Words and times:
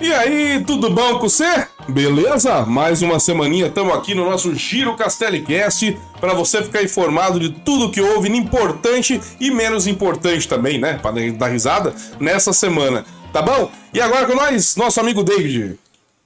E 0.00 0.12
aí, 0.12 0.62
tudo 0.64 0.90
bom 0.90 1.14
com 1.18 1.28
você? 1.28 1.66
Beleza? 1.88 2.64
Mais 2.64 3.02
uma 3.02 3.18
semaninha, 3.18 3.66
estamos 3.66 3.94
aqui 3.94 4.14
no 4.14 4.24
nosso 4.24 4.54
Giro 4.54 4.94
Castellicast 4.94 5.98
para 6.20 6.34
você 6.34 6.62
ficar 6.62 6.82
informado 6.82 7.40
de 7.40 7.50
tudo 7.50 7.90
que 7.90 8.00
houve 8.00 8.28
importante 8.28 9.20
e 9.40 9.50
menos 9.50 9.86
importante 9.86 10.46
também, 10.46 10.78
né? 10.78 10.98
Para 11.02 11.30
dar 11.32 11.48
risada 11.48 11.94
nessa 12.20 12.52
semana, 12.52 13.04
tá 13.32 13.42
bom? 13.42 13.70
E 13.92 14.00
agora 14.00 14.26
com 14.26 14.34
nós, 14.36 14.76
nosso 14.76 15.00
amigo 15.00 15.24
David. 15.24 15.78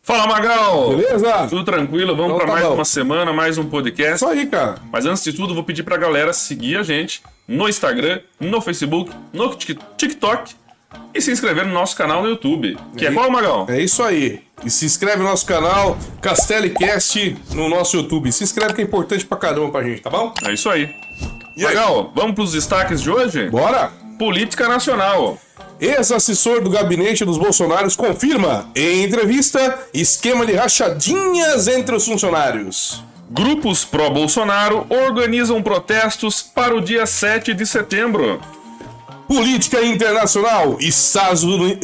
Fala, 0.03 0.27
Magal! 0.27 0.91
Beleza? 0.97 1.47
Tudo 1.49 1.65
tranquilo, 1.65 2.15
vamos 2.17 2.33
Então 2.35 2.39
para 2.39 2.47
tá 2.49 2.53
mais 2.55 2.67
bom. 2.67 2.75
uma 2.75 2.85
semana, 2.85 3.33
mais 3.33 3.57
um 3.57 3.65
podcast. 3.65 4.17
Isso 4.17 4.27
aí, 4.27 4.47
cara. 4.47 4.75
Mas 4.93 5.07
antes 5.07 5.23
de 5.23 5.33
tudo, 5.33 5.55
vou 5.55 5.63
pedir 5.63 5.85
pra 5.85 5.97
galera 5.97 6.33
seguir 6.33 6.77
a 6.77 6.83
gente 6.83 7.23
no 7.47 7.69
Instagram, 7.69 8.21
no 8.41 8.61
Facebook, 8.61 9.13
no 9.33 9.55
Tik- 9.55 9.79
TikTok 9.97 10.55
e 11.15 11.21
se 11.21 11.31
inscrever 11.31 11.67
no 11.67 11.73
nosso 11.73 11.97
canal 11.97 12.23
no 12.23 12.29
YouTube. 12.31 12.77
Que 12.97 13.07
é 13.07 13.11
E- 13.11 13.15
qual, 13.15 13.31
Magal? 13.31 13.67
É 13.69 13.81
isso 13.81 14.03
aí. 14.03 14.43
E 14.65 14.71
se 14.71 14.85
inscreve 14.87 15.19
no 15.19 15.25
nosso 15.25 15.45
canal 15.45 15.97
Castellicast 16.21 17.37
no 17.55 17.69
nosso 17.69 17.97
YouTube. 17.97 18.31
Se 18.33 18.45
inscreve 18.45 18.75
que 18.75 18.81
é 18.81 18.85
importante 18.85 19.25
pra 19.25 19.37
caramba 19.39 19.71
pra 19.71 19.83
gente, 19.83 20.01
tá 20.01 20.11
bom? 20.11 20.33
É 20.47 20.53
isso 20.53 20.69
aí. 20.71 20.89
E 21.57 21.67
aí? 21.67 21.75
Magal, 21.75 22.13
vamos 22.15 22.35
pros 22.35 22.53
destaques 22.53 23.01
de 23.01 23.11
hoje? 23.11 23.49
Bora! 23.51 23.91
Política 24.19 24.69
Nacional. 24.69 25.39
Ex-assessor 25.81 26.61
do 26.63 26.71
gabinete 26.71 27.25
dos 27.25 27.37
Bolsonaros 27.39 27.97
confirma, 27.97 28.71
em 28.77 29.03
entrevista, 29.03 29.79
esquema 29.93 30.47
de 30.47 30.53
rachadinhas 30.53 31.67
entre 31.67 31.97
os 31.97 32.07
funcionários. 32.07 33.03
Grupos 33.29 33.85
pró-Bolsonaro 33.85 34.87
organizam 34.89 35.61
protestos 35.63 36.41
para 36.43 36.77
o 36.77 36.81
dia 36.81 37.05
7 37.07 37.53
de 37.55 37.67
setembro. 37.67 38.41
Política 39.37 39.83
internacional. 39.83 40.77
Estados, 40.79 41.43
Uni- 41.43 41.79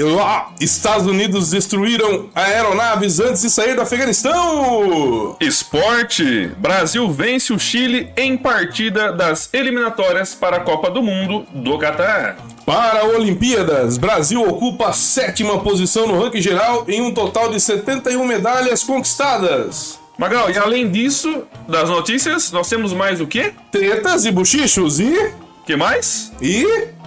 Estados 0.60 1.06
Unidos 1.06 1.48
destruíram 1.48 2.28
aeronaves 2.34 3.20
antes 3.20 3.40
de 3.40 3.48
sair 3.48 3.74
do 3.74 3.80
Afeganistão. 3.80 5.34
Esporte. 5.40 6.48
Brasil 6.58 7.10
vence 7.10 7.50
o 7.50 7.58
Chile 7.58 8.12
em 8.18 8.36
partida 8.36 9.12
das 9.12 9.48
eliminatórias 9.54 10.34
para 10.34 10.58
a 10.58 10.60
Copa 10.60 10.90
do 10.90 11.02
Mundo 11.02 11.46
do 11.54 11.78
Catar. 11.78 12.36
Para 12.66 13.06
Olimpíadas, 13.16 13.96
Brasil 13.96 14.42
ocupa 14.46 14.88
a 14.88 14.92
sétima 14.92 15.58
posição 15.60 16.06
no 16.06 16.22
ranking 16.22 16.42
geral 16.42 16.84
em 16.86 17.00
um 17.00 17.14
total 17.14 17.48
de 17.50 17.58
71 17.58 18.26
medalhas 18.26 18.82
conquistadas. 18.82 19.98
Magal, 20.18 20.50
e 20.50 20.58
além 20.58 20.90
disso, 20.90 21.44
das 21.66 21.88
notícias, 21.88 22.52
nós 22.52 22.68
temos 22.68 22.92
mais 22.92 23.22
o 23.22 23.26
quê? 23.26 23.54
Tretas 23.72 24.26
e 24.26 24.30
bochichos 24.30 25.00
e... 25.00 25.32
que 25.64 25.76
mais? 25.76 26.30
E... 26.42 26.97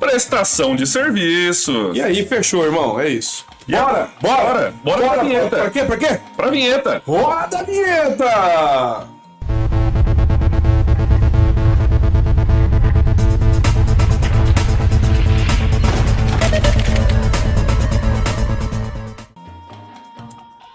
Prestação 0.00 0.74
de 0.74 0.86
serviço. 0.86 1.92
E 1.94 2.00
aí, 2.02 2.26
fechou, 2.26 2.64
irmão. 2.64 2.98
É 2.98 3.08
isso. 3.08 3.44
E 3.68 3.74
a- 3.76 3.84
Bora, 3.84 4.10
bora, 4.20 4.74
bora, 4.82 5.00
bora 5.02 5.08
pra 5.14 5.22
vinheta. 5.22 5.56
Pra 5.56 5.70
quê, 5.70 5.84
pra 5.84 5.96
quê? 5.96 6.20
Pra 6.36 6.50
vinheta. 6.50 7.02
Roda 7.06 7.58
a 7.58 7.62
vinheta! 7.62 9.06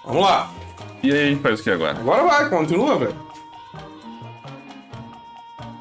Vamos 0.04 0.22
lá. 0.24 0.52
E 1.04 1.12
aí, 1.12 1.36
faz 1.38 1.60
o 1.60 1.64
que 1.64 1.70
agora? 1.70 1.98
Agora 2.00 2.24
vai, 2.24 2.50
continua, 2.50 2.98
velho. 2.98 3.16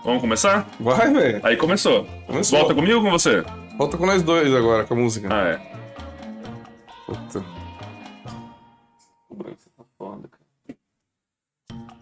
Vamos 0.04 0.20
começar? 0.20 0.68
Vai, 0.78 1.10
velho. 1.10 1.40
Aí 1.42 1.56
começou. 1.56 2.06
Começou. 2.26 2.58
Volta 2.58 2.74
comigo 2.74 2.98
ou 2.98 3.02
com 3.02 3.10
você? 3.10 3.42
Volta 3.78 3.96
com 3.96 4.04
nós 4.04 4.22
dois 4.22 4.54
agora 4.54 4.84
com 4.84 4.92
a 4.92 4.96
música. 4.98 5.28
Ah, 5.30 5.48
é. 5.48 5.60
Puta. 7.06 7.44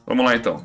Vamos 0.05 0.25
lá 0.27 0.37
então. 0.37 0.63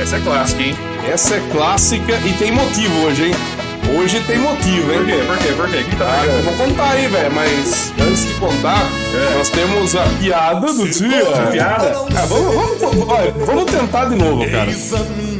Essa 0.00 0.16
é 0.16 0.20
clássica, 0.20 0.62
hein? 0.62 0.74
Essa 1.10 1.34
é 1.34 1.50
clássica 1.50 2.12
e 2.18 2.32
tem 2.38 2.52
motivo 2.52 3.06
hoje, 3.06 3.28
hein? 3.28 3.34
Hoje 3.94 4.20
tem 4.26 4.38
motivo, 4.38 4.92
hein? 4.92 4.98
Por 4.98 5.06
quê? 5.06 5.16
Por 5.26 5.38
quê? 5.38 5.52
Por 5.56 5.68
quê? 5.70 5.84
Que 5.90 5.96
tá 5.96 6.04
Ah, 6.06 6.42
vou 6.42 6.66
contar 6.66 6.90
aí, 6.90 7.06
velho, 7.06 7.32
mas 7.32 7.92
antes 8.00 8.26
de 8.26 8.34
contar, 8.34 8.82
É. 9.14 9.38
nós 9.38 9.48
temos 9.50 9.94
a 9.96 10.04
piada 10.20 10.72
do 10.72 10.88
dia. 10.88 11.26
Piada? 11.52 11.92
Ah, 12.16 12.26
vamos, 12.26 12.78
vamos, 12.80 13.08
olha, 13.08 13.30
vamos 13.44 13.64
tentar 13.70 14.06
de 14.06 14.16
novo, 14.16 14.44
cara. 14.50 14.70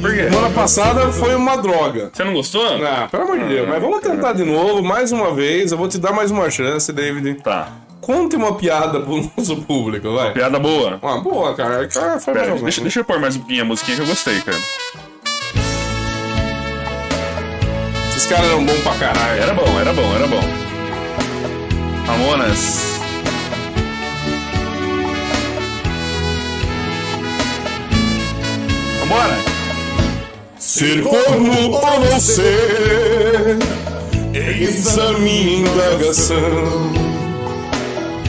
Por 0.01 0.15
quê? 0.15 0.29
Semana 0.31 0.51
passada 0.51 1.13
foi 1.13 1.35
uma 1.35 1.57
droga. 1.57 2.11
Você 2.13 2.25
não 2.25 2.35
gostou? 2.35 2.65
Ah, 2.85 3.09
pelo 3.11 3.25
amor 3.25 3.39
de 3.39 3.45
Deus, 3.47 3.69
mas 3.69 3.81
vamos 3.83 4.01
tentar 4.01 4.33
de 4.33 4.45
novo, 4.45 4.83
mais 4.83 5.13
uma 5.13 5.35
vez. 5.35 5.73
Eu 5.73 5.79
vou 5.79 5.89
te 5.89 5.99
dar 5.99 6.13
mais 6.13 6.31
uma 6.31 6.49
chance, 6.51 6.93
David. 6.93 7.35
Tá. 7.43 7.69
Conte 8.01 8.37
uma 8.37 8.55
piada 8.55 9.01
pro 9.01 9.17
nosso 9.37 9.57
público, 9.63 10.13
vai. 10.15 10.33
Piada 10.33 10.59
boa. 10.59 10.99
Uma 11.03 11.21
boa, 11.21 11.55
cara. 11.55 11.87
cara 11.89 12.19
Pera, 12.21 12.55
deixa, 12.57 12.81
deixa 12.81 13.01
eu 13.01 13.05
pôr 13.05 13.19
mais 13.19 13.35
um 13.37 13.41
pouquinho 13.41 13.63
a 13.63 13.65
musiquinha 13.65 13.97
que 13.97 14.03
eu 14.03 14.07
gostei, 14.07 14.41
cara. 14.41 14.59
Esses 18.17 18.31
caras 18.31 18.47
eram 18.47 18.65
bons 18.65 18.81
pra 18.81 18.95
caralho. 18.95 19.43
Era 19.43 19.53
bom, 19.53 19.79
era 19.79 19.93
bom, 19.93 20.15
era 20.15 20.27
bom. 20.27 20.41
Ramonas. 22.07 22.99
Vambora! 29.01 29.39
Ser 30.59 31.03
corno 31.03 31.73
ou 31.73 32.01
não 32.01 32.19
ser, 32.19 33.59
eis 34.33 34.99
a 34.99 35.13
minha 35.19 35.59
indagação. 35.59 36.93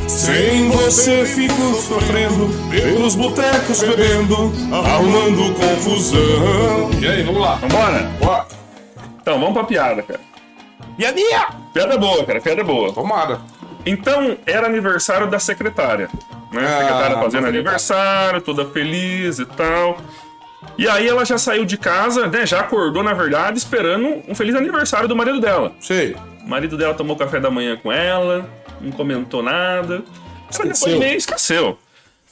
Sem 0.05 0.69
você 0.69 1.25
fico 1.25 1.75
sofrendo, 1.75 2.49
pelos 2.69 3.15
botecos 3.15 3.79
bebendo, 3.79 4.51
arrumando 4.69 5.53
confusão. 5.53 6.91
E 7.01 7.07
aí, 7.07 7.23
vamos 7.23 7.41
lá. 7.41 7.55
Vambora! 7.55 8.11
Bora. 8.19 8.56
Então, 9.27 9.41
vamos 9.41 9.55
pra 9.55 9.65
piada, 9.65 10.01
cara. 10.01 10.21
Piadinha! 10.95 11.47
Piada 11.73 11.97
boa, 11.97 12.25
cara, 12.25 12.39
piada 12.39 12.63
boa. 12.63 12.93
Tomara. 12.93 13.41
Então, 13.85 14.37
era 14.45 14.67
aniversário 14.67 15.27
da 15.27 15.37
secretária. 15.37 16.09
Né? 16.49 16.61
A 16.61 16.65
Ah, 16.65 16.77
secretária 16.79 17.15
fazendo 17.17 17.23
secretária. 17.23 17.49
aniversário, 17.49 18.39
toda 18.41 18.65
feliz 18.67 19.37
e 19.39 19.45
tal. 19.45 19.97
E 20.77 20.87
aí 20.87 21.05
ela 21.05 21.25
já 21.25 21.37
saiu 21.37 21.65
de 21.65 21.75
casa, 21.77 22.27
né? 22.27 22.45
Já 22.45 22.61
acordou, 22.61 23.03
na 23.03 23.13
verdade, 23.13 23.57
esperando 23.57 24.23
um 24.29 24.33
feliz 24.33 24.55
aniversário 24.55 25.09
do 25.09 25.15
marido 25.15 25.41
dela. 25.41 25.73
Sei. 25.81 26.15
O 26.45 26.49
marido 26.49 26.77
dela 26.77 26.93
tomou 26.93 27.17
café 27.17 27.37
da 27.37 27.51
manhã 27.51 27.75
com 27.75 27.91
ela, 27.91 28.49
não 28.79 28.91
comentou 28.93 29.43
nada. 29.43 29.95
Ela 29.95 30.03
Esqueceu. 30.49 30.87
foi 30.87 30.99
meio 30.99 31.17
esqueceu. 31.17 31.77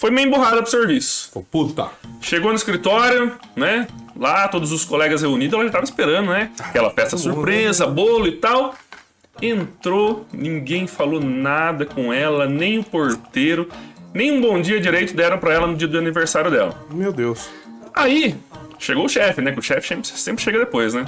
Foi 0.05 0.11
meio 0.11 0.27
emburrada 0.27 0.61
pro 0.61 0.69
serviço. 0.69 1.31
Ô, 1.33 1.41
puta. 1.41 1.89
Chegou 2.21 2.51
no 2.51 2.55
escritório, 2.55 3.31
né? 3.55 3.87
Lá, 4.15 4.47
todos 4.47 4.71
os 4.71 4.85
colegas 4.85 5.23
reunidos, 5.23 5.55
ela 5.55 5.65
já 5.65 5.71
tava 5.71 5.83
esperando, 5.83 6.29
né? 6.29 6.51
Aquela 6.59 6.91
festa 6.91 7.17
surpresa, 7.17 7.87
bolo 7.87 8.27
e 8.27 8.33
tal. 8.33 8.75
Entrou, 9.41 10.27
ninguém 10.31 10.85
falou 10.85 11.19
nada 11.19 11.87
com 11.87 12.13
ela, 12.13 12.45
nem 12.45 12.77
o 12.77 12.83
porteiro, 12.83 13.67
nem 14.13 14.31
um 14.31 14.41
bom 14.41 14.61
dia 14.61 14.79
direito 14.79 15.15
deram 15.15 15.39
pra 15.39 15.55
ela 15.55 15.65
no 15.65 15.75
dia 15.75 15.87
do 15.87 15.97
aniversário 15.97 16.51
dela. 16.51 16.79
Meu 16.91 17.11
Deus. 17.11 17.49
Aí, 17.91 18.35
chegou 18.77 19.05
o 19.05 19.09
chefe, 19.09 19.41
né? 19.41 19.53
Que 19.53 19.59
o 19.59 19.63
chefe 19.63 19.87
sempre, 19.87 20.07
sempre 20.07 20.43
chega 20.43 20.59
depois, 20.59 20.93
né? 20.93 21.03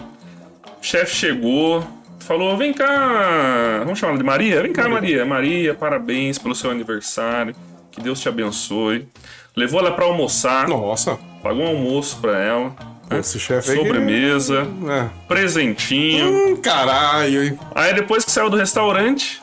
O 0.82 0.84
chefe 0.84 1.16
chegou, 1.16 1.88
falou: 2.22 2.58
vem 2.58 2.74
cá. 2.74 3.82
Vamos 3.84 4.00
chamar 4.00 4.14
ela 4.14 4.18
de 4.18 4.26
Maria? 4.26 4.64
Vem 4.64 4.74
cá, 4.74 4.90
Maria. 4.90 5.24
Maria, 5.24 5.76
parabéns 5.76 6.40
pelo 6.40 6.56
seu 6.56 6.72
aniversário. 6.72 7.56
Que 7.98 8.04
Deus 8.04 8.20
te 8.20 8.30
abençoe. 8.30 9.08
Levou 9.56 9.80
ela 9.80 9.92
pra 9.92 10.06
almoçar, 10.06 10.68
Nossa. 10.68 11.18
pagou 11.42 11.64
um 11.64 11.68
almoço 11.70 12.18
pra 12.22 12.38
ela. 12.40 12.76
né? 13.10 13.20
Esse 13.20 13.40
chefe 13.40 13.72
aí. 13.72 13.78
que- 13.80 13.84
Sobremesa, 13.86 14.68
É. 14.88 15.10
presentinho. 15.28 16.28
Hum, 16.30 16.56
caralho, 16.58 17.44
hein? 17.44 17.60
Aí 17.74 17.94
depois 17.96 18.24
que 18.24 18.30
saiu 18.30 18.50
do 18.52 18.58
restaurante, 18.58 19.42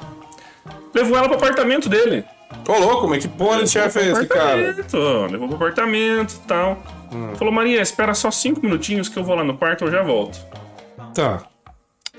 levou 0.94 1.18
ela 1.18 1.26
pro 1.28 1.36
apartamento 1.36 1.88
dele. 1.88 2.24
Ô, 2.68 2.78
louco, 2.78 3.00
como 3.00 3.14
é 3.16 3.18
que 3.18 3.26
porra 3.26 3.64
de 3.64 3.70
chefe 3.70 3.98
é 3.98 4.12
esse, 4.12 4.26
cara? 4.26 4.76
Levou 5.30 5.48
pro 5.48 5.56
apartamento 5.56 6.34
e 6.34 6.46
tal. 6.46 6.80
Hum. 7.12 7.34
Falou, 7.36 7.52
Maria, 7.52 7.80
espera 7.82 8.14
só 8.14 8.30
cinco 8.30 8.60
minutinhos 8.62 9.08
que 9.08 9.18
eu 9.18 9.24
vou 9.24 9.34
lá 9.34 9.42
no 9.42 9.56
quarto, 9.58 9.84
eu 9.86 9.90
já 9.90 10.02
volto. 10.02 10.38
Tá. 11.12 11.42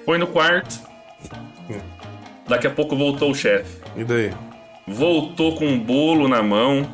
Foi 0.03 0.17
no 0.17 0.27
quarto. 0.27 0.79
Daqui 2.47 2.67
a 2.67 2.69
pouco 2.71 2.95
voltou 2.95 3.31
o 3.31 3.35
chefe. 3.35 3.77
E 3.95 4.03
daí? 4.03 4.31
Voltou 4.87 5.55
com 5.55 5.65
um 5.65 5.79
bolo 5.79 6.27
na 6.27 6.41
mão. 6.43 6.87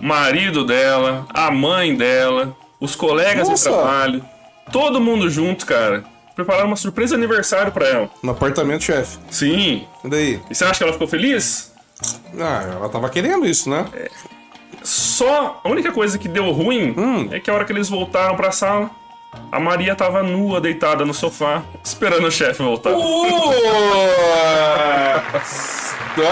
Marido 0.00 0.64
dela, 0.64 1.26
a 1.32 1.50
mãe 1.50 1.94
dela, 1.94 2.56
os 2.80 2.96
colegas 2.96 3.48
Nossa. 3.48 3.70
de 3.70 3.76
trabalho. 3.76 4.24
Todo 4.72 5.00
mundo 5.00 5.30
junto, 5.30 5.64
cara. 5.64 6.02
Prepararam 6.34 6.66
uma 6.68 6.76
surpresa 6.76 7.16
de 7.16 7.22
aniversário 7.22 7.70
pra 7.70 7.86
ela. 7.86 8.10
No 8.22 8.32
apartamento, 8.32 8.82
chefe. 8.82 9.18
Sim. 9.30 9.86
E 10.04 10.08
daí? 10.08 10.40
E 10.50 10.54
você 10.54 10.64
acha 10.64 10.78
que 10.78 10.82
ela 10.82 10.92
ficou 10.92 11.06
feliz? 11.06 11.72
Ah, 12.38 12.70
ela 12.74 12.88
tava 12.88 13.08
querendo 13.10 13.46
isso, 13.46 13.70
né? 13.70 13.84
Só 14.82 15.60
a 15.62 15.68
única 15.68 15.92
coisa 15.92 16.18
que 16.18 16.26
deu 16.26 16.50
ruim 16.50 16.92
Hum. 16.96 17.28
é 17.30 17.38
que 17.38 17.48
a 17.50 17.54
hora 17.54 17.64
que 17.64 17.72
eles 17.72 17.88
voltaram 17.88 18.34
pra 18.34 18.50
sala, 18.50 18.90
A 19.52 19.60
Maria 19.60 19.94
tava 19.94 20.22
nua, 20.22 20.60
deitada 20.60 21.04
no 21.04 21.14
sofá, 21.14 21.62
esperando 21.84 22.26
o 22.26 22.30
chefe 22.32 22.62
voltar. 22.62 22.92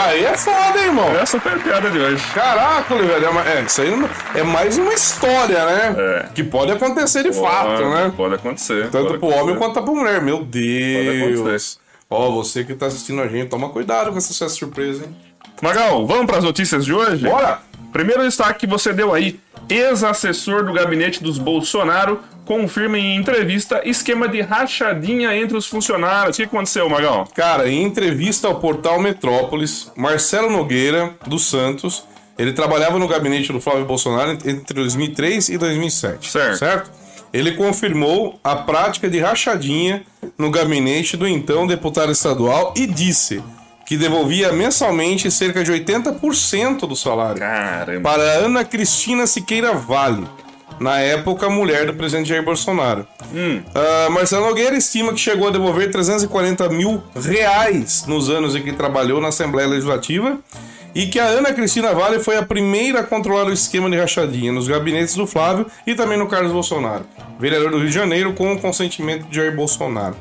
Aí 0.08 0.24
é 0.24 0.36
foda, 0.36 0.78
hein, 0.78 0.86
irmão? 0.86 1.08
Essa 1.16 1.40
foi 1.40 1.52
a 1.52 1.56
piada 1.56 1.88
de 1.90 1.98
hoje. 1.98 2.22
Caraca, 2.34 2.94
velho. 2.94 3.26
É, 3.26 3.30
ma- 3.32 3.44
é, 3.48 3.62
isso 3.62 3.80
aí 3.80 3.92
é 4.34 4.42
mais 4.42 4.76
uma 4.76 4.92
história, 4.92 5.64
né? 5.64 5.94
É. 5.98 6.26
Que 6.34 6.44
pode 6.44 6.70
acontecer 6.72 7.22
de 7.22 7.32
fato, 7.32 7.68
Pode- 7.68 7.84
né? 7.84 8.12
Pode 8.16 8.34
acontecer. 8.34 8.88
Tanto 8.90 9.06
pode 9.06 9.18
pro 9.18 9.28
homem 9.28 9.54
acontecer. 9.54 9.58
quanto 9.58 9.82
pra 9.82 9.92
mulher. 9.94 10.20
Meu 10.22 10.38
Pode 10.38 10.50
Deus. 10.50 11.40
acontecer. 11.40 11.78
Ó, 12.10 12.30
você 12.32 12.64
que 12.64 12.74
tá 12.74 12.86
assistindo 12.86 13.22
a 13.22 13.28
gente, 13.28 13.48
toma 13.48 13.68
cuidado 13.70 14.10
com 14.12 14.18
essa 14.18 14.48
surpresa, 14.48 15.04
hein? 15.04 15.16
Magal, 15.62 16.06
vamos 16.06 16.26
para 16.26 16.38
as 16.38 16.44
notícias 16.44 16.84
de 16.84 16.92
hoje? 16.92 17.24
Bora! 17.24 17.60
Primeiro 17.92 18.22
destaque 18.22 18.60
que 18.60 18.66
você 18.66 18.92
deu 18.92 19.14
aí. 19.14 19.38
Ex-assessor 19.68 20.64
do 20.64 20.72
gabinete 20.72 21.22
dos 21.22 21.38
Bolsonaro 21.38 22.20
confirma 22.50 22.98
em 22.98 23.14
entrevista 23.14 23.80
esquema 23.84 24.26
de 24.26 24.40
rachadinha 24.40 25.36
entre 25.36 25.56
os 25.56 25.68
funcionários. 25.68 26.34
O 26.34 26.40
que 26.40 26.42
aconteceu, 26.42 26.90
Magal? 26.90 27.28
Cara, 27.32 27.70
em 27.70 27.84
entrevista 27.84 28.48
ao 28.48 28.56
portal 28.56 29.00
Metrópolis, 29.00 29.92
Marcelo 29.94 30.50
Nogueira, 30.50 31.14
dos 31.28 31.48
Santos, 31.48 32.02
ele 32.36 32.52
trabalhava 32.52 32.98
no 32.98 33.06
gabinete 33.06 33.52
do 33.52 33.60
Flávio 33.60 33.84
Bolsonaro 33.84 34.32
entre 34.32 34.74
2003 34.74 35.48
e 35.50 35.58
2007. 35.58 36.28
Certo. 36.28 36.90
Ele 37.32 37.52
confirmou 37.52 38.40
a 38.42 38.56
prática 38.56 39.08
de 39.08 39.20
rachadinha 39.20 40.02
no 40.36 40.50
gabinete 40.50 41.16
do 41.16 41.28
então 41.28 41.68
deputado 41.68 42.10
estadual 42.10 42.74
e 42.76 42.84
disse 42.84 43.40
que 43.86 43.96
devolvia 43.96 44.52
mensalmente 44.52 45.30
cerca 45.30 45.62
de 45.62 45.70
80% 45.70 46.80
do 46.80 46.96
salário 46.96 47.38
Caramba. 47.38 48.10
para 48.10 48.22
Ana 48.22 48.64
Cristina 48.64 49.24
Siqueira 49.28 49.72
Vale, 49.72 50.26
na 50.80 50.98
época 50.98 51.50
mulher 51.50 51.86
do 51.86 51.94
presidente 51.94 52.30
Jair 52.30 52.42
Bolsonaro. 52.42 53.06
Hum. 53.34 53.60
Ah, 53.74 54.08
Marcelo 54.10 54.46
Nogueira 54.46 54.74
estima 54.74 55.12
que 55.12 55.20
chegou 55.20 55.48
a 55.48 55.50
devolver 55.50 55.90
340 55.90 56.70
mil 56.70 57.02
reais 57.14 58.06
nos 58.06 58.30
anos 58.30 58.56
em 58.56 58.62
que 58.62 58.72
trabalhou 58.72 59.20
na 59.20 59.28
Assembleia 59.28 59.68
Legislativa 59.68 60.38
e 60.94 61.06
que 61.06 61.20
a 61.20 61.26
Ana 61.26 61.52
Cristina 61.52 61.92
Vale 61.94 62.18
foi 62.18 62.36
a 62.36 62.42
primeira 62.42 63.00
a 63.00 63.02
controlar 63.04 63.44
o 63.44 63.52
esquema 63.52 63.88
de 63.90 63.96
rachadinha 63.96 64.50
nos 64.50 64.66
gabinetes 64.66 65.14
do 65.14 65.26
Flávio 65.26 65.66
e 65.86 65.94
também 65.94 66.18
no 66.18 66.26
Carlos 66.26 66.50
Bolsonaro, 66.50 67.04
vereador 67.38 67.70
do 67.70 67.78
Rio 67.78 67.88
de 67.88 67.94
Janeiro, 67.94 68.32
com 68.32 68.52
o 68.52 68.58
consentimento 68.58 69.26
de 69.26 69.36
Jair 69.36 69.54
Bolsonaro. 69.54 70.16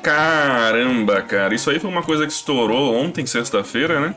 Caramba, 0.00 1.22
cara. 1.22 1.54
Isso 1.54 1.70
aí 1.70 1.78
foi 1.78 1.90
uma 1.90 2.02
coisa 2.02 2.26
que 2.26 2.32
estourou 2.32 2.94
ontem, 2.94 3.24
sexta-feira, 3.26 4.00
né? 4.00 4.14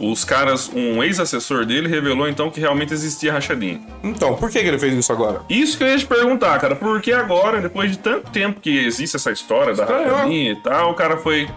Os 0.00 0.24
caras, 0.24 0.70
um 0.72 1.02
ex-assessor 1.02 1.66
dele 1.66 1.88
revelou 1.88 2.28
então 2.28 2.50
que 2.50 2.60
realmente 2.60 2.92
existia 2.92 3.32
rachadinha. 3.32 3.80
Então, 4.02 4.34
por 4.36 4.50
que, 4.50 4.60
que 4.60 4.66
ele 4.66 4.78
fez 4.78 4.94
isso 4.94 5.12
agora? 5.12 5.42
Isso 5.48 5.76
que 5.76 5.82
eu 5.82 5.88
ia 5.88 5.98
te 5.98 6.06
perguntar, 6.06 6.58
cara. 6.60 6.76
Por 6.76 7.00
que 7.00 7.12
agora, 7.12 7.60
depois 7.60 7.90
de 7.90 7.98
tanto 7.98 8.30
tempo 8.30 8.60
que 8.60 8.78
existe 8.78 9.16
essa 9.16 9.32
história 9.32 9.74
da 9.74 9.82
Estranho, 9.82 10.10
rachadinha 10.10 10.52
e 10.52 10.56
tal, 10.56 10.92
o 10.92 10.94
cara 10.94 11.16
foi 11.16 11.48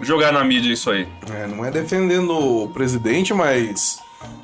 jogar 0.00 0.32
na 0.32 0.42
mídia 0.42 0.72
isso 0.72 0.90
aí? 0.90 1.06
É, 1.32 1.46
não 1.46 1.64
é 1.64 1.70
defendendo 1.70 2.32
o 2.32 2.68
presidente, 2.68 3.32
mas 3.32 4.00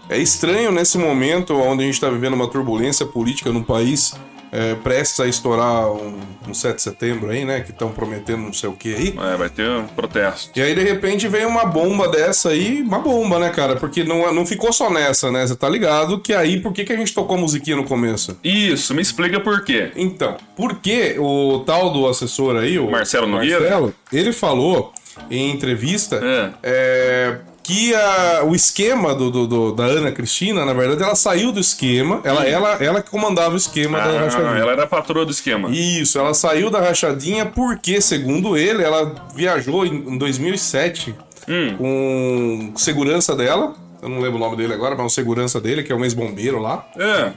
é 0.09 0.19
estranho 0.19 0.73
nesse 0.73 0.99
momento 0.99 1.55
onde 1.56 1.82
a 1.82 1.87
gente 1.87 1.94
está 1.94 2.09
vivendo 2.09 2.35
uma 2.35 2.49
turbulência 2.49 3.06
política 3.06 3.53
no 3.53 3.65
país, 3.65 4.15
é, 4.52 4.75
prestes 4.75 5.20
a 5.20 5.26
estourar 5.26 5.91
um, 5.93 6.19
um 6.49 6.55
7 6.55 6.76
de 6.76 6.82
setembro 6.82 7.31
aí, 7.31 7.44
né? 7.44 7.61
Que 7.61 7.70
estão 7.70 7.91
prometendo 7.91 8.43
não 8.43 8.52
sei 8.52 8.69
o 8.69 8.73
que 8.73 8.94
aí. 8.94 9.14
É, 9.32 9.37
vai 9.37 9.49
ter 9.49 9.69
um 9.69 9.87
protesto. 9.87 10.58
E 10.58 10.62
aí, 10.62 10.75
de 10.75 10.82
repente, 10.82 11.29
vem 11.29 11.47
uma 11.47 11.64
bomba 11.64 12.08
dessa 12.08 12.50
aí, 12.50 12.82
uma 12.82 12.99
bomba, 12.99 13.38
né, 13.38 13.50
cara? 13.50 13.76
Porque 13.76 14.05
não, 14.05 14.32
não 14.35 14.44
ficou 14.44 14.73
só 14.73 14.91
nessa, 14.91 15.31
né? 15.31 15.47
Você 15.47 15.55
tá 15.56 15.69
ligado 15.69 16.19
que 16.20 16.32
aí, 16.32 16.61
por 16.61 16.73
que, 16.73 16.85
que 16.85 16.93
a 16.93 16.97
gente 16.97 17.14
tocou 17.14 17.37
a 17.37 17.41
musiquinha 17.41 17.76
no 17.76 17.85
começo? 17.85 18.37
Isso, 18.43 18.94
me 18.94 19.02
explica 19.02 19.41
por 19.41 19.64
quê. 19.64 19.93
Então, 19.94 20.37
porque 20.56 21.17
o 21.19 21.62
tal 21.64 21.91
do 21.91 22.06
assessor 22.08 22.56
aí, 22.56 22.79
o 22.79 22.91
Marcelo 22.91 23.26
Nogueira? 23.26 23.61
Marcelo, 23.61 23.94
ele 24.12 24.32
falou 24.32 24.93
em 25.31 25.50
entrevista 25.50 26.20
É. 26.23 26.50
é, 26.62 27.37
que 27.70 27.94
a- 27.94 28.43
o 28.44 28.55
esquema 28.55 29.14
do, 29.14 29.31
do- 29.31 29.46
do- 29.46 29.72
da 29.72 29.84
Ana 29.84 30.11
Cristina, 30.11 30.64
na 30.64 30.72
verdade, 30.72 31.02
ela 31.02 31.14
saiu 31.14 31.52
do 31.52 31.61
esquema, 31.61 32.20
ela, 32.25 32.44
ela, 32.46 32.70
ela 32.82 33.00
que 33.02 33.11
comandava 33.11 33.55
o 33.55 33.56
esquema 33.56 33.99
da 33.99 34.05
Ah, 34.11 34.20
rachadinha. 34.25 34.58
ela 34.58 34.72
era 34.72 34.82
a 34.84 34.87
patroa 34.87 35.25
do 35.25 35.31
esquema. 35.31 35.69
Isso, 35.70 36.19
ela 36.19 36.34
saiu 36.34 36.69
da 36.70 36.81
rachadinha 36.81 37.46
porque, 37.46 38.00
segundo 38.00 38.56
ele, 38.56 38.82
ela 38.82 39.14
viajou 39.34 39.87
em, 39.87 39.94
em 39.94 40.19
2007 40.19 41.14
Hum. 41.49 41.76
com 41.78 42.72
segurança 42.76 43.34
dela. 43.37 43.75
Eu 44.02 44.08
não 44.08 44.19
lembro 44.20 44.37
o 44.37 44.40
nome 44.40 44.56
dele 44.56 44.72
agora, 44.72 44.94
mas 44.96 45.06
o 45.06 45.11
segurança 45.14 45.61
dele, 45.61 45.82
que 45.82 45.93
é 45.93 45.94
um 45.94 46.02
ex-bombeiro 46.05 46.58
lá. 46.58 46.87
É. 46.99 47.32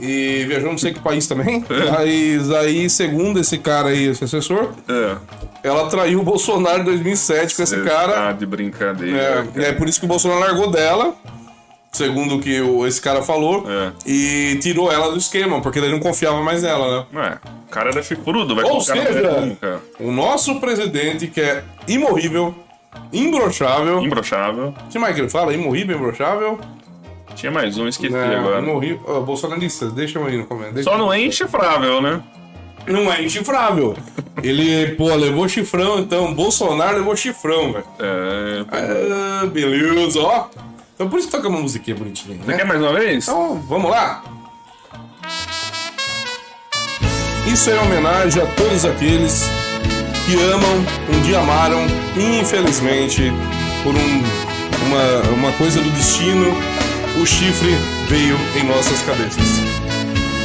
E 0.00 0.44
viajou 0.46 0.70
não 0.70 0.78
sei 0.78 0.92
que 0.92 1.00
país 1.00 1.26
também. 1.26 1.64
Mas 1.90 2.50
aí, 2.50 2.88
segundo 2.90 3.40
esse 3.40 3.56
cara 3.58 3.88
aí, 3.88 4.08
esse 4.08 4.24
assessor, 4.24 4.70
É. 4.88 5.16
ela 5.62 5.88
traiu 5.88 6.20
o 6.20 6.22
Bolsonaro 6.22 6.82
em 6.82 6.84
2007 6.84 7.54
com 7.56 7.62
esse 7.62 7.80
cara. 7.82 8.12
Tá 8.12 8.32
de 8.32 8.44
brincadeira. 8.46 9.46
É, 9.56 9.62
é 9.68 9.72
por 9.72 9.88
isso 9.88 9.98
que 9.98 10.04
o 10.06 10.08
Bolsonaro 10.08 10.40
largou 10.40 10.70
dela, 10.70 11.14
segundo 11.92 12.36
o 12.36 12.40
que 12.40 12.60
esse 12.86 13.00
cara 13.00 13.22
falou, 13.22 13.64
É. 13.70 13.92
e 14.06 14.58
tirou 14.60 14.92
ela 14.92 15.10
do 15.10 15.16
esquema, 15.18 15.60
porque 15.62 15.78
ele 15.78 15.88
não 15.88 15.98
confiava 15.98 16.42
mais 16.42 16.62
nela, 16.62 17.06
né? 17.12 17.20
Ué, 17.20 17.38
o 17.66 17.70
cara 17.70 17.88
era 17.90 18.02
chifrudo, 18.02 18.54
vai 18.54 18.64
Ou 18.64 18.80
seja, 18.82 19.56
cara? 19.60 19.80
o 19.98 20.12
nosso 20.12 20.60
presidente, 20.60 21.26
que 21.26 21.40
é 21.40 21.64
imorrível, 21.88 22.54
imbrochável. 23.12 24.02
Imbrochável. 24.02 24.74
O 24.84 24.88
que 24.90 24.98
mais 24.98 25.14
que 25.14 25.22
ele 25.22 25.28
fala? 25.30 25.52
Imorrível, 25.54 25.96
imbrochável? 25.96 26.58
Tinha 27.36 27.52
mais 27.52 27.76
um, 27.78 27.86
esqueci 27.86 28.12
Não, 28.12 28.38
agora. 28.40 28.60
imorrível. 28.60 29.00
Ó, 29.06 29.20
bolsonaristas, 29.20 29.92
deixa 29.92 30.18
eu 30.18 30.26
aí 30.26 30.36
no 30.38 30.46
comentário. 30.46 30.82
Só 30.82 30.96
não 30.98 31.12
é 31.12 31.20
enchifrável, 31.20 32.00
né? 32.00 32.20
Não 32.86 33.12
é 33.12 33.22
inchifrável. 33.22 33.94
Ele, 34.42 34.94
pô, 34.94 35.14
levou 35.14 35.48
chifrão, 35.48 35.98
então. 36.00 36.32
Bolsonaro 36.34 36.96
levou 36.98 37.14
chifrão, 37.16 37.72
velho. 37.72 37.84
É. 37.98 38.64
Ah, 38.70 39.46
beleza, 39.46 40.20
ó. 40.20 40.46
Então 40.94 41.08
por 41.10 41.18
isso 41.18 41.28
que 41.28 41.36
toca 41.36 41.48
uma 41.48 41.60
musiquinha 41.60 41.94
bonitinha, 41.96 42.38
Você 42.38 42.50
né? 42.50 42.56
quer 42.56 42.64
mais 42.64 42.80
uma 42.80 42.92
vez? 42.94 43.28
Então, 43.28 43.62
vamos 43.68 43.90
lá. 43.90 44.24
Isso 47.52 47.70
é 47.70 47.78
homenagem 47.80 48.42
a 48.42 48.46
todos 48.46 48.84
aqueles 48.84 49.42
que 50.26 50.34
amam, 50.52 50.84
um 51.14 51.20
dia 51.22 51.38
amaram, 51.38 51.80
infelizmente, 52.16 53.30
por 53.82 53.94
um- 53.94 54.22
uma, 54.86 55.30
uma 55.34 55.52
coisa 55.52 55.80
do 55.80 55.90
destino, 55.90 56.46
o 57.20 57.26
chifre 57.26 57.74
veio 58.08 58.36
em 58.56 58.64
nossas 58.66 59.00
cabeças. 59.02 59.44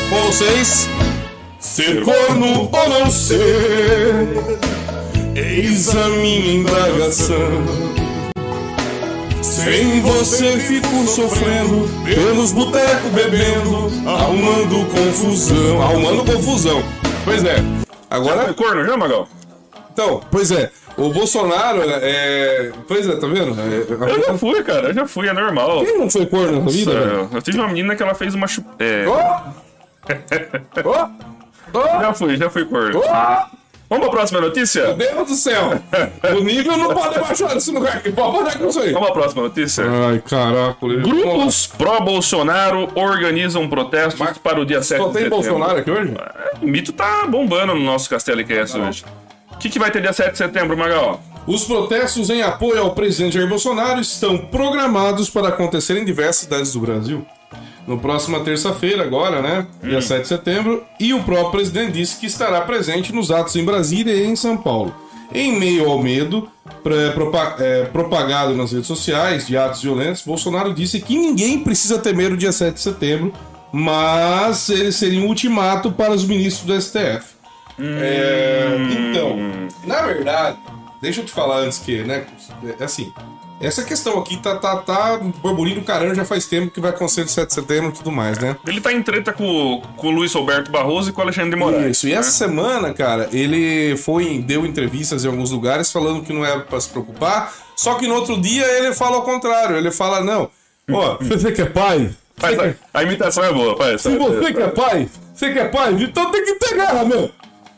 Com 0.10 0.22
vocês, 0.24 0.88
ser 1.60 2.04
corno 2.04 2.70
ou 2.72 2.90
não 2.90 3.10
ser, 3.10 4.28
eis 5.36 5.96
a 5.96 6.08
minha 6.10 6.54
indagação. 6.56 7.92
Sem 9.42 10.02
você 10.02 10.58
fico 10.60 11.06
sofrendo, 11.08 11.88
pelos 12.04 12.52
botecos 12.52 13.12
bebendo, 13.12 13.92
arrumando 14.10 14.86
confusão. 14.92 15.82
Arrumando 15.82 16.26
confusão. 16.26 16.84
Pois 17.24 17.44
é. 17.44 17.58
Agora, 18.10 18.46
Foi 18.46 18.54
corno 18.54 18.86
já, 18.86 18.98
Magal? 18.98 19.28
então, 19.94 20.22
pois 20.32 20.52
é. 20.52 20.72
O 20.98 21.10
Bolsonaro 21.10 21.82
é. 21.86 22.72
Pois 22.88 23.08
é, 23.08 23.16
tá 23.16 23.28
vendo? 23.28 23.56
É, 23.60 23.86
Eu 24.14 24.24
já 24.26 24.38
fui, 24.38 24.64
cara. 24.64 24.88
Eu 24.90 24.94
já 24.94 25.08
fui, 25.08 25.28
é 25.28 25.34
normal. 25.34 25.84
Quem 25.84 25.98
não 25.98 26.10
foi 26.10 26.26
corno 26.26 26.64
na 26.64 26.70
vida, 26.72 26.92
velho? 26.92 27.30
Eu, 27.34 27.42
tive 27.42 27.60
uma 27.60 27.68
menina 27.68 27.96
que 27.96 28.04
ela 28.04 28.14
fez 28.14 28.34
uma 28.36 28.48
chup... 28.48 28.66
É, 28.80 29.06
Ó! 29.08 29.42
Ó! 30.86 31.08
Ó! 31.74 32.02
já 32.02 32.14
fui, 32.14 32.38
já 32.38 32.50
fui 32.50 32.66
corno. 32.66 33.02
Ó! 33.04 33.46
Vamos 33.90 34.06
pra 34.08 34.16
próxima 34.18 34.40
notícia? 34.40 34.94
Deus 34.94 35.28
do 35.28 35.36
céu! 35.36 35.72
O 36.38 36.44
nível 36.44 36.78
não 36.78 36.94
pode 36.94 37.20
baixar 37.20 37.54
desse 37.54 37.72
lugar 37.72 37.98
aqui. 37.98 38.10
Pode 38.12 38.38
parar 38.38 38.58
com 38.58 38.70
isso 38.70 38.80
aí. 38.80 38.94
Vamos 38.94 39.10
pra 39.10 39.20
próxima 39.22 39.42
notícia? 39.44 39.84
Ai, 39.86 40.20
caraca. 40.26 40.78
Grupos 41.02 41.68
pró-Bolsonaro 41.68 42.88
organizam 42.96 43.68
protestos 43.68 44.38
para 44.38 44.62
o 44.62 44.66
dia 44.66 44.82
7 44.82 44.98
Só 44.98 45.08
de 45.08 45.14
tem 45.14 45.24
setembro. 45.24 45.44
Bolsonaro 45.44 45.80
aqui 45.80 45.92
hoje? 45.92 46.14
O 46.62 46.66
mito 46.68 46.94
tá 46.94 47.26
bombando 47.28 47.76
no 47.76 47.82
nosso 47.84 48.10
Castelo 48.10 48.46
Cast 48.46 48.78
hoje. 48.80 49.04
O 49.62 49.64
que, 49.64 49.70
que 49.70 49.78
vai 49.78 49.92
ter 49.92 50.02
dia 50.02 50.12
7 50.12 50.32
de 50.32 50.38
setembro, 50.40 50.76
Magal? 50.76 51.22
Os 51.46 51.66
protestos 51.66 52.32
em 52.32 52.42
apoio 52.42 52.82
ao 52.82 52.96
presidente 52.96 53.36
Jair 53.36 53.48
Bolsonaro 53.48 54.02
estão 54.02 54.36
programados 54.36 55.30
para 55.30 55.50
acontecer 55.50 55.96
em 55.98 56.04
diversas 56.04 56.38
cidades 56.38 56.74
do 56.74 56.80
Brasil. 56.80 57.24
No 57.86 58.00
próxima 58.00 58.40
terça-feira, 58.40 59.04
agora, 59.04 59.40
né? 59.40 59.68
Dia 59.84 60.02
7 60.02 60.24
de 60.24 60.28
setembro, 60.30 60.84
e 61.00 61.14
o 61.14 61.22
próprio 61.22 61.52
presidente 61.52 61.92
disse 61.92 62.20
que 62.20 62.26
estará 62.26 62.62
presente 62.62 63.14
nos 63.14 63.30
atos 63.30 63.56
em 63.56 63.64
Brasília 63.64 64.12
e 64.12 64.26
em 64.26 64.36
São 64.36 64.58
Paulo. 64.58 64.96
Em 65.32 65.60
meio 65.60 65.88
ao 65.88 66.02
medo 66.02 66.50
é, 67.60 67.84
propagado 67.84 68.56
nas 68.56 68.72
redes 68.72 68.88
sociais 68.88 69.46
de 69.46 69.56
atos 69.56 69.84
violentos, 69.84 70.24
Bolsonaro 70.24 70.74
disse 70.74 71.00
que 71.00 71.16
ninguém 71.16 71.60
precisa 71.60 72.00
temer 72.00 72.32
o 72.32 72.38
dia 72.38 72.52
7 72.52 72.74
de 72.74 72.82
setembro, 72.82 73.32
mas 73.72 74.70
ele 74.70 74.92
seria 74.92 75.22
um 75.22 75.28
ultimato 75.28 75.92
para 75.92 76.14
os 76.14 76.26
ministros 76.26 76.66
do 76.66 76.82
STF. 76.82 77.41
É, 78.00 78.78
então, 79.10 79.38
na 79.84 80.02
verdade, 80.04 80.58
deixa 81.02 81.22
eu 81.22 81.26
te 81.26 81.32
falar 81.32 81.60
antes 81.60 81.80
que, 81.80 82.04
né? 82.04 82.26
É 82.80 82.84
assim, 82.84 83.12
Essa 83.60 83.84
questão 83.84 84.20
aqui 84.20 84.38
tá, 84.38 84.56
tá, 84.56 84.78
tá 84.78 85.18
burburinho 85.18 85.80
do 85.80 85.86
caramba 85.86 86.16
já 86.16 86.26
faz 86.26 86.48
tempo 86.48 86.72
que 86.72 86.80
vai 86.80 86.90
acontecer 86.90 87.24
de 87.24 87.32
7 87.32 87.48
de 87.48 87.54
setembro 87.54 87.90
e 87.90 87.94
tudo 87.94 88.12
mais, 88.12 88.40
né? 88.40 88.56
Ele 88.66 88.82
tá 88.82 88.92
em 88.92 89.04
treta 89.04 89.32
com, 89.34 89.82
com 89.98 90.08
o 90.08 90.12
Luiz 90.12 90.34
Roberto 90.34 90.72
Barroso 90.72 91.10
e 91.10 91.14
com 91.14 91.22
o 91.22 91.24
Alexandre 91.24 91.52
de 91.52 91.56
Moraes. 91.56 91.98
Isso, 91.98 92.08
e 92.08 92.12
né? 92.12 92.18
essa 92.18 92.32
semana, 92.32 92.94
cara, 92.94 93.30
ele 93.32 93.96
foi, 93.98 94.40
deu 94.40 94.66
entrevistas 94.66 95.24
em 95.24 95.28
alguns 95.28 95.52
lugares 95.52 95.92
falando 95.92 96.24
que 96.24 96.34
não 96.34 96.44
era 96.46 96.62
pra 96.62 96.80
se 96.82 96.90
preocupar, 96.90 97.54
só 97.76 97.96
que 97.96 98.08
no 98.08 98.16
outro 98.16 98.40
dia 98.42 98.66
ele 98.80 98.94
fala 98.94 99.18
ao 99.18 99.24
contrário, 99.24 99.76
ele 99.78 99.92
fala, 99.92 100.22
não, 100.24 100.50
ó, 100.92 101.18
você 101.22 101.52
que 101.52 101.62
é 101.62 101.66
pai, 101.66 102.12
Faz, 102.38 102.58
a, 102.58 102.74
a 102.96 103.04
imitação 103.04 103.44
é 103.44 103.54
boa, 103.54 103.78
faz. 103.78 104.02
se 104.02 104.18
você 104.18 104.52
que 104.54 104.62
é 104.62 104.68
pai, 104.68 105.08
você 105.36 105.54
que 105.54 105.60
é 105.60 105.68
pai, 105.68 105.94
então 106.00 106.32
tem 106.32 106.44
que 106.44 106.54
ter 106.56 106.74
guerra, 106.74 107.06
meu. 107.06 107.30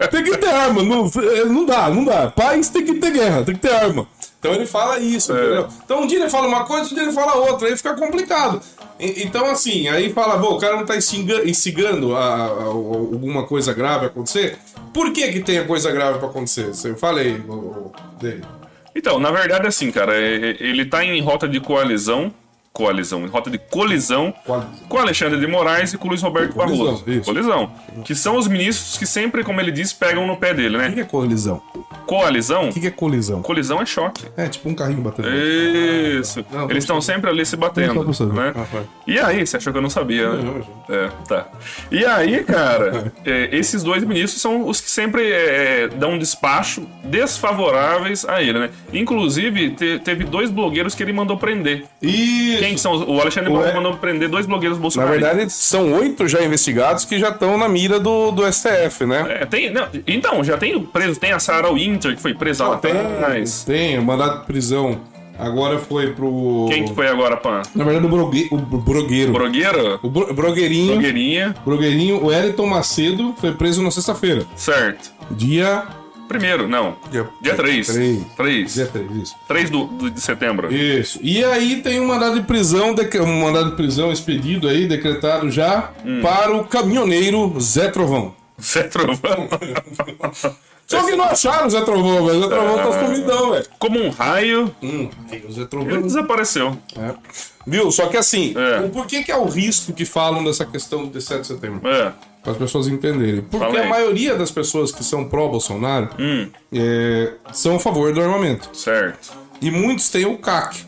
Tem 0.08 0.24
que 0.24 0.38
ter 0.38 0.50
arma, 0.50 0.84
não, 0.84 1.10
é, 1.34 1.46
não 1.46 1.66
dá, 1.66 1.90
não 1.90 2.04
dá. 2.06 2.30
Pais 2.30 2.70
tem 2.70 2.86
que 2.86 2.94
ter 2.96 3.12
guerra, 3.12 3.44
tem 3.44 3.56
que 3.56 3.62
ter 3.62 3.74
arma. 3.74 4.08
Então 4.40 4.54
ele 4.54 4.66
fala 4.66 5.00
isso, 5.00 5.32
É. 5.34 5.40
entendeu? 5.40 5.68
Então 5.86 6.02
um 6.04 6.08
dia 6.08 6.20
ele 6.20 6.30
fala 6.30 6.48
uma 6.48 6.66
coisa, 6.66 6.82
outro 6.84 6.96
dia 6.96 7.04
ele 7.06 7.14
fala 7.14 7.36
outra, 7.36 7.68
aí 7.68 7.78
fica 7.78 7.94
complicado. 7.96 8.62
E- 9.00 9.24
Então 9.24 9.46
assim, 9.50 9.88
aí 9.88 10.12
fala, 10.12 10.38
bom, 10.38 10.56
o 10.56 10.60
cara 10.60 10.76
não 10.76 10.86
tá 10.86 10.98
instiga- 10.98 11.48
instigando 11.50 12.16
a, 12.16 12.20
a- 12.26 12.46
a- 12.48 12.64
alguma 12.66 13.44
coisa 13.44 13.74
grave 13.74 14.08
acontecer. 14.08 14.58
Por 14.94 15.12
que 15.14 15.32
que 15.32 15.40
tem 15.40 15.60
a 15.60 15.66
coisa 15.66 15.90
grave 15.92 16.20
pra 16.20 16.28
acontecer? 16.28 16.74
Fala 16.98 17.22
aí, 17.22 17.42
o- 17.48 17.52
o- 17.54 17.92
dele. 18.20 18.44
Então, 18.96 19.18
na 19.18 19.32
verdade, 19.32 19.66
assim, 19.66 19.92
cara, 19.92 20.14
é- 20.16 20.36
é- 20.52 20.58
ele 20.60 20.86
tá 20.86 21.04
em 21.04 21.20
rota 21.22 21.48
de 21.48 21.60
coalizão. 21.60 22.32
Coalizão, 22.74 23.24
em 23.24 23.28
rota 23.28 23.52
de 23.52 23.60
colisão 23.60 24.34
Coalizão. 24.46 24.88
com 24.90 24.98
Alexandre 24.98 25.40
de 25.40 25.46
Moraes 25.46 25.94
e 25.94 25.98
com 25.98 26.08
Luiz 26.08 26.22
Roberto 26.24 26.54
Colisão, 26.56 26.86
Barroso. 26.86 27.04
isso. 27.08 27.24
Colisão. 27.26 27.72
Que 28.04 28.16
são 28.16 28.36
os 28.36 28.48
ministros 28.48 28.98
que 28.98 29.06
sempre, 29.06 29.44
como 29.44 29.62
ele 29.62 29.72
diz, 29.72 29.94
pegam 29.94 30.26
no 30.26 30.36
pé 30.38 30.54
dele, 30.56 30.78
O 30.78 30.80
que 30.82 30.88
né? 30.88 30.94
que 30.96 31.00
é 31.02 31.04
colisão? 31.04 31.62
Coalizão. 32.08 32.70
O 32.70 32.74
que 32.74 32.80
que 32.82 32.88
é 32.88 32.92
colisão? 32.92 33.42
Colisão 33.44 33.80
é 33.82 33.86
choque. 33.86 34.26
É 34.36 34.48
tipo 34.50 34.68
um 34.70 34.74
carrinho 34.76 35.02
batendo. 35.02 35.30
Isso. 35.30 36.44
Não, 36.52 36.70
Eles 36.70 36.84
estão 36.84 37.00
sempre 37.00 37.30
ali 37.30 37.46
se 37.46 37.56
batendo, 37.56 38.04
né? 38.34 38.54
Ah. 38.56 38.82
E 39.08 39.20
aí, 39.20 39.46
você 39.46 39.58
achou 39.58 39.72
que 39.72 39.78
eu 39.78 39.82
não 39.84 39.90
sabia, 39.90 40.30
né? 40.34 40.42
Não, 40.44 40.54
não, 40.56 40.96
É, 40.96 41.10
tá. 41.28 41.48
E 41.92 42.04
aí, 42.06 42.44
cara, 42.44 43.12
é, 43.26 43.50
esses 43.56 43.84
dois 43.84 44.04
ministros 44.04 44.42
são 44.42 44.68
os 44.68 44.82
que 44.82 44.90
sempre 44.90 45.32
é, 45.32 45.88
dão 45.90 46.18
despacho 46.18 46.88
desfavoráveis 47.04 48.26
a 48.26 48.42
ele, 48.42 48.60
né? 48.60 48.70
Inclusive, 48.92 49.72
te- 49.72 50.00
teve 50.00 50.24
dois 50.24 50.50
blogueiros 50.50 50.96
que 50.96 51.04
ele 51.04 51.14
mandou 51.14 51.38
prender. 51.38 51.86
Isso. 52.02 52.63
Quem 52.64 52.76
que 52.76 52.80
são? 52.80 52.94
O 53.08 53.20
Alexandre. 53.20 53.52
Barroso 53.52 53.74
mandou 53.74 53.96
prender 53.98 54.30
dois 54.30 54.46
blogueiros 54.46 54.78
Na 54.78 54.82
bolsonaristas. 54.82 55.30
verdade, 55.30 55.52
são 55.54 55.94
oito 55.94 56.28
já 56.28 56.44
investigados 56.44 57.06
que 57.06 57.20
já 57.20 57.30
estão 57.30 57.58
na 57.58 57.68
mira 57.68 58.00
do, 58.00 58.32
do 58.32 58.52
STF, 58.52 59.06
né? 59.06 59.40
É, 59.42 59.46
tem, 59.46 59.72
não, 59.72 59.88
então, 60.08 60.44
já 60.44 60.58
tem 60.58 60.80
preso, 60.80 61.20
tem 61.20 61.32
a 61.32 61.40
Sarah 61.40 61.72
Winter, 61.72 62.16
que 62.16 62.22
foi 62.22 62.34
presa 62.34 62.68
lá 62.68 62.78
tem, 62.78 62.92
atrás. 62.92 63.64
tem, 63.64 64.00
o 64.00 64.04
mandado 64.04 64.40
de 64.42 64.46
prisão 64.46 65.02
agora 65.38 65.78
foi 65.80 66.14
pro. 66.14 66.68
Quem 66.70 66.86
que 66.86 66.94
foi 66.96 67.08
agora, 67.08 67.36
Pan? 67.36 67.62
Na 67.76 67.84
verdade, 67.84 68.06
o, 68.06 68.10
brogue... 68.10 68.48
o 68.52 68.58
brogueiro. 68.58 69.34
Brogueiro? 69.34 70.00
O 70.02 70.10
bro... 70.10 70.34
brogueirinho. 70.34 70.94
Blogueirinha, 70.94 71.56
Brogueirinho, 71.66 72.24
o 72.24 72.32
Elton 72.32 72.68
Macedo 72.68 73.34
foi 73.40 73.52
preso 73.54 73.84
na 73.84 73.92
sexta-feira. 73.92 74.46
certo. 74.56 75.12
Dia. 75.32 75.84
Primeiro, 76.34 76.68
não. 76.68 76.96
Dia, 77.12 77.28
Dia 77.42 77.54
3. 77.56 77.88
Três. 77.88 78.24
3. 78.36 78.74
Dia 78.74 78.86
3, 78.88 79.12
isso. 79.18 79.36
3 79.48 79.70
do, 79.70 79.86
do- 79.86 80.10
de 80.10 80.20
setembro. 80.20 80.74
Isso. 80.74 81.20
E 81.22 81.44
aí 81.46 81.82
tem 81.82 82.00
um 82.00 82.08
mandado 82.08 82.40
de 82.40 82.46
prisão, 82.46 82.96
um 83.22 83.42
mandado 83.42 83.70
de 83.70 83.76
prisão 83.76 84.12
expedido 84.12 84.68
aí, 84.68 84.88
decretado 84.88 85.52
já, 85.52 85.92
Hum. 86.06 86.22
para 86.22 86.56
o 86.56 86.64
caminhoneiro 86.66 87.56
Zé 87.60 87.88
Trovão. 87.90 88.34
Zé 88.62 88.84
Trovão. 88.84 89.48
Só 90.88 91.04
que 91.04 91.16
não 91.16 91.26
acharam 91.26 91.68
o 91.68 91.70
Zé 91.70 91.82
Trovão, 91.82 92.26
velho. 92.26 92.40
O 92.40 92.42
Zé 92.42 92.48
Trovão 92.48 92.78
tá 92.78 93.06
sumidão, 93.06 93.52
velho. 93.52 93.66
Como 93.80 94.00
um 94.00 94.10
raio, 94.10 94.76
Hum, 94.82 95.10
o 95.48 95.52
Zé 95.52 95.62
ele 95.62 95.66
Trovão. 95.68 96.02
desapareceu. 96.02 96.78
É. 96.98 97.14
Viu? 97.66 97.90
Só 97.92 98.08
que 98.08 98.18
assim, 98.18 98.54
É. 98.58 98.88
por 98.90 99.06
que, 99.08 99.24
que 99.24 99.32
é 99.32 99.38
o 99.38 99.46
risco 99.46 99.94
que 99.94 100.06
falam 100.06 100.44
dessa 100.44 100.66
questão 100.66 101.06
do 101.06 101.20
7 101.22 101.42
de 101.42 101.48
setembro? 101.48 101.88
É. 101.88 102.12
Para 102.44 102.52
as 102.52 102.58
pessoas 102.58 102.88
entenderem. 102.90 103.42
Porque 103.42 103.78
a 103.78 103.88
maioria 103.88 104.36
das 104.36 104.52
pessoas 104.52 104.92
que 104.92 105.04
são 105.04 105.24
pró-Bolsonaro 105.30 106.10
Hum, 106.20 106.50
é, 106.74 107.34
são 107.54 107.78
a 107.78 107.80
favor 107.80 108.14
do 108.14 108.22
armamento. 108.22 108.70
certo. 108.74 109.32
E 109.62 109.72
muitos 109.72 110.10
têm 110.10 110.26
o 110.26 110.38
CAC. 110.38 110.84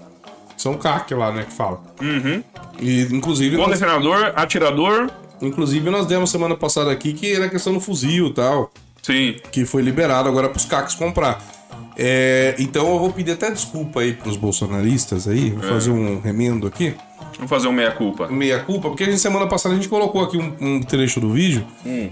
São 0.58 0.78
CAC 0.78 1.14
lá, 1.14 1.32
né, 1.32 1.44
que 1.48 1.54
fala. 1.54 1.82
Uhum. 2.02 2.44
E 2.80 3.04
inclusive 3.04 3.56
nós, 3.56 3.68
Condicionador, 3.68 4.34
atirador, 4.36 5.10
inclusive 5.42 5.90
nós 5.90 6.06
demos 6.06 6.30
semana 6.30 6.56
passada 6.58 6.92
aqui 6.92 7.14
que 7.14 7.32
era 7.34 7.48
questão 7.48 7.72
do 7.74 7.80
fuzil 7.80 8.28
e 8.28 8.34
tal, 8.34 8.70
sim. 9.06 9.36
que 9.52 9.66
foi 9.66 9.82
liberado 9.82 10.28
agora 10.28 10.50
para 10.50 10.58
os 10.58 10.66
CACs 10.66 10.96
comprar. 10.96 11.42
É, 11.98 12.56
então 12.60 12.88
eu 12.92 13.00
vou 13.00 13.12
pedir 13.12 13.32
até 13.32 13.50
desculpa 13.50 14.02
aí 14.02 14.14
pros 14.14 14.36
bolsonaristas 14.36 15.28
aí, 15.28 15.52
vou 15.52 15.64
fazer 15.64 15.92
um 15.92 16.20
remendo 16.20 16.68
aqui. 16.68 16.94
Vamos 17.36 17.50
fazer 17.50 17.68
um 17.68 17.72
meia-culpa. 17.72 18.28
meia 18.28 18.60
culpa, 18.60 18.90
porque 18.90 19.04
a 19.04 19.08
gente, 19.08 19.20
semana 19.20 19.48
passada 19.48 19.74
a 19.74 19.78
gente 19.78 19.90
colocou 19.90 20.24
aqui 20.24 20.38
um, 20.38 20.54
um 20.60 20.82
trecho 20.82 21.20
do 21.20 21.32
vídeo 21.32 21.66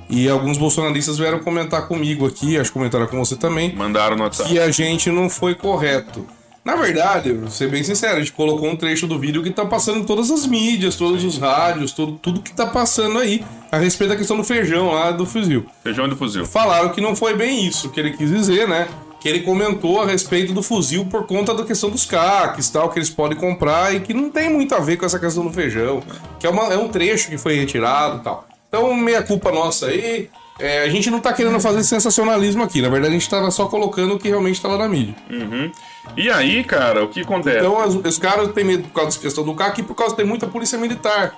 e 0.09 0.27
alguns 0.29 0.57
bolsonaristas 0.57 1.17
vieram 1.17 1.39
comentar 1.39 1.87
comigo 1.87 2.25
aqui, 2.27 2.57
acho 2.57 2.71
que 2.71 2.73
comentaram 2.73 3.07
com 3.07 3.17
você 3.17 3.35
também, 3.35 3.73
Mandaram 3.73 4.15
no 4.15 4.23
WhatsApp. 4.23 4.49
que 4.49 4.59
a 4.59 4.69
gente 4.69 5.09
não 5.09 5.29
foi 5.29 5.55
correto. 5.55 6.25
Na 6.63 6.75
verdade, 6.77 7.33
vou 7.33 7.49
ser 7.49 7.69
bem 7.69 7.83
sincero, 7.83 8.15
a 8.15 8.19
gente 8.19 8.31
colocou 8.31 8.69
um 8.69 8.75
trecho 8.75 9.05
do 9.05 9.19
vídeo 9.19 9.43
que 9.43 9.49
tá 9.51 9.65
passando 9.65 9.99
em 9.99 10.03
todas 10.05 10.31
as 10.31 10.45
mídias, 10.45 10.95
todos 10.95 11.21
os 11.25 11.37
rádios, 11.37 11.91
tudo, 11.91 12.13
tudo 12.21 12.41
que 12.41 12.53
tá 12.53 12.65
passando 12.67 13.19
aí 13.19 13.43
a 13.69 13.77
respeito 13.77 14.11
da 14.11 14.15
questão 14.15 14.37
do 14.37 14.45
feijão 14.45 14.91
lá 14.93 15.11
do 15.11 15.25
fuzil. 15.25 15.65
Feijão 15.83 16.07
de 16.07 16.15
fuzil. 16.15 16.45
Falaram 16.45 16.89
que 16.89 17.01
não 17.01 17.15
foi 17.17 17.35
bem 17.35 17.65
isso 17.67 17.89
que 17.89 17.99
ele 17.99 18.11
quis 18.15 18.29
dizer, 18.29 18.65
né? 18.65 18.87
Que 19.19 19.27
ele 19.27 19.41
comentou 19.41 20.01
a 20.01 20.05
respeito 20.05 20.53
do 20.53 20.63
fuzil 20.63 21.05
por 21.05 21.25
conta 21.27 21.53
da 21.53 21.65
questão 21.65 21.89
dos 21.89 22.05
CACs 22.05 22.69
tal, 22.69 22.89
que 22.89 22.97
eles 22.99 23.09
podem 23.09 23.37
comprar 23.37 23.93
e 23.93 23.99
que 23.99 24.13
não 24.13 24.29
tem 24.29 24.49
muito 24.49 24.73
a 24.73 24.79
ver 24.79 24.95
com 24.97 25.05
essa 25.05 25.19
questão 25.19 25.43
do 25.45 25.51
feijão. 25.51 26.01
Que 26.39 26.47
é, 26.47 26.49
uma- 26.49 26.73
é 26.73 26.77
um 26.77 26.87
trecho 26.87 27.29
que 27.29 27.37
foi 27.37 27.55
retirado 27.55 28.19
e 28.19 28.23
tal. 28.23 28.47
Então, 28.69 28.93
meia 28.95 29.21
culpa 29.21 29.51
nossa 29.51 29.87
aí. 29.87 30.29
É, 30.59 30.83
a 30.83 30.89
gente 30.89 31.09
não 31.09 31.19
tá 31.19 31.33
querendo 31.33 31.59
fazer 31.59 31.83
sensacionalismo 31.83 32.61
aqui. 32.63 32.81
Na 32.81 32.89
verdade, 32.89 33.15
a 33.15 33.17
gente 33.19 33.29
tava 33.29 33.49
só 33.49 33.65
colocando 33.65 34.13
o 34.15 34.19
que 34.19 34.27
realmente 34.29 34.61
tá 34.61 34.67
lá 34.67 34.77
na 34.77 34.87
mídia. 34.87 35.15
Uhum. 35.29 35.71
E 36.15 36.29
aí, 36.29 36.63
cara, 36.63 37.03
o 37.03 37.07
que 37.07 37.21
acontece? 37.21 37.57
Então, 37.57 37.79
as- 37.79 37.95
os 37.95 38.17
caras 38.19 38.51
têm 38.53 38.63
medo 38.63 38.83
por 38.83 38.93
causa 38.93 39.09
dessa 39.09 39.19
questão 39.19 39.43
do 39.43 39.55
CAC 39.55 39.81
e 39.81 39.83
por 39.83 39.95
causa 39.95 40.15
tem 40.15 40.25
muita 40.25 40.45
polícia 40.47 40.77
militar. 40.77 41.33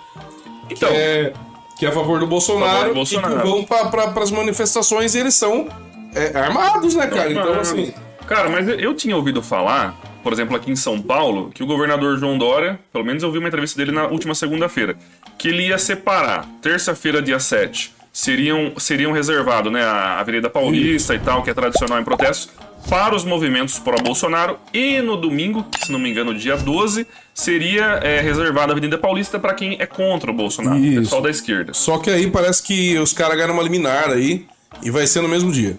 Então, 0.70 0.90
que 0.90 0.96
é, 0.96 1.34
que 1.78 1.86
é 1.86 1.90
a 1.90 1.92
favor 1.94 2.20
do 2.20 2.28
Bolsonaro, 2.28 2.94
Bolsonaro. 2.94 3.36
e 3.36 3.38
que 3.42 3.48
vão 3.48 3.64
para 3.64 4.22
as 4.22 4.32
manifestações 4.32 5.16
e 5.16 5.20
eles 5.20 5.34
são 5.36 5.70
é, 6.14 6.38
armados, 6.38 6.94
né, 6.96 7.08
cara? 7.08 7.32
Então, 7.32 7.60
assim. 7.60 7.94
Cara, 8.28 8.50
mas 8.50 8.68
eu- 8.68 8.80
eu 8.80 8.94
tinha 8.96 9.16
ouvido 9.16 9.42
falar, 9.42 9.96
por 10.24 10.34
exemplo, 10.34 10.56
aqui 10.58 10.72
em 10.72 10.76
São 10.76 11.02
Paulo, 11.02 11.52
que 11.54 11.62
o 11.64 11.66
governador 11.66 12.18
João 12.18 12.38
Dória, 12.38 12.80
pelo 12.92 13.06
menos 13.06 13.22
eu 13.24 13.32
vi 13.32 13.38
uma 13.38 13.48
entrevista 13.48 13.78
dele 13.78 13.92
na 13.92 14.08
última 14.08 14.34
segunda-feira, 14.36 14.98
que 15.38 15.48
ele 15.50 15.68
ia 15.68 15.78
separar 15.78 16.46
terça-feira, 16.62 17.22
dia 17.22 17.40
7, 17.40 17.94
seriam, 18.16 18.72
seriam 18.78 19.12
reservado, 19.12 19.70
né, 19.70 19.84
a 19.84 20.22
Avenida 20.22 20.50
Paulista 20.50 21.14
e 21.14 21.20
tal, 21.20 21.44
que 21.44 21.50
é 21.50 21.54
tradicional 21.54 22.00
em 22.00 22.04
protestos, 22.04 22.50
para 22.90 23.14
os 23.14 23.26
movimentos 23.26 23.78
pró-Bolsonaro, 23.78 24.58
e 24.74 25.02
no 25.02 25.18
domingo, 25.18 25.66
se 25.84 25.92
não 25.92 26.00
me 26.00 26.10
engano, 26.10 26.34
dia 26.34 26.56
12, 26.56 27.06
seria 27.34 28.00
é, 28.02 28.22
reservada 28.22 28.72
a 28.72 28.74
Avenida 28.74 28.98
Paulista 28.98 29.38
para 29.38 29.54
quem 29.54 29.76
é 29.80 29.86
contra 29.86 30.32
o 30.32 30.34
Bolsonaro, 30.34 30.78
Isso. 30.78 31.02
pessoal 31.02 31.22
da 31.22 31.30
esquerda. 31.30 31.74
Só 31.74 31.98
que 31.98 32.10
aí 32.10 32.32
parece 32.32 32.64
que 32.64 32.98
os 33.00 33.12
caras 33.12 33.36
ganham 33.36 33.52
uma 33.52 33.62
liminar 33.62 34.10
aí 34.10 34.46
e 34.82 34.90
vai 34.90 35.06
ser 35.06 35.20
no 35.20 35.28
mesmo 35.28 35.52
dia. 35.52 35.78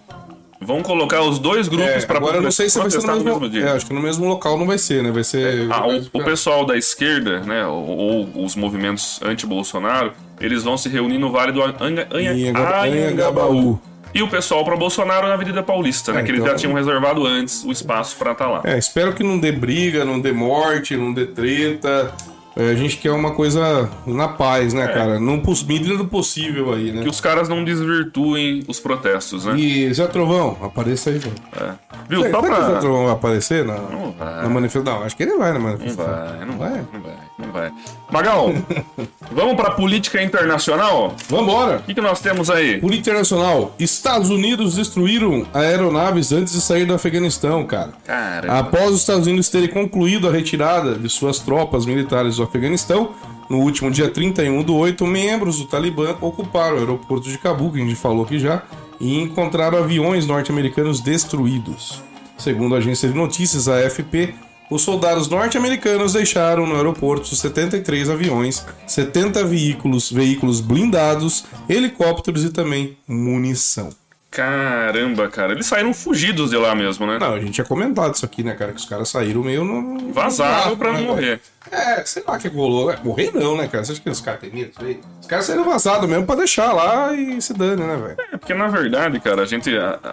Vão 0.61 0.83
colocar 0.83 1.21
os 1.23 1.39
dois 1.39 1.69
grupos 1.69 1.87
É, 1.87 2.07
para 2.07 2.17
agora 2.17 2.39
eu 2.39 2.43
não 2.43 2.51
sei 2.51 2.69
se 2.71 2.79
vai 2.79 2.91
ser 2.91 2.99
no 2.99 3.07
mesmo, 3.07 3.19
no 3.25 3.25
mesmo 3.41 3.49
dia. 3.51 3.65
É, 3.67 3.73
acho 3.73 3.87
que 3.87 3.93
no 3.93 4.01
mesmo 4.01 4.27
local 4.27 4.59
não 4.59 4.67
vai 4.67 4.79
ser, 4.79 5.03
né? 5.03 5.11
Vai 5.11 5.23
ser. 5.25 5.71
Ah, 5.71 5.81
vai 5.81 5.99
o, 5.99 6.03
ficar- 6.05 6.19
o 6.19 6.25
pessoal 6.25 6.65
da 6.65 6.77
esquerda, 6.77 7.41
né, 7.41 7.67
ou, 7.67 7.87
ou 8.35 8.45
os 8.45 8.57
movimentos 8.57 9.21
anti-Bolsonaro, 9.23 10.13
eles 10.41 10.63
vão 10.65 10.77
se 10.79 10.89
reunir 10.89 11.19
no 11.19 11.31
Vale 11.31 11.53
do 11.53 11.63
Anha- 11.63 12.07
Anhangabaú. 12.11 12.83
Anhangabaú. 12.93 13.81
E 14.15 14.23
o 14.23 14.29
pessoal 14.29 14.65
para 14.65 14.75
Bolsonaro 14.77 15.29
na 15.29 15.35
Avenida 15.35 15.63
Paulista, 15.63 16.11
né, 16.13 16.21
É, 16.21 16.23
que 16.25 16.31
eles 16.31 16.41
então- 16.41 16.53
já 16.55 16.59
tinham 16.59 16.73
reservado 16.73 17.27
antes 17.27 17.63
o 17.65 17.71
espaço 17.71 18.17
para 18.17 18.33
estar 18.33 18.49
lá. 18.49 18.63
É, 18.65 18.79
espero 18.79 19.13
que 19.13 19.23
não 19.23 19.39
dê 19.39 19.53
briga, 19.53 20.07
não 20.07 20.19
dê 20.19 20.33
morte, 20.33 20.97
não 20.97 21.13
dê 21.13 21.27
treta. 21.27 22.11
É, 22.57 22.71
a 22.71 22.75
gente 22.75 22.97
quer 22.97 23.11
uma 23.13 23.33
coisa 23.33 23.91
na 24.07 24.29
paz, 24.29 24.73
né, 24.73 24.89
cara? 24.89 25.21
Não 25.21 25.43
medida 25.69 25.97
do 25.99 26.07
possível 26.07 26.73
aí, 26.73 26.91
né? 26.91 27.01
É. 27.01 27.03
Que 27.03 27.09
os 27.11 27.21
caras 27.21 27.49
não 27.51 27.63
desvirtuem 27.63 28.65
os 28.67 28.81
protestos, 28.81 29.45
né? 29.45 29.59
E 29.59 29.93
Zé 29.93 30.07
Trovão, 30.07 30.57
apareça 30.63 31.11
aí, 31.11 31.21
mano. 31.21 31.35
É. 31.55 31.75
Viu? 32.09 32.23
Será 32.23 32.33
Só 32.33 32.43
que 32.43 32.51
o 32.51 32.55
Zé 32.55 32.71
pra... 32.71 32.79
Trovão 32.81 33.05
vai 33.05 33.13
aparecer 33.13 33.65
na, 33.65 33.75
Não 33.75 34.13
vai. 34.13 34.43
na 34.43 34.49
manifestação? 34.49 34.99
Não, 35.01 35.05
acho 35.07 35.15
que 35.17 35.23
ele 35.25 35.37
vai 35.37 35.49
na 35.53 35.59
Não 35.59 35.67
manifestação. 35.67 36.15
vai, 36.15 36.47
não 36.47 36.57
vai, 36.57 36.71
Vai? 36.71 36.85
não 36.93 37.01
vai, 37.03 37.17
não 37.39 37.53
vai. 37.53 37.73
Magal, 38.11 38.55
vamos 39.33 39.55
pra 39.57 39.73
política 39.73 40.23
internacional? 40.23 41.15
Vambora! 41.29 41.79
O 41.79 41.83
que, 41.83 41.95
que 41.95 42.01
nós 42.01 42.21
temos 42.21 42.49
aí? 42.49 42.81
Por 42.81 42.95
internacional, 42.95 43.75
Estados 43.79 44.31
Unidos 44.31 44.77
destruíram 44.77 45.47
aeronaves 45.53 46.33
antes 46.33 46.55
de 46.55 46.61
sair 46.63 46.87
do 46.87 46.95
Afeganistão, 46.95 47.67
cara. 47.67 47.93
Caramba. 48.05 48.59
Após 48.61 48.93
os 48.93 49.01
Estados 49.01 49.27
Unidos 49.27 49.51
terem 49.51 49.69
concluído 49.69 50.27
a 50.27 50.33
retirada 50.33 50.95
de 50.95 51.09
suas 51.11 51.39
tropas 51.39 51.85
militares 51.85 52.37
do 52.37 52.46
Afeganistão, 52.47 53.11
no 53.49 53.59
último 53.59 53.91
dia 53.91 54.09
31 54.09 54.63
do 54.63 54.75
8, 54.75 55.07
membros 55.07 55.59
do 55.59 55.67
Talibã 55.67 56.17
ocuparam 56.21 56.77
o 56.77 56.79
aeroporto 56.79 57.29
de 57.29 57.39
Cabul, 57.39 57.73
que 57.73 57.81
a 57.81 57.85
gente 57.85 57.95
falou 57.95 58.25
aqui 58.25 58.39
já, 58.39 58.63
e 59.01 59.21
encontraram 59.21 59.79
aviões 59.79 60.27
norte-americanos 60.27 61.01
destruídos. 61.01 62.03
Segundo 62.39 62.75
a 62.75 62.79
agência 62.79 63.09
de 63.09 63.15
notícias, 63.15 63.69
AFP, 63.69 64.35
os 64.71 64.83
soldados 64.83 65.29
norte-americanos 65.29 66.15
deixaram 66.15 66.67
no 66.67 66.75
aeroporto 66.75 67.35
73 67.35 68.11
aviões, 68.11 68.67
70 68.87 69.45
veículos, 69.45 70.11
veículos 70.11 70.61
blindados, 70.61 71.45
helicópteros 71.69 72.45
e 72.45 72.51
também 72.51 72.97
munição. 73.07 73.91
Caramba, 74.31 75.29
cara. 75.29 75.53
Eles 75.53 75.67
saíram 75.67 75.95
fugidos 75.95 76.51
de 76.51 76.57
lá 76.57 76.75
mesmo, 76.75 77.07
né? 77.07 77.19
Não, 77.19 77.35
a 77.35 77.41
gente 77.41 77.53
tinha 77.53 77.65
comentado 77.65 78.15
isso 78.15 78.25
aqui, 78.25 78.43
né, 78.43 78.55
cara? 78.55 78.73
Que 78.73 78.79
os 78.79 78.85
caras 78.85 79.09
saíram 79.09 79.43
meio 79.43 79.65
no. 79.65 80.13
Vazaram 80.13 80.73
no 80.73 80.77
pra 80.77 80.93
não 80.93 81.01
né, 81.01 81.07
morrer. 81.07 81.41
É, 81.71 82.05
sei 82.05 82.23
lá 82.27 82.37
o 82.37 82.39
que 82.39 82.49
rolou. 82.49 82.91
É, 82.91 82.99
morrer 83.03 83.31
não, 83.33 83.57
né, 83.57 83.67
cara? 83.67 83.85
Você 83.85 83.93
acha 83.93 84.01
que 84.01 84.11
os 84.11 84.21
caras 84.21 84.41
têm 84.41 84.51
medo? 84.51 84.71
disso 84.71 84.85
aí? 84.85 85.01
Os 85.21 85.27
caras 85.27 85.47
saíram 85.47 85.65
vazados 85.65 86.09
mesmo 86.09 86.27
pra 86.27 86.35
deixar 86.35 86.73
lá 86.73 87.15
e 87.15 87.41
se 87.41 87.55
dane, 87.55 87.83
né, 87.83 87.97
velho? 87.97 88.17
É, 88.33 88.37
porque 88.37 88.53
na 88.53 88.69
verdade, 88.69 89.19
cara, 89.21 89.43
a 89.43 89.47
gente, 89.47 89.71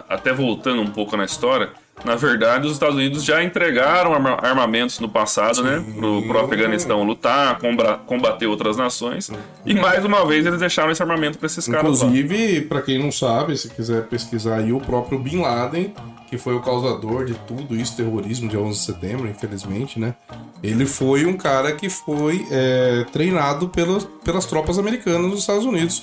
até 0.08 0.32
voltando 0.32 0.80
um 0.80 0.90
pouco 0.90 1.16
na 1.16 1.24
história, 1.24 1.70
na 2.04 2.16
verdade 2.16 2.66
os 2.66 2.72
Estados 2.72 2.96
Unidos 2.96 3.22
já 3.24 3.42
entregaram 3.42 4.12
arma- 4.14 4.38
armamentos 4.42 4.98
no 5.00 5.08
passado, 5.08 5.62
né? 5.62 5.84
Pro, 5.96 6.22
pro 6.22 6.40
Afeganistão 6.40 7.02
lutar, 7.02 7.58
combater 8.06 8.46
outras 8.46 8.76
nações. 8.76 9.30
E 9.64 9.74
mais 9.74 10.04
uma 10.04 10.24
vez 10.26 10.44
eles 10.46 10.60
deixaram 10.60 10.90
esse 10.90 11.02
armamento 11.02 11.38
pra 11.38 11.46
esses 11.46 11.66
caras. 11.66 12.02
Inclusive, 12.02 12.62
pra 12.62 12.82
quem 12.82 12.98
não 12.98 13.12
sabe, 13.12 13.56
se 13.56 13.68
quiser 13.70 14.02
pesquisar 14.06 14.56
aí, 14.56 14.72
o 14.72 14.80
próprio 14.80 15.18
Bin 15.18 15.40
Laden, 15.40 15.94
que 16.28 16.36
foi 16.38 16.54
o 16.54 16.60
causador 16.60 17.24
de 17.24 17.34
tudo 17.46 17.76
isso, 17.76 17.96
terrorismo 17.96 18.48
de 18.48 18.56
11 18.56 18.78
de 18.78 18.84
setembro, 18.84 19.28
infelizmente, 19.28 20.00
né? 20.00 20.14
Ele 20.62 20.86
foi 20.86 21.24
um 21.26 21.34
cara 21.36 21.72
que 21.72 21.88
foi 21.88 22.44
é, 22.50 23.04
treinado 23.12 23.68
pelas, 23.68 24.04
pelas 24.24 24.44
tropas 24.46 24.78
americanas 24.78 25.30
nos 25.30 25.40
Estados 25.40 25.64
Unidos. 25.64 26.02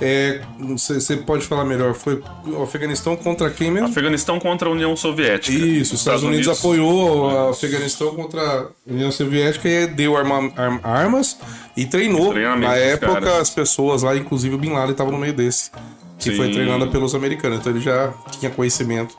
É, 0.00 0.40
Você 0.58 1.16
pode 1.18 1.44
falar 1.44 1.64
melhor, 1.64 1.94
foi 1.94 2.22
o 2.46 2.62
Afeganistão 2.62 3.16
contra 3.16 3.50
quem 3.50 3.70
mesmo? 3.70 3.88
Afeganistão 3.88 4.38
contra 4.40 4.68
a 4.68 4.72
União 4.72 4.96
Soviética. 4.96 5.56
Isso, 5.56 5.94
os 5.94 6.00
Estados, 6.00 6.22
Unidos, 6.22 6.48
apoiou 6.48 7.26
o 7.26 7.48
Afeganistão 7.50 8.14
contra 8.14 8.40
a 8.40 8.66
União 8.86 9.10
Soviética 9.12 9.68
e 9.68 9.86
deu 9.86 10.16
arma- 10.16 10.50
arm- 10.56 10.80
armas 10.82 11.36
e 11.76 11.84
treinou. 11.86 12.32
Na 12.58 12.76
época, 12.76 13.36
as 13.38 13.50
pessoas 13.50 14.02
lá, 14.02 14.16
inclusive 14.16 14.54
o 14.54 14.58
Bin 14.58 14.70
Laden, 14.70 14.92
estava 14.92 15.10
no 15.10 15.18
meio 15.18 15.32
desse. 15.34 15.70
Que 16.18 16.36
foi 16.36 16.48
Sim. 16.48 16.52
treinada 16.52 16.86
pelos 16.86 17.14
americanos. 17.14 17.58
Então 17.60 17.72
ele 17.72 17.80
já 17.80 18.12
tinha 18.38 18.50
conhecimento 18.50 19.14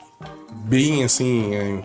bem 0.64 1.04
assim. 1.04 1.54
é, 1.54 1.78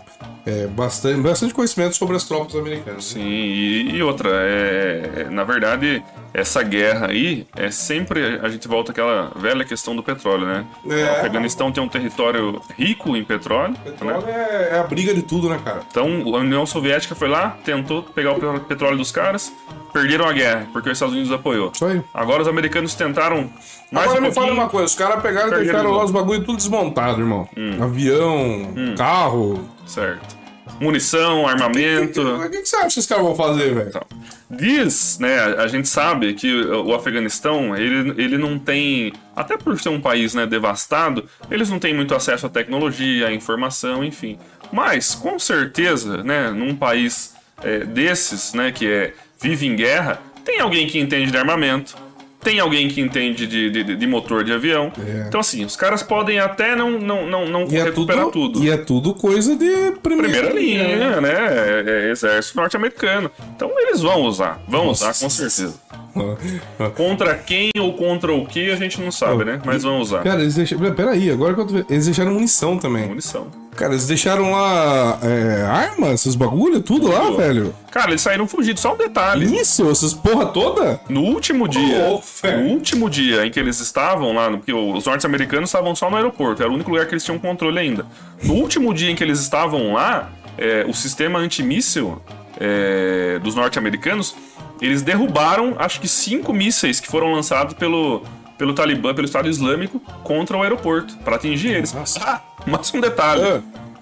é, 0.46 0.68
bastante, 0.68 1.20
bastante 1.22 1.54
conhecimento 1.54 1.96
sobre 1.96 2.16
as 2.16 2.24
tropas 2.24 2.56
americanas. 2.56 3.06
Sim, 3.06 3.22
e, 3.22 3.96
e 3.96 4.02
outra, 4.04 4.30
é, 4.32 5.12
é, 5.28 5.30
na 5.30 5.44
verdade, 5.44 6.02
essa 6.34 6.64
guerra 6.64 7.08
aí 7.08 7.46
é 7.56 7.70
sempre. 7.70 8.40
A 8.42 8.48
gente 8.50 8.68
volta 8.68 8.92
àquela 8.92 9.32
velha 9.36 9.66
questão 9.66 9.96
do 9.96 10.02
petróleo, 10.04 10.46
né? 10.46 10.66
É. 10.90 11.04
O 11.04 11.12
Afeganistão 11.20 11.72
tem 11.72 11.84
um 11.84 11.90
território 11.90 12.62
rico 12.78 13.16
em 13.18 13.24
petróleo. 13.24 13.74
né? 13.74 13.78
Petróleo 13.84 14.24
é, 14.28 14.70
é 14.74 14.80
a 14.80 14.84
briga 14.84 15.14
de 15.14 15.22
tudo, 15.22 15.50
né, 15.50 15.60
cara? 15.64 15.82
Então 15.90 16.06
a 16.36 16.40
União 16.40 16.66
Soviética 16.66 17.14
foi 17.16 17.28
lá, 17.28 17.58
tentou 17.66 18.04
pegar 18.04 18.32
o 18.34 18.40
pe- 18.40 18.60
petróleo 18.68 18.98
dos 18.98 19.12
caras, 19.12 19.52
perderam 19.94 20.28
a 20.28 20.34
guerra, 20.34 20.68
porque 20.72 20.90
os 20.90 20.98
Estados 20.98 21.14
Unidos 21.14 21.32
apoiou. 21.32 21.72
Isso 21.74 21.86
aí. 21.86 22.02
Agora 22.14 22.42
os 22.42 22.48
americanos 22.48 22.94
tentaram 22.96 23.50
mais 23.92 24.08
Agora 24.08 24.22
um 24.22 24.28
me 24.28 24.34
fala 24.34 24.54
uma 24.54 24.68
coisa, 24.68 24.86
os 24.86 24.96
caras 24.96 25.22
pegaram 25.22 25.54
e 25.54 25.64
deixaram 25.64 25.92
de 25.92 25.98
lá 25.98 26.04
os 26.04 26.12
bagulho 26.12 26.44
tudo 26.44 26.58
desmontado, 26.58 27.22
irmão. 27.22 27.48
Avião, 27.82 28.74
carro. 28.98 29.70
Certo. 29.86 30.38
Munição, 30.80 31.48
armamento. 31.48 32.22
O 32.22 32.50
que, 32.50 32.62
que 32.62 32.66
você 32.68 32.76
acha 32.76 32.86
que 32.88 32.92
esses 32.92 33.06
caras 33.08 33.24
vão 33.24 33.36
fazer, 33.36 33.74
velho? 33.74 33.90
Então, 33.90 34.02
diz, 34.50 35.18
né, 35.20 35.40
a 35.40 35.64
a 35.64 35.68
gente 35.68 35.88
sabe 35.88 36.34
que 36.34 36.54
o 36.66 36.94
Afeganistão, 36.94 37.76
ele, 37.76 38.14
ele 38.22 38.38
não 38.38 38.60
tem, 38.60 39.12
até 39.36 39.58
por 39.58 39.80
ser 39.80 39.90
um 39.90 40.00
país, 40.00 40.34
né, 40.34 40.46
devastado, 40.46 41.26
eles 41.50 41.70
não 41.70 41.80
têm 41.80 41.94
muito 41.94 42.14
acesso 42.14 42.46
à 42.46 42.50
tecnologia, 42.50 43.28
à 43.28 43.34
informação, 43.34 44.04
enfim. 44.04 44.38
Mas, 44.72 45.16
com 45.16 45.40
certeza, 45.40 46.24
né, 46.24 46.52
num 46.52 46.76
país 46.76 47.36
é, 47.64 47.80
desses, 47.80 48.54
né, 48.54 48.72
que 48.72 48.88
é, 48.88 49.14
vive 49.40 49.68
em 49.68 49.76
guerra, 49.76 50.22
tem 50.44 50.60
alguém 50.60 50.88
que 50.88 51.00
entende 51.00 51.32
de 51.32 51.38
armamento, 51.38 51.96
tem 52.42 52.60
alguém 52.60 52.88
que 52.88 53.02
entende 53.02 53.46
de, 53.46 53.70
de, 53.70 53.96
de 53.96 54.08
motor 54.08 54.44
de 54.44 54.54
avião. 54.54 54.92
É. 55.06 55.26
Então, 55.28 55.42
assim, 55.42 55.66
os 55.66 55.76
caras 55.76 56.02
podem 56.02 56.40
até 56.40 56.76
não, 56.76 56.92
não, 56.92 57.28
não, 57.28 57.46
não 57.46 57.68
E 57.68 57.76
é, 57.76 57.84
recuperar 57.84 58.28
tudo, 58.28 58.54
tudo 58.54 58.66
e 58.66 58.70
é 58.70 58.78
tudo 58.78 59.14
coisa 59.14 59.56
de 59.56 59.92
primeira, 60.02 60.40
primeira 60.40 60.54
linha, 60.54 61.20
né? 61.20 61.30
É, 61.30 61.84
é 61.88 62.12
exército 62.12 62.58
norte-americano. 62.58 63.30
Então 63.56 63.72
eles 63.78 64.02
vão 64.02 64.22
usar, 64.22 64.62
vão 64.68 64.86
Nossa. 64.86 65.10
usar 65.10 65.20
com 65.26 65.30
certeza. 65.30 65.76
Contra 66.96 67.36
quem 67.36 67.70
ou 67.78 67.94
contra 67.94 68.34
o 68.34 68.46
que 68.46 68.72
a 68.72 68.76
gente 68.76 69.00
não 69.00 69.12
sabe, 69.12 69.46
né? 69.46 69.62
Mas 69.64 69.84
vão 69.84 70.00
usar. 70.00 70.24
Cara, 70.24 70.42
eles 70.42 70.56
deixaram. 70.56 70.92
Peraí, 70.94 71.30
agora 71.30 71.54
que 71.54 71.60
eu 71.60 71.66
tô 71.68 71.74
vendo. 71.74 71.86
Eles 71.90 72.06
deixaram 72.06 72.32
munição 72.32 72.78
também. 72.78 73.08
Munição. 73.08 73.52
Cara, 73.78 73.94
eles 73.94 74.08
deixaram 74.08 74.52
lá 74.52 75.20
é, 75.22 75.62
armas, 75.62 76.22
esses 76.22 76.34
bagulho, 76.34 76.82
tudo 76.82 77.10
lá, 77.10 77.30
velho. 77.30 77.76
Cara, 77.92 78.10
eles 78.10 78.22
saíram 78.22 78.48
fugidos. 78.48 78.82
Só 78.82 78.96
um 78.96 78.98
detalhe. 78.98 79.56
Isso, 79.56 79.88
essas 79.90 80.16
porra 80.16 80.48
toda? 80.48 81.00
No 81.08 81.22
último 81.22 81.68
dia, 81.68 82.20
velho. 82.42 82.64
no 82.64 82.70
último 82.72 83.08
dia 83.08 83.46
em 83.46 83.52
que 83.52 83.60
eles 83.60 83.80
estavam 83.80 84.34
lá, 84.34 84.50
porque 84.50 84.74
os 84.74 85.06
norte-americanos 85.06 85.70
estavam 85.70 85.96
só 85.96 86.10
no 86.10 86.16
aeroporto, 86.16 86.64
era 86.64 86.72
o 86.72 86.74
único 86.74 86.90
lugar 86.90 87.06
que 87.06 87.14
eles 87.14 87.24
tinham 87.24 87.38
controle 87.38 87.78
ainda. 87.78 88.04
No 88.44 88.56
último 88.56 88.92
dia 88.96 89.12
em 89.12 89.16
que 89.16 89.24
eles 89.24 89.40
estavam 89.40 89.94
lá, 89.94 90.32
é, 90.58 90.84
o 90.88 90.94
sistema 90.94 91.38
antimíssil 91.38 92.20
é, 92.60 93.40
dos 93.44 93.54
norte-americanos, 93.54 94.36
eles 94.82 95.04
derrubaram, 95.04 95.76
acho 95.78 96.02
que 96.02 96.08
cinco 96.08 96.52
mísseis 96.52 97.00
que 97.00 97.08
foram 97.08 97.32
lançados 97.32 97.76
pelo, 97.76 98.24
pelo 98.58 98.74
Talibã, 98.74 99.14
pelo 99.14 99.26
Estado 99.26 99.48
Islâmico, 99.50 100.02
contra 100.24 100.58
o 100.58 100.64
aeroporto, 100.64 101.16
para 101.24 101.36
atingir 101.36 101.70
eles. 101.76 101.94
Nossa. 101.94 102.20
Ah, 102.24 102.42
mas 102.66 102.94
um 102.94 103.00
detalhe 103.00 103.44
Ah. 103.44 103.62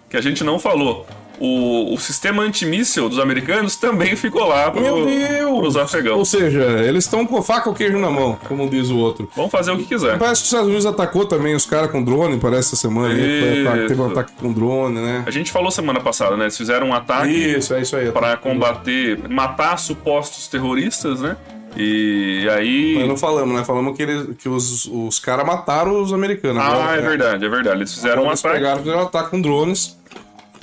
que 0.09 0.17
a 0.17 0.21
gente 0.21 0.43
não 0.43 0.57
falou. 0.59 1.05
O, 1.37 1.93
o 1.93 1.97
sistema 1.99 2.43
antimíssil 2.43 3.09
dos 3.09 3.19
americanos 3.19 3.75
também 3.75 4.15
ficou 4.15 4.47
lá 4.47 4.71
pro, 4.71 4.79
Meu 4.81 5.05
Deus! 5.05 5.59
pros 5.59 5.75
afegãos. 5.75 6.17
Ou 6.17 6.23
seja, 6.23 6.61
eles 6.87 7.03
estão 7.03 7.25
com 7.27 7.41
faca 7.41 7.67
ou 7.67 7.75
queijo 7.75 7.97
na 7.99 8.09
mão, 8.09 8.39
como 8.47 8.69
diz 8.69 8.89
o 8.89 8.95
outro. 8.97 9.29
Vão 9.35 9.49
fazer 9.49 9.71
o 9.71 9.77
que 9.77 9.83
quiser. 9.83 10.17
Parece 10.17 10.43
que 10.43 10.45
os 10.45 10.51
Estados 10.53 10.67
Unidos 10.67 10.85
atacou 10.85 11.25
também 11.25 11.53
os 11.53 11.65
caras 11.65 11.91
com 11.91 12.01
drone, 12.01 12.39
parece 12.39 12.69
essa 12.69 12.77
semana. 12.77 13.13
aí. 13.13 13.67
Ataque- 13.67 13.87
teve 13.87 14.01
um 14.01 14.07
ataque 14.07 14.31
com 14.39 14.53
drone, 14.53 15.01
né? 15.01 15.23
A 15.27 15.31
gente 15.31 15.51
falou 15.51 15.69
semana 15.71 15.99
passada, 15.99 16.37
né? 16.37 16.45
Eles 16.45 16.55
fizeram 16.55 16.87
um 16.87 16.93
ataque 16.93 17.33
Isso, 17.33 17.73
é 17.73 17.81
isso 17.81 17.97
aí. 17.97 18.09
para 18.13 18.37
combater, 18.37 19.19
matar 19.29 19.77
supostos 19.77 20.47
terroristas, 20.47 21.19
né? 21.19 21.35
E 21.75 22.47
aí. 22.49 22.95
Mas 22.99 23.07
não 23.07 23.17
falamos, 23.17 23.55
né? 23.55 23.65
Falamos 23.65 23.95
que, 23.95 24.03
eles, 24.03 24.37
que 24.37 24.47
os, 24.47 24.85
os 24.85 25.19
caras 25.19 25.45
mataram 25.45 26.01
os 26.01 26.13
americanos. 26.13 26.61
Ah, 26.61 26.67
Agora, 26.67 26.97
é 26.97 27.01
verdade, 27.01 27.45
é 27.45 27.49
verdade. 27.49 27.77
Eles 27.79 27.93
fizeram 27.93 28.23
um 28.23 28.27
Eles 28.27 28.39
ataque, 28.39 28.55
pegaram, 28.55 28.79
fizeram 28.79 28.99
um 28.99 29.03
ataque 29.03 29.29
com 29.31 29.41
drones. 29.41 29.97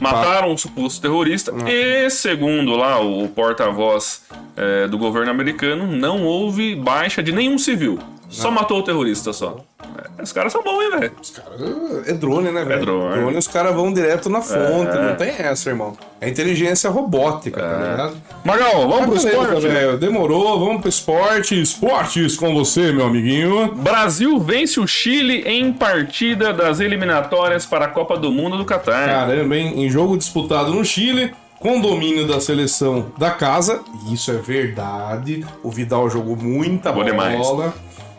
mataram 0.01 0.53
um 0.53 0.57
suposto 0.57 1.01
terrorista. 1.03 1.53
E, 1.67 2.09
segundo 2.11 2.77
lá 2.77 3.01
o 3.01 3.29
porta-voz 3.29 4.23
é, 4.57 4.89
do 4.89 4.97
governo 4.99 5.31
americano, 5.31 5.87
não 5.87 6.25
houve 6.25 6.75
baixa 6.75 7.23
de 7.23 7.31
nenhum 7.33 7.59
civil. 7.59 7.99
Só 8.33 8.51
matou 8.51 8.79
o 8.79 8.83
terrorista 8.83 9.33
só. 9.33 9.59
É, 10.19 10.23
Os 10.23 10.33
caras 10.33 10.53
são 10.53 10.63
bons, 10.63 10.83
hein, 10.83 10.91
velho? 10.99 11.13
Os 11.21 11.31
caras. 11.31 11.61
É 12.09 12.13
drone, 12.15 12.51
né, 12.51 12.65
velho? 12.65 12.81
drone. 12.81 13.37
os 13.37 13.47
caras 13.47 13.75
vão 13.75 13.93
direto 13.93 14.31
na 14.31 14.41
fonte. 14.41 14.97
Não 14.97 15.15
tem 15.17 15.29
essa, 15.39 15.69
irmão. 15.69 15.97
É 16.21 16.29
inteligência 16.29 16.89
robótica, 16.89 17.61
tá 17.61 17.91
ligado? 17.91 18.17
Magal, 18.45 18.89
vamos 18.89 19.07
pro 19.07 19.17
esporte? 19.17 19.67
velho. 19.67 19.99
Demorou, 19.99 20.59
vamos 20.59 20.81
pro 20.81 20.89
esporte. 20.89 21.61
Esportes 21.61 22.37
com 22.37 22.55
você, 22.55 22.91
meu 22.91 23.07
amiguinho. 23.07 23.75
Brasil 23.75 24.41
vence 24.41 24.81
o 24.81 24.87
Chile 24.87 25.43
em 25.47 25.73
partida 25.73 26.53
das 26.53 26.81
eliminatórias 26.81 27.67
para 27.67 27.85
a 27.85 27.89
Copa 27.89 28.17
do 28.17 28.33
Mundo 28.33 28.57
do 28.57 28.65
Catar. 28.65 29.07
Caramba, 29.07 29.57
hein? 29.57 29.75
Em 29.77 29.91
jogo 29.91 30.17
disputado 30.17 30.73
no 30.73 30.85
Chile, 30.85 31.35
com 31.59 31.81
domínio 31.81 32.27
da 32.27 32.41
seleção 32.41 33.13
da 33.19 33.31
casa. 33.31 33.81
Isso 34.11 34.31
é 34.31 34.37
verdade. 34.37 35.45
O 35.63 35.71
Vidal 35.71 36.09
jogou 36.11 36.37
muita 36.37 36.91
Bom 36.93 37.05
demais. 37.05 37.41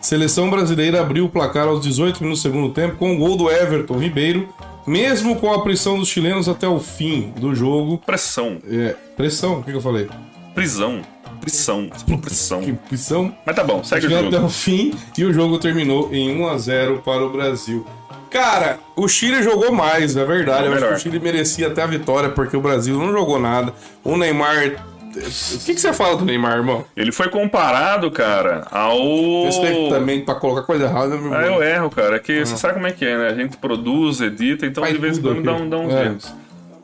Seleção 0.03 0.49
brasileira 0.49 0.99
abriu 0.99 1.23
o 1.23 1.29
placar 1.29 1.65
aos 1.65 1.79
18 1.81 2.21
minutos 2.21 2.43
do 2.43 2.49
segundo 2.49 2.73
tempo 2.73 2.97
com 2.97 3.15
o 3.15 3.17
gol 3.17 3.37
do 3.37 3.49
Everton 3.49 3.97
Ribeiro, 3.97 4.49
mesmo 4.85 5.37
com 5.37 5.53
a 5.53 5.61
pressão 5.61 5.97
dos 5.97 6.09
chilenos 6.09 6.49
até 6.49 6.67
o 6.67 6.77
fim 6.77 7.31
do 7.39 7.55
jogo. 7.55 7.97
Pressão. 7.99 8.57
É, 8.69 8.95
pressão, 9.15 9.59
o 9.59 9.63
que, 9.63 9.71
que 9.71 9.77
eu 9.77 9.81
falei? 9.81 10.09
Prisão. 10.53 11.01
Pressão. 11.39 11.89
Pressão. 12.21 12.61
Que 12.61 12.73
pressão. 12.73 13.33
Mas 13.45 13.55
tá 13.55 13.63
bom, 13.63 13.81
segue 13.81 14.07
o 14.07 14.09
Chegou 14.09 14.27
até 14.27 14.35
jogo. 14.35 14.47
o 14.47 14.49
fim 14.49 14.93
e 15.17 15.23
o 15.23 15.31
jogo 15.31 15.57
terminou 15.57 16.13
em 16.13 16.37
1 16.37 16.47
a 16.49 16.57
0 16.57 17.01
para 17.03 17.23
o 17.25 17.29
Brasil. 17.29 17.87
Cara, 18.29 18.79
o 18.97 19.07
Chile 19.07 19.41
jogou 19.41 19.71
mais, 19.71 20.17
é 20.17 20.25
verdade. 20.25 20.67
Eu 20.67 20.73
acho 20.73 20.85
que 20.87 20.93
o 20.93 20.99
Chile 20.99 21.19
merecia 21.19 21.67
até 21.67 21.81
a 21.81 21.87
vitória, 21.87 22.29
porque 22.29 22.57
o 22.57 22.61
Brasil 22.61 22.97
não 22.97 23.11
jogou 23.13 23.39
nada. 23.39 23.73
O 24.03 24.17
Neymar. 24.17 24.85
O 25.19 25.65
que, 25.65 25.73
que 25.75 25.79
você 25.81 25.93
fala 25.93 26.15
do 26.17 26.25
Neymar, 26.25 26.57
irmão? 26.57 26.85
Ele 26.95 27.11
foi 27.11 27.29
comparado, 27.29 28.09
cara, 28.11 28.65
ao. 28.71 29.43
Respeito 29.45 29.89
também 29.89 30.21
pra 30.25 30.35
colocar 30.35 30.63
coisa 30.63 30.85
errada, 30.85 31.15
meu 31.17 31.33
Ah, 31.33 31.45
eu 31.45 31.61
erro, 31.63 31.89
cara. 31.89 32.15
É 32.15 32.19
que 32.19 32.45
você 32.45 32.57
sabe 32.57 32.75
como 32.75 32.87
é 32.87 32.91
que 32.91 33.05
é, 33.05 33.17
né? 33.17 33.27
A 33.29 33.35
gente 33.35 33.57
produz, 33.57 34.21
edita, 34.21 34.65
então 34.65 34.83
Faz 34.83 34.95
de 34.95 34.99
vez 35.01 35.17
em 35.17 35.21
quando 35.21 35.43
dá, 35.43 35.53
um, 35.53 35.69
dá 35.69 35.77
uns 35.77 35.93
É. 35.93 36.05
erros. 36.05 36.33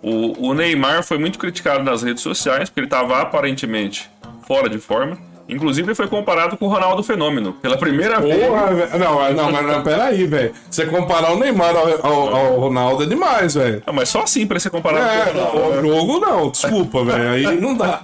O, 0.01 0.49
o 0.49 0.53
Neymar 0.53 1.03
foi 1.03 1.17
muito 1.17 1.37
criticado 1.37 1.83
nas 1.83 2.03
redes 2.03 2.23
sociais, 2.23 2.69
porque 2.69 2.79
ele 2.79 2.87
estava 2.87 3.21
aparentemente 3.21 4.09
fora 4.47 4.69
de 4.69 4.77
forma. 4.77 5.17
Inclusive, 5.49 5.95
foi 5.95 6.07
comparado 6.07 6.55
com 6.57 6.65
o 6.65 6.69
Ronaldo 6.69 7.01
Fenômeno. 7.01 7.53
Pela 7.53 7.75
primeira 7.77 8.19
vez. 8.19 8.45
Porra, 8.45 8.67
velho. 8.67 8.99
Não, 8.99 9.33
não, 9.33 9.51
mas 9.51 9.65
não, 9.65 9.83
peraí, 9.83 10.25
velho. 10.27 10.53
Você 10.69 10.85
comparar 10.85 11.31
o 11.33 11.39
Neymar 11.39 11.75
ao, 11.75 12.05
ao- 12.05 12.35
ao 12.35 12.59
Ronaldo 12.59 13.03
é 13.03 13.05
demais, 13.07 13.55
velho. 13.55 13.81
Mas 13.91 14.09
só 14.09 14.21
assim 14.21 14.45
pra 14.45 14.59
ser 14.59 14.69
comparado 14.69 15.03
É, 15.05 15.31
com 15.33 15.39
o 15.39 15.41
Ronaldo. 15.51 15.79
o 15.79 15.89
jogo 15.91 16.19
não, 16.19 16.49
desculpa, 16.51 17.03
velho. 17.03 17.29
Aí 17.49 17.57
não 17.59 17.75
dá. 17.75 18.03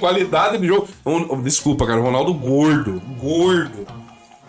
Qualidade 0.00 0.58
de 0.58 0.66
jogo. 0.66 0.88
Desculpa, 1.42 1.86
cara, 1.86 2.00
o 2.00 2.04
Ronaldo 2.04 2.34
gordo. 2.34 3.00
Gordo. 3.20 3.86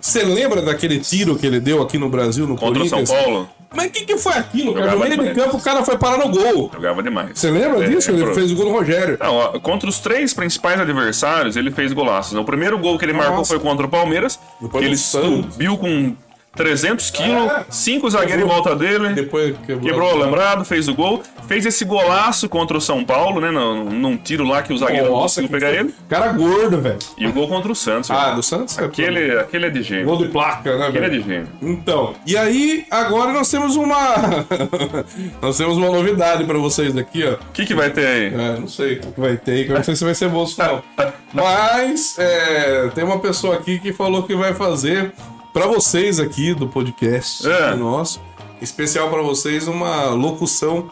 Você 0.02 0.22
lembra 0.24 0.62
daquele 0.62 1.00
tiro 1.00 1.38
que 1.38 1.46
ele 1.48 1.60
deu 1.62 1.82
aqui 1.82 1.98
no 1.98 2.10
Brasil, 2.10 2.46
no 2.46 2.58
Contra 2.58 2.84
o 2.84 2.88
São 2.89 2.98
Corinthians? 3.06 3.24
Paulo, 3.24 3.50
Mas 3.76 3.88
o 3.88 3.90
que, 3.92 4.06
que 4.06 4.18
foi 4.18 4.34
aquilo, 4.34 4.74
cara? 4.74 4.92
No 4.92 5.00
meio 5.00 5.18
de 5.18 5.34
campo, 5.34 5.58
o 5.58 5.62
cara 5.62 5.84
foi 5.84 5.98
parar 5.98 6.18
no 6.18 6.30
gol. 6.30 6.70
jogava 6.74 7.02
demais. 7.02 7.32
Você 7.40 7.50
lembra 7.50 7.84
É, 7.84 7.88
disso? 7.90 8.12
Ele 8.12 8.24
pro- 8.24 8.36
fez 8.36 8.52
o 8.52 8.56
gol 8.56 8.66
no 8.66 8.72
Rogério. 8.72 9.18
Não, 9.20 9.34
ó, 9.36 9.60
contra 9.60 9.90
os 9.90 10.00
três 10.00 10.34
principais 10.34 10.80
adversários, 10.80 11.56
ele 11.56 11.72
fez 11.72 11.92
golaços. 11.92 12.38
O 12.38 12.44
primeiro 12.44 12.78
gol 12.78 12.98
que 13.00 13.06
ele 13.06 13.14
marcou 13.14 13.38
Nossa. 13.38 13.54
foi 13.54 13.60
contra 13.60 13.86
o 13.86 13.90
Palmeiras. 13.90 14.40
Depois 14.62 14.86
ele 14.86 14.96
do 14.96 15.00
subiu 15.00 15.78
com 15.78 16.16
300 16.56 17.10
quilos, 17.10 17.52
É. 17.52 17.66
cinco 17.70 18.10
zagueiros 18.10 18.44
em 18.46 18.48
volta 18.48 18.76
dele. 18.76 19.10
Depois 19.10 19.56
quebrou. 19.66 19.82
Quebrou 19.82 20.10
o 20.12 20.16
alambrado, 20.16 20.63
fez 20.63 20.88
o 20.88 20.94
gol. 20.94 21.24
Fez 21.48 21.66
esse 21.66 21.84
golaço 21.84 22.48
contra 22.48 22.78
o 22.78 22.82
São 22.82 23.04
Paulo, 23.04 23.42
né? 23.42 23.52
Num, 23.52 23.86
num 23.86 24.18
tiro 24.18 24.46
lá 24.46 24.62
que 24.62 24.72
o 24.72 24.78
zagueiro 24.78 25.06
não 25.08 25.12
Nossa, 25.13 25.42
conseguiu 25.42 25.50
que 25.50 25.54
pegar 25.66 25.72
ele. 25.78 25.94
Cara 26.08 26.32
gordo, 26.32 26.80
velho. 26.80 27.00
E 27.18 27.28
o 27.28 27.34
gol 27.34 27.48
contra 27.48 27.72
o 27.72 27.76
Santos. 27.76 28.10
Ah, 28.12 28.30
né? 28.30 28.36
do 28.36 28.44
Santos? 28.44 28.78
Aquele, 28.80 29.38
aquele 29.39 29.66
é 29.66 29.70
de 29.70 29.82
gênio. 29.84 30.06
Gol 30.06 30.18
de 30.18 30.28
placa, 30.30 30.78
né, 30.78 30.88
Aquele 30.88 31.06
é 31.06 31.10
velho? 31.10 31.22
de 31.24 31.28
gênio. 31.28 31.48
Então, 31.62 32.13
e 32.26 32.38
aí, 32.38 32.86
agora 32.89 33.34
nós 33.34 33.50
temos 33.50 33.76
uma. 33.76 34.46
nós 35.42 35.58
temos 35.58 35.76
uma 35.78 35.88
novidade 35.89 36.46
pra 36.46 36.58
vocês 36.60 36.96
aqui, 36.96 37.26
ó. 37.26 37.34
O 37.34 37.52
que, 37.52 37.66
que 37.66 37.74
vai 37.74 37.89
ter 37.89 38.06
aí? 38.06 38.26
É, 38.28 38.60
não 38.60 38.68
sei 38.68 38.98
o 38.98 39.00
que 39.12 39.20
vai 39.20 39.36
ter, 39.38 39.66
que 39.66 39.72
eu 39.72 39.76
não 39.76 39.84
sei 39.84 39.96
se 39.96 40.04
vai 40.06 40.13
ser 40.16 40.30
bolso, 40.30 40.56
não. 40.62 40.84
Mas, 41.34 42.18
é, 42.20 42.89
tem 42.94 43.04
uma 43.04 43.20
pessoa 43.20 43.56
aqui 43.56 43.80
que 43.80 43.92
falou 43.92 44.24
que 44.24 44.36
vai 44.36 44.54
fazer 44.54 45.12
pra 45.54 45.68
vocês 45.68 46.20
aqui 46.20 46.54
do 46.54 46.68
podcast 46.68 47.48
É. 47.48 47.76
nosso, 47.76 48.22
especial 48.62 49.10
pra 49.10 49.22
vocês, 49.22 49.68
uma 49.68 50.06
locução 50.08 50.92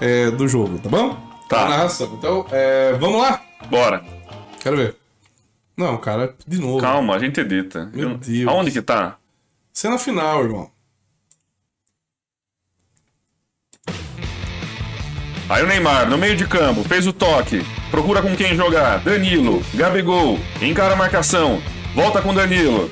é, 0.00 0.30
do 0.30 0.46
jogo, 0.46 0.78
tá 0.78 0.88
bom? 0.88 1.16
Tá. 1.48 1.66
A 1.66 1.68
narração. 1.68 2.10
Então, 2.18 2.46
é, 2.50 2.92
vamos 2.94 3.20
lá? 3.20 3.42
Bora. 3.68 4.04
Quero 4.60 4.76
ver. 4.76 4.96
Não, 5.76 5.96
cara, 5.96 6.34
de 6.46 6.58
novo. 6.58 6.80
Calma, 6.80 7.14
a 7.14 7.18
gente 7.18 7.40
edita. 7.40 7.90
Meu 7.94 8.10
Eu- 8.10 8.18
Deus. 8.18 8.48
Aonde 8.48 8.70
que 8.70 8.82
tá? 8.82 9.16
Cena 9.72 9.98
final, 9.98 10.42
irmão. 10.44 10.70
Aí 15.48 15.62
o 15.62 15.66
Neymar, 15.66 16.08
no 16.08 16.16
meio 16.16 16.34
de 16.36 16.46
campo, 16.46 16.82
fez 16.84 17.06
o 17.06 17.12
toque. 17.12 17.62
Procura 17.90 18.22
com 18.22 18.34
quem 18.34 18.54
jogar. 18.54 18.98
Danilo, 19.00 19.62
Gabigol, 19.74 20.38
encara 20.62 20.94
a 20.94 20.96
marcação. 20.96 21.60
Volta 21.94 22.22
com 22.22 22.32
Danilo. 22.32 22.88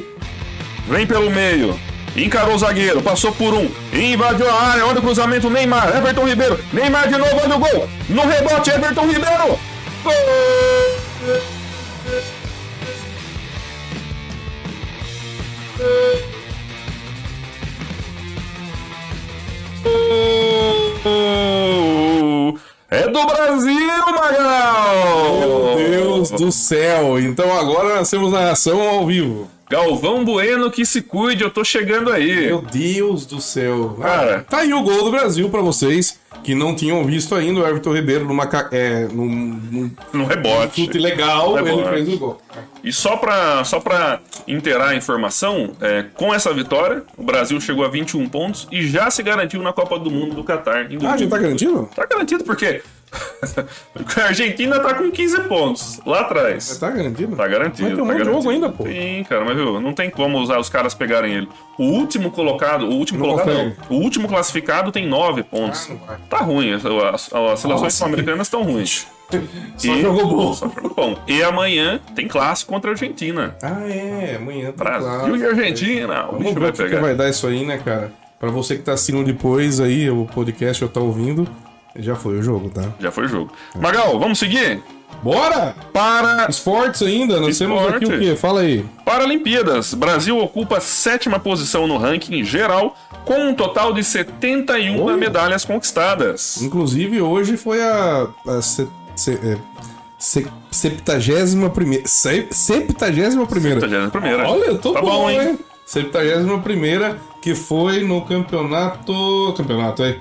Vem 0.90 1.07
pelo 1.07 1.31
meio. 1.31 1.79
Encarou 2.16 2.57
o 2.57 2.59
zagueiro, 2.59 3.00
passou 3.00 3.31
por 3.31 3.55
um. 3.55 3.70
Invadiu 3.92 4.50
a 4.50 4.61
área, 4.61 4.85
olha 4.85 4.98
o 4.98 5.03
cruzamento, 5.03 5.48
Neymar, 5.48 5.96
Everton 5.96 6.26
Ribeiro. 6.26 6.59
Neymar 6.72 7.09
de 7.09 7.16
novo, 7.16 7.40
olha 7.40 7.55
o 7.55 7.61
gol. 7.61 7.88
No 8.09 8.22
rebote, 8.22 8.70
Everton 8.70 9.07
Ribeiro. 9.07 9.57
Gol! 10.03 10.12
É 22.90 23.07
do 23.07 23.26
Brasil, 23.26 23.96
Magal! 24.18 25.76
Meu 25.76 25.88
Deus 25.88 26.31
do 26.33 26.50
céu. 26.50 27.20
Então 27.20 27.57
agora 27.57 27.94
nós 27.94 28.11
temos 28.11 28.33
narração 28.33 28.83
ao 28.83 29.07
vivo. 29.07 29.48
Galvão 29.70 30.24
Bueno 30.24 30.68
que 30.70 30.85
se 30.85 31.00
cuide, 31.00 31.44
eu 31.44 31.50
tô 31.50 31.62
chegando 31.62 32.11
aí. 32.11 32.46
Meu 32.46 32.61
Deus 32.61 33.24
do 33.24 33.40
céu. 33.40 33.96
Cara. 34.02 34.44
tá 34.48 34.59
aí 34.59 34.74
o 34.74 34.83
gol 34.83 35.04
do 35.04 35.11
Brasil 35.12 35.48
pra 35.48 35.61
vocês 35.61 36.18
que 36.42 36.54
não 36.54 36.74
tinham 36.74 37.04
visto 37.04 37.35
ainda 37.35 37.61
o 37.61 37.66
Everton 37.66 37.92
Ribeiro 37.94 38.24
numa, 38.24 38.48
é, 38.72 39.06
num, 39.12 39.28
num 39.70 39.90
No 40.12 40.24
rebote. 40.24 40.83
chute 40.87 40.98
legal, 40.98 41.54
Rebote. 41.54 41.78
ele 41.78 41.88
fez 42.04 42.09
o 42.14 42.18
gol. 42.18 42.42
E 42.83 42.92
só 42.92 43.16
pra, 43.16 43.62
só 43.62 43.78
pra 43.78 44.20
inteirar 44.48 44.88
a 44.88 44.94
informação, 44.96 45.72
é, 45.80 46.04
com 46.14 46.33
essa 46.35 46.52
vitória, 46.52 47.04
o 47.16 47.22
Brasil 47.22 47.61
chegou 47.61 47.85
a 47.85 47.88
21 47.88 48.28
pontos 48.28 48.66
e 48.72 48.87
já 48.87 49.11
se 49.11 49.22
garantiu 49.22 49.62
na 49.62 49.72
Copa 49.72 49.98
do 49.98 50.11
Mundo 50.11 50.35
do 50.35 50.42
Catar. 50.42 50.90
Em 50.90 50.98
Ah, 51.06 51.16
já 51.16 51.28
tá 51.28 51.38
garantido? 51.38 51.88
Tá 51.94 52.06
garantido 52.06 52.42
porque 52.42 52.83
a 54.16 54.22
Argentina 54.26 54.78
tá 54.80 54.94
com 54.94 55.10
15 55.10 55.40
pontos 55.44 56.00
lá 56.06 56.20
atrás. 56.20 56.78
Tá 56.78 56.90
garantido? 56.90 57.36
Tá 57.36 57.48
garantido. 57.48 57.88
Mas 57.88 57.94
tem 57.96 58.02
um 58.04 58.06
tá 58.06 58.12
monte 58.12 58.24
de 58.24 58.30
jogo 58.30 58.50
ainda, 58.50 58.68
pô. 58.70 58.84
Sim, 58.84 59.24
cara, 59.28 59.44
mas 59.44 59.56
viu, 59.56 59.80
não 59.80 59.92
tem 59.92 60.10
como 60.10 60.38
usar 60.38 60.58
os 60.58 60.68
caras 60.68 60.94
pegarem 60.94 61.34
ele. 61.34 61.48
O 61.78 61.84
último 61.84 62.30
colocado, 62.30 62.86
o 62.86 62.92
último 62.92 63.20
Não 63.20 63.30
colocado 63.30 63.52
não, 63.52 63.72
o 63.88 63.94
último 64.00 64.28
classificado 64.28 64.92
tem 64.92 65.06
9 65.06 65.42
pontos. 65.42 65.90
Ah, 66.08 66.16
tá 66.28 66.38
ruim, 66.38 66.72
as, 66.72 66.84
as, 66.84 67.32
as 67.32 67.60
seleções 67.60 67.94
sul-americanas 67.94 68.46
estão 68.46 68.62
ruins. 68.62 69.06
Só 69.76 69.94
E- 69.94 70.02
jogou 70.02 70.26
bom. 70.26 70.52
Só 70.54 70.68
jogou 70.68 70.94
bom. 70.94 71.18
E 71.26 71.42
amanhã 71.42 72.00
tem 72.14 72.26
clássico 72.28 72.72
contra 72.72 72.90
a 72.90 72.94
Argentina. 72.94 73.56
Ah, 73.62 73.88
é. 73.88 74.36
Amanhã 74.36 74.72
tá 74.72 74.84
Brasil 74.84 75.08
claro. 75.08 75.36
e 75.36 75.44
Argentina. 75.46 76.28
O 76.30 76.38
bicho 76.38 76.58
vai 76.60 76.70
o 76.70 76.72
que, 76.72 76.82
pegar. 76.82 77.00
vai 77.00 77.14
dar 77.14 77.28
isso 77.28 77.46
aí, 77.46 77.64
né, 77.64 77.78
cara? 77.78 78.12
Pra 78.38 78.50
você 78.50 78.76
que 78.76 78.82
tá 78.82 78.92
assistindo 78.92 79.22
depois 79.24 79.80
aí, 79.80 80.10
o 80.10 80.26
podcast 80.26 80.82
ou 80.82 80.90
tá 80.90 80.98
ouvindo, 80.98 81.46
já 81.96 82.14
foi 82.14 82.38
o 82.38 82.42
jogo, 82.42 82.70
tá? 82.70 82.92
Já 83.00 83.11
foi 83.11 83.24
o 83.24 83.29
jogo. 83.29 83.53
Magal, 83.79 84.18
vamos 84.18 84.38
seguir? 84.38 84.83
Bora! 85.22 85.74
Para 85.92 86.46
Esportes 86.48 87.03
ainda, 87.03 87.40
nós 87.40 87.59
temos 87.59 87.87
aqui 87.88 88.07
o 88.07 88.18
quê? 88.18 88.37
Fala 88.37 88.61
aí. 88.61 88.85
Paralimpíadas. 89.05 89.92
Brasil 89.92 90.38
ocupa 90.38 90.79
a 90.79 90.81
sétima 90.81 91.38
posição 91.38 91.87
no 91.87 91.98
ranking 91.98 92.42
geral, 92.44 92.96
com 93.24 93.48
um 93.48 93.55
total 93.55 93.92
de 93.92 94.03
71 94.03 95.03
Olha. 95.03 95.16
medalhas 95.16 95.64
conquistadas. 95.64 96.62
Inclusive, 96.62 97.20
hoje 97.20 97.57
foi 97.57 97.83
a, 97.83 98.29
a 98.46 98.62
se, 98.62 98.88
se, 99.14 99.33
é, 99.33 99.59
se, 100.16 100.46
septagésima 100.70 101.68
primeira. 101.68 102.07
Se, 102.07 102.46
septagésima 102.50 103.46
primeira. 103.46 103.81
71ª. 103.81 104.46
Olha, 104.48 104.64
eu 104.66 104.79
tô 104.79 104.92
Tá 104.92 105.03
bom, 105.03 105.09
bom, 105.09 105.31
hein? 105.31 105.40
hein? 105.40 105.59
Septagésima 105.85 106.61
primeira, 106.61 107.18
que 107.42 107.55
foi 107.55 108.00
no 108.05 108.22
campeonato. 108.22 109.55
Campeonato, 109.57 110.05
é. 110.05 110.18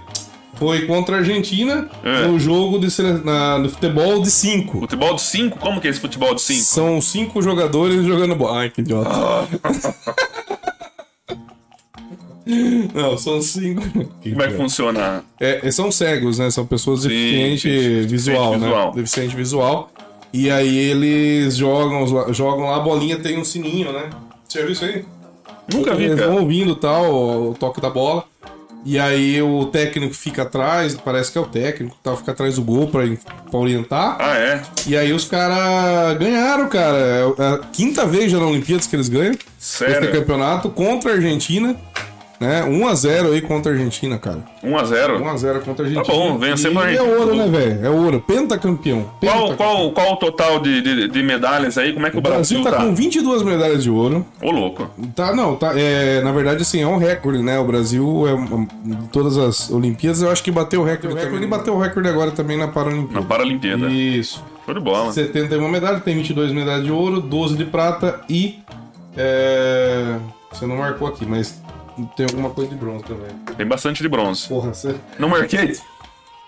Foi 0.60 0.86
contra 0.86 1.16
a 1.16 1.20
Argentina 1.20 1.90
É. 2.04 2.28
no 2.28 2.38
jogo 2.38 2.78
de, 2.80 2.88
na, 3.24 3.58
no 3.58 3.70
futebol 3.70 4.22
de 4.22 4.30
5. 4.30 4.80
Futebol 4.82 5.16
de 5.16 5.22
5? 5.22 5.58
Como 5.58 5.80
que 5.80 5.88
é 5.88 5.90
esse 5.90 6.00
futebol 6.02 6.36
de 6.36 6.42
5? 6.42 6.60
São 6.62 7.02
cinco 7.02 7.42
jogadores 7.42 8.06
jogando 8.06 8.36
bola. 8.36 8.60
Ai, 8.60 8.70
que 8.70 8.82
idiota. 8.82 9.10
Não, 12.94 13.18
são 13.18 13.42
cinco. 13.42 13.82
Que 14.22 14.32
Como 14.32 14.42
é 14.44 14.48
que 14.48 14.56
funciona? 14.56 15.24
É, 15.40 15.68
é, 15.68 15.72
são 15.72 15.92
cegos, 15.92 16.40
né? 16.40 16.50
São 16.50 16.66
pessoas 16.66 17.04
deficientes 17.04 17.64
deficiente 17.64 18.08
visual, 18.08 18.54
visual. 18.54 18.88
né? 18.88 18.92
Deficiente 18.96 19.36
visual. 19.36 19.92
E 20.34 20.50
aí 20.50 20.78
eles 20.78 21.56
jogam, 21.58 22.06
jogam 22.34 22.66
lá, 22.66 22.78
a 22.78 22.80
bolinha 22.80 23.18
tem 23.20 23.38
um 23.40 23.44
sininho, 23.44 23.92
né? 23.92 24.10
Você 24.48 24.60
já 24.60 24.66
viu 24.66 24.74
isso 24.74 24.86
aí? 24.86 25.06
Nunca 25.72 25.94
vi, 25.96 26.06
Eles 26.06 26.20
cara. 26.20 26.32
vão 26.32 26.42
ouvindo 26.42 26.76
tal, 26.76 27.50
o 27.52 27.54
toque 27.54 27.80
da 27.80 27.90
bola. 27.90 28.24
E 28.86 28.98
aí 28.98 29.42
o 29.42 29.66
técnico 29.66 30.14
fica 30.14 30.44
atrás, 30.44 30.96
parece 30.96 31.32
que 31.32 31.38
é 31.38 31.42
o 31.42 31.46
técnico, 31.46 31.98
tal, 32.02 32.16
fica 32.16 32.32
atrás 32.32 32.56
do 32.56 32.62
gol 32.64 32.88
pra, 32.88 33.02
pra 33.50 33.60
orientar. 33.60 34.18
Ah, 34.20 34.38
é? 34.38 34.62
E 34.88 34.96
aí 34.98 35.12
os 35.12 35.26
caras 35.26 36.18
ganharam, 36.18 36.68
cara. 36.70 36.98
É 36.98 37.24
a 37.54 37.58
quinta 37.72 38.06
vez 38.06 38.32
já 38.32 38.40
na 38.40 38.46
Olimpíadas 38.46 38.88
que 38.88 38.96
eles 38.96 39.10
ganham. 39.10 39.34
Esse 39.34 39.78
Sério? 39.78 40.12
campeonato 40.12 40.70
contra 40.70 41.12
a 41.12 41.16
Argentina. 41.16 41.76
Né? 42.40 42.64
1x0 42.66 43.34
aí 43.34 43.42
contra 43.42 43.70
a 43.72 43.76
Argentina, 43.76 44.18
cara. 44.18 44.46
1x0. 44.64 45.20
1x0 45.22 45.60
contra 45.60 45.84
a 45.84 45.88
Argentina. 45.90 46.04
Tá 46.06 46.14
bom, 46.14 46.38
vencemos 46.38 46.82
a 46.82 46.86
É 46.90 46.98
Argentina. 46.98 47.18
ouro, 47.20 47.36
né, 47.36 47.48
velho? 47.48 47.86
É 47.86 47.90
ouro. 47.90 48.22
Pentacampeão. 48.22 49.02
Qual, 49.02 49.20
Pentacampeão. 49.20 49.58
qual, 49.58 49.92
qual 49.92 50.14
o 50.14 50.16
total 50.16 50.60
de, 50.62 50.82
de, 50.82 51.08
de 51.10 51.24
medalhas 51.24 51.78
aí? 51.78 51.92
Como 51.92 52.08
é 52.08 52.10
que 52.10 52.16
o, 52.16 52.20
O 52.20 52.22
Brasil 52.22 52.64
tá, 52.64 52.72
com 52.72 52.96
22 52.96 53.44
medalhas 53.44 53.84
de 53.84 53.90
ouro. 53.90 54.26
Ô, 54.42 54.52
louco. 54.52 54.90
Tá, 55.14 55.36
não, 55.36 55.56
tá. 55.58 55.78
É, 55.78 56.22
na 56.22 56.32
verdade, 56.32 56.62
assim, 56.62 56.82
é 56.82 56.88
um 56.88 56.98
recorde, 56.98 57.44
né? 57.44 57.60
O 57.60 57.66
Brasil, 57.66 58.24
é, 58.26 58.96
de 58.96 59.08
todas 59.10 59.38
as 59.38 59.70
Olimpíadas, 59.70 60.22
eu 60.22 60.32
acho 60.32 60.42
que 60.42 60.50
bateu 60.52 60.80
o 60.82 60.86
recorde. 60.86 61.18
Ele 61.20 61.46
bateu 61.48 61.74
o 61.76 61.80
recorde 61.80 62.08
agora 62.08 62.32
também 62.32 62.58
na 62.58 62.68
Na 62.68 62.72
Paralimpíada. 62.72 63.26
Paralimpíada. 63.26 63.90
Isso. 63.90 64.42
Show 64.66 64.74
de 64.74 64.80
bola. 64.80 65.12
71 65.12 65.68
medalhas, 65.68 66.04
tem 66.04 66.16
22 66.16 66.54
medalhas 66.54 66.86
de 66.86 66.92
ouro, 66.92 67.20
12 67.20 67.58
de 67.58 67.66
prata 67.66 68.22
e. 68.30 68.60
É... 69.18 70.16
Você 70.52 70.66
não 70.66 70.78
marcou 70.78 71.08
aqui, 71.08 71.26
mas 71.26 71.62
tem 72.16 72.26
alguma 72.26 72.50
coisa 72.50 72.70
de 72.70 72.76
bronze 72.76 73.04
também. 73.04 73.30
Tem 73.58 73.66
bastante 73.66 74.02
de 74.02 74.10
bronze. 74.10 74.48
Porra, 74.48 74.74
você. 74.74 74.96
Não 75.18 75.30
marquei? 75.30 75.74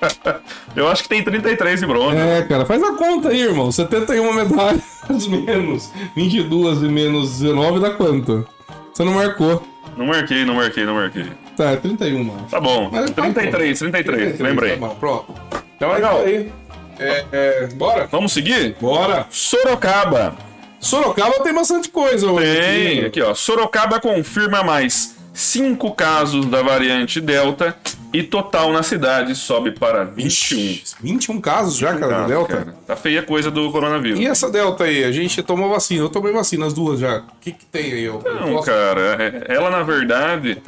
Eu 0.76 0.88
acho 0.88 1.04
que 1.04 1.10
tem 1.10 1.24
33 1.24 1.80
de 1.80 1.86
bronze. 1.86 2.18
É, 2.18 2.42
cara, 2.44 2.66
faz 2.66 2.82
a 2.84 2.94
conta 2.94 3.30
aí, 3.30 3.42
irmão. 3.42 3.72
71 3.72 4.34
medalhas 4.34 4.82
menos 5.28 5.92
22 6.16 6.82
e 6.82 6.86
menos 6.86 7.40
19 7.40 7.80
dá 7.80 7.92
quanto? 7.92 8.48
Você 8.94 9.04
não 9.04 9.14
marcou. 9.14 9.66
Não 9.96 10.08
marquei, 10.08 10.46
não 10.46 10.56
marquei, 10.56 10.86
não 10.86 10.96
marquei. 10.96 11.28
Tá, 11.56 11.72
é 11.72 11.76
31, 11.76 12.24
mano. 12.24 12.48
Tá 12.50 12.60
bom. 12.60 12.90
Mas 12.92 13.12
tá 13.12 13.22
33, 13.22 13.80
33, 13.80 14.40
lembrei. 14.40 14.72
Tá 14.72 14.78
bom, 14.78 14.96
pronto. 14.96 15.34
Então 15.76 15.94
é 15.96 16.00
isso 16.00 16.08
aí. 16.08 16.52
É, 17.00 17.26
é, 17.32 17.68
bora? 17.76 18.08
Vamos 18.12 18.32
seguir? 18.32 18.76
Bora! 18.80 19.26
Sorocaba. 19.30 20.36
Sorocaba 20.80 21.44
tem 21.44 21.54
bastante 21.54 21.90
coisa 21.90 22.32
hoje. 22.32 22.46
Tem, 22.46 22.98
aqui. 23.00 23.06
aqui 23.06 23.22
ó, 23.22 23.34
Sorocaba 23.34 24.00
confirma 24.00 24.64
mais 24.64 25.16
cinco 25.34 25.92
casos 25.94 26.46
da 26.46 26.62
variante 26.62 27.20
Delta 27.22 27.76
e 28.14 28.22
total 28.24 28.74
na 28.74 28.84
cidade 28.84 29.34
sobe 29.36 29.72
para 29.72 30.04
21. 30.04 30.28
Ixi, 30.28 30.84
21 31.02 31.40
casos 31.40 31.78
já, 31.78 31.96
cara, 31.96 32.12
Casos, 32.12 32.28
Delta. 32.28 32.58
cara. 32.58 32.76
Tá 32.86 32.96
feia 32.98 33.22
a 33.22 33.24
coisa 33.24 33.50
do 33.50 33.72
coronavírus. 33.72 34.20
E 34.20 34.26
essa 34.26 34.50
Delta 34.52 34.84
aí? 34.84 35.06
A 35.06 35.12
gente 35.14 35.42
tomou 35.42 35.70
vacina. 35.70 36.04
Eu 36.04 36.10
tomei 36.10 36.34
vacina, 36.34 36.66
as 36.66 36.74
duas 36.74 37.00
já. 37.00 37.20
O 37.20 37.24
que, 37.40 37.54
que 37.54 37.66
tem 37.66 37.94
aí? 37.94 38.04
Eu, 38.04 38.22
Não, 38.24 38.56
posso, 38.56 38.66
cara, 38.70 39.02
é- 39.18 39.46
ela 39.56 39.70
na 39.70 39.82
verdade 39.82 40.62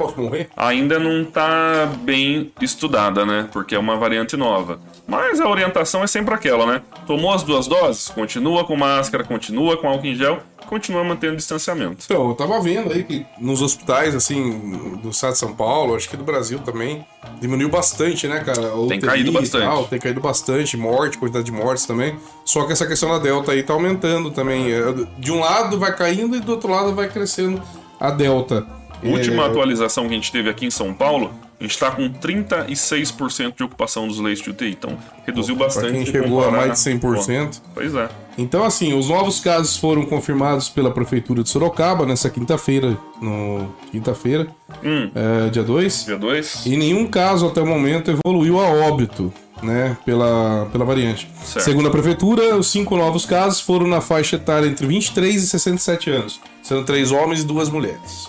ainda 0.56 0.98
não 0.98 1.22
tá 1.26 1.86
bem 2.00 2.50
estudada, 2.62 3.26
né? 3.26 3.46
Porque 3.52 3.74
é 3.74 3.78
uma 3.78 3.96
variante 3.96 4.36
nova. 4.38 4.80
Mas 5.06 5.38
a 5.38 5.46
orientação 5.46 6.02
é 6.02 6.06
sempre 6.06 6.32
aquela, 6.34 6.64
né? 6.64 6.80
Tomou 7.06 7.30
as 7.34 7.42
duas 7.42 7.66
doses, 7.66 8.08
continua 8.08 8.64
com 8.64 8.74
máscara, 8.74 9.22
continua 9.22 9.76
com 9.76 9.86
álcool 9.86 10.06
em 10.06 10.14
gel, 10.16 10.38
continua 10.74 11.04
mantendo 11.04 11.36
distanciamento. 11.36 12.04
Então, 12.04 12.28
eu 12.30 12.34
tava 12.34 12.60
vendo 12.60 12.92
aí 12.92 13.04
que 13.04 13.24
nos 13.38 13.62
hospitais, 13.62 14.12
assim, 14.12 14.96
do 15.00 15.10
estado 15.10 15.34
de 15.34 15.38
São 15.38 15.54
Paulo, 15.54 15.94
acho 15.94 16.08
que 16.08 16.16
do 16.16 16.24
Brasil 16.24 16.58
também, 16.58 17.06
diminuiu 17.40 17.68
bastante, 17.68 18.26
né, 18.26 18.40
cara? 18.40 18.60
A 18.74 18.88
Tem 18.88 18.98
caído 19.00 19.30
bastante. 19.30 19.64
tal, 19.64 19.84
tem 19.84 20.00
caído 20.00 20.20
bastante, 20.20 20.76
morte, 20.76 21.16
quantidade 21.16 21.44
de 21.44 21.52
mortes 21.52 21.86
também. 21.86 22.16
Só 22.44 22.64
que 22.66 22.72
essa 22.72 22.86
questão 22.86 23.08
da 23.10 23.18
Delta 23.20 23.52
aí 23.52 23.62
tá 23.62 23.72
aumentando 23.72 24.32
também. 24.32 24.72
É, 24.72 24.80
De 25.16 25.30
um 25.30 25.38
lado 25.38 25.78
vai 25.78 25.94
caindo 25.94 26.34
e 26.36 26.40
do 26.40 26.50
outro 26.52 26.68
lado 26.70 26.92
vai 26.92 27.08
crescendo 27.08 27.62
a 28.00 28.10
Delta. 28.10 28.66
Última 29.02 29.44
É, 29.44 29.46
atualização 29.46 30.08
que 30.08 30.12
a 30.12 30.16
gente 30.16 30.32
teve 30.32 30.48
aqui 30.50 30.66
em 30.66 30.70
São 30.70 30.92
Paulo, 30.92 31.30
a 31.64 31.68
gente 31.68 31.78
tá 31.78 31.90
com 31.90 32.08
36% 32.08 33.56
de 33.56 33.62
ocupação 33.62 34.06
dos 34.06 34.18
leitos 34.18 34.42
de 34.42 34.50
UTI. 34.50 34.70
Então, 34.70 34.96
reduziu 35.26 35.56
bastante. 35.56 35.86
Pra 35.86 35.92
quem 35.96 36.06
chegou 36.06 36.44
a 36.44 36.50
mais 36.50 36.72
de 36.72 36.90
100%. 36.90 37.60
Pois 37.74 37.94
é. 37.94 38.08
Então, 38.36 38.64
assim, 38.64 38.92
os 38.98 39.08
novos 39.08 39.40
casos 39.40 39.76
foram 39.76 40.04
confirmados 40.04 40.68
pela 40.68 40.90
Prefeitura 40.90 41.42
de 41.42 41.48
Sorocaba 41.48 42.04
nessa 42.04 42.28
quinta-feira, 42.28 42.96
no 43.20 43.68
quinta-feira, 43.92 44.48
Hum. 44.84 45.10
é, 45.14 45.50
dia 45.50 45.62
2. 45.62 46.04
Dia 46.06 46.18
2? 46.18 46.66
E 46.66 46.76
nenhum 46.76 47.06
caso 47.06 47.46
até 47.46 47.60
o 47.60 47.66
momento 47.66 48.10
evoluiu 48.10 48.58
a 48.60 48.68
óbito, 48.68 49.32
né, 49.62 49.96
pela, 50.04 50.68
pela 50.72 50.84
variante. 50.84 51.28
Certo. 51.44 51.64
Segundo 51.64 51.86
a 51.88 51.90
prefeitura, 51.92 52.56
os 52.56 52.66
cinco 52.70 52.96
novos 52.96 53.24
casos 53.24 53.60
foram 53.60 53.86
na 53.86 54.00
faixa 54.00 54.34
etária 54.36 54.66
entre 54.66 54.84
23 54.86 55.42
e 55.42 55.46
67 55.46 56.10
anos, 56.10 56.40
sendo 56.62 56.84
três 56.84 57.12
homens 57.12 57.40
e 57.42 57.44
duas 57.46 57.70
mulheres, 57.70 58.28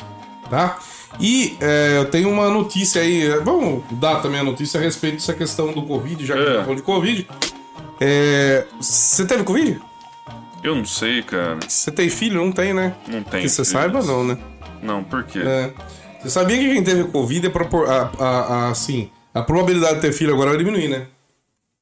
tá? 0.52 0.78
E 1.20 1.56
é, 1.62 1.98
eu 1.98 2.06
tenho 2.06 2.30
uma 2.30 2.50
notícia 2.50 3.02
aí, 3.02 3.24
é, 3.28 3.40
vamos 3.40 3.84
dar 3.94 4.22
também 4.22 4.40
a 4.40 4.44
notícia 4.44 4.80
a 4.80 4.84
respeito 4.84 5.16
dessa 5.16 5.34
questão 5.34 5.72
do 5.74 5.82
Covid, 5.84 6.26
já 6.26 6.34
que 6.36 6.40
É. 6.40 6.44
a 6.44 6.48
gente 6.54 6.60
falou 6.62 6.76
de 6.76 6.82
Covid. 6.82 7.28
É, 8.00 8.66
Você 8.80 9.26
teve 9.26 9.44
Covid? 9.44 9.80
Eu 10.64 10.76
não 10.76 10.86
sei, 10.86 11.22
cara. 11.24 11.60
Você 11.68 11.92
tem 11.92 12.10
filho? 12.10 12.44
Não 12.44 12.52
tem, 12.52 12.74
né? 12.74 12.94
Não 13.08 13.22
tem. 13.24 13.42
Que 13.42 13.50
você 13.50 13.56
filhos. 13.64 13.68
saiba, 13.70 14.02
não, 14.02 14.24
né? 14.24 14.38
Não, 14.82 15.04
por 15.04 15.24
quê? 15.24 15.40
É. 15.46 15.72
Você 16.22 16.30
sabia 16.32 16.58
que 16.58 16.74
quem 16.74 16.84
teve 16.84 17.04
Covid 17.06 17.46
é 17.48 17.50
propor... 17.50 17.88
a, 17.90 18.12
a, 18.20 18.26
a, 18.28 18.70
assim, 18.70 19.10
a 19.34 19.42
probabilidade 19.44 19.96
de 19.96 20.02
ter 20.02 20.12
filho 20.12 20.34
agora 20.34 20.50
vai 20.50 20.58
diminuir, 20.58 20.88
né? 20.90 21.06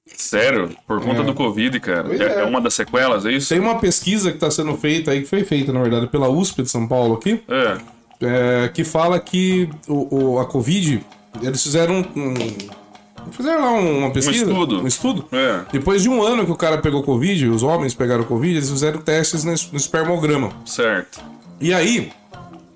Sério? 0.05 0.69
Por 0.85 1.01
conta 1.01 1.21
É. 1.21 1.23
do 1.23 1.33
Covid, 1.33 1.79
cara? 1.79 2.13
É, 2.13 2.23
é. 2.23 2.39
é 2.41 2.43
uma 2.43 2.59
das 2.59 2.73
sequelas, 2.73 3.25
é 3.25 3.31
isso? 3.31 3.49
Tem 3.49 3.59
uma 3.59 3.79
pesquisa 3.79 4.29
que 4.31 4.35
está 4.37 4.51
sendo 4.51 4.75
feita 4.77 5.11
aí, 5.11 5.21
que 5.21 5.27
foi 5.27 5.43
feita, 5.45 5.71
na 5.71 5.81
verdade, 5.81 6.07
pela 6.07 6.27
USP 6.29 6.61
de 6.61 6.69
São 6.69 6.85
Paulo 6.87 7.15
aqui, 7.15 7.41
É. 7.47 7.77
é, 8.25 8.67
que 8.69 8.83
fala 8.83 9.19
que 9.19 9.69
o, 9.87 10.33
o- 10.33 10.39
a 10.39 10.45
Covid, 10.45 11.03
eles 11.41 11.61
fizeram 11.63 12.05
um, 12.15 12.29
um- 12.29 12.83
Fizeram 13.31 13.61
lá 13.61 13.71
uma 13.71 14.11
pesquisa. 14.11 14.43
estudo. 14.45 14.81
Um 14.81 14.87
estudo. 14.87 15.25
É. 15.31 15.61
Depois 15.71 16.01
de 16.03 16.09
um 16.09 16.21
ano 16.21 16.45
que 16.45 16.51
o 16.51 16.55
cara 16.57 16.77
pegou 16.79 17.01
Covid, 17.03 17.47
os 17.47 17.63
homens 17.63 17.93
pegaram 17.93 18.23
Covid, 18.25 18.55
eles 18.57 18.69
fizeram 18.69 18.99
testes 18.99 19.43
no, 19.45 19.53
es- 19.53 19.71
no 19.71 19.77
espermograma. 19.77 20.51
Certo. 20.65 21.21
E 21.61 21.73
aí, 21.73 22.11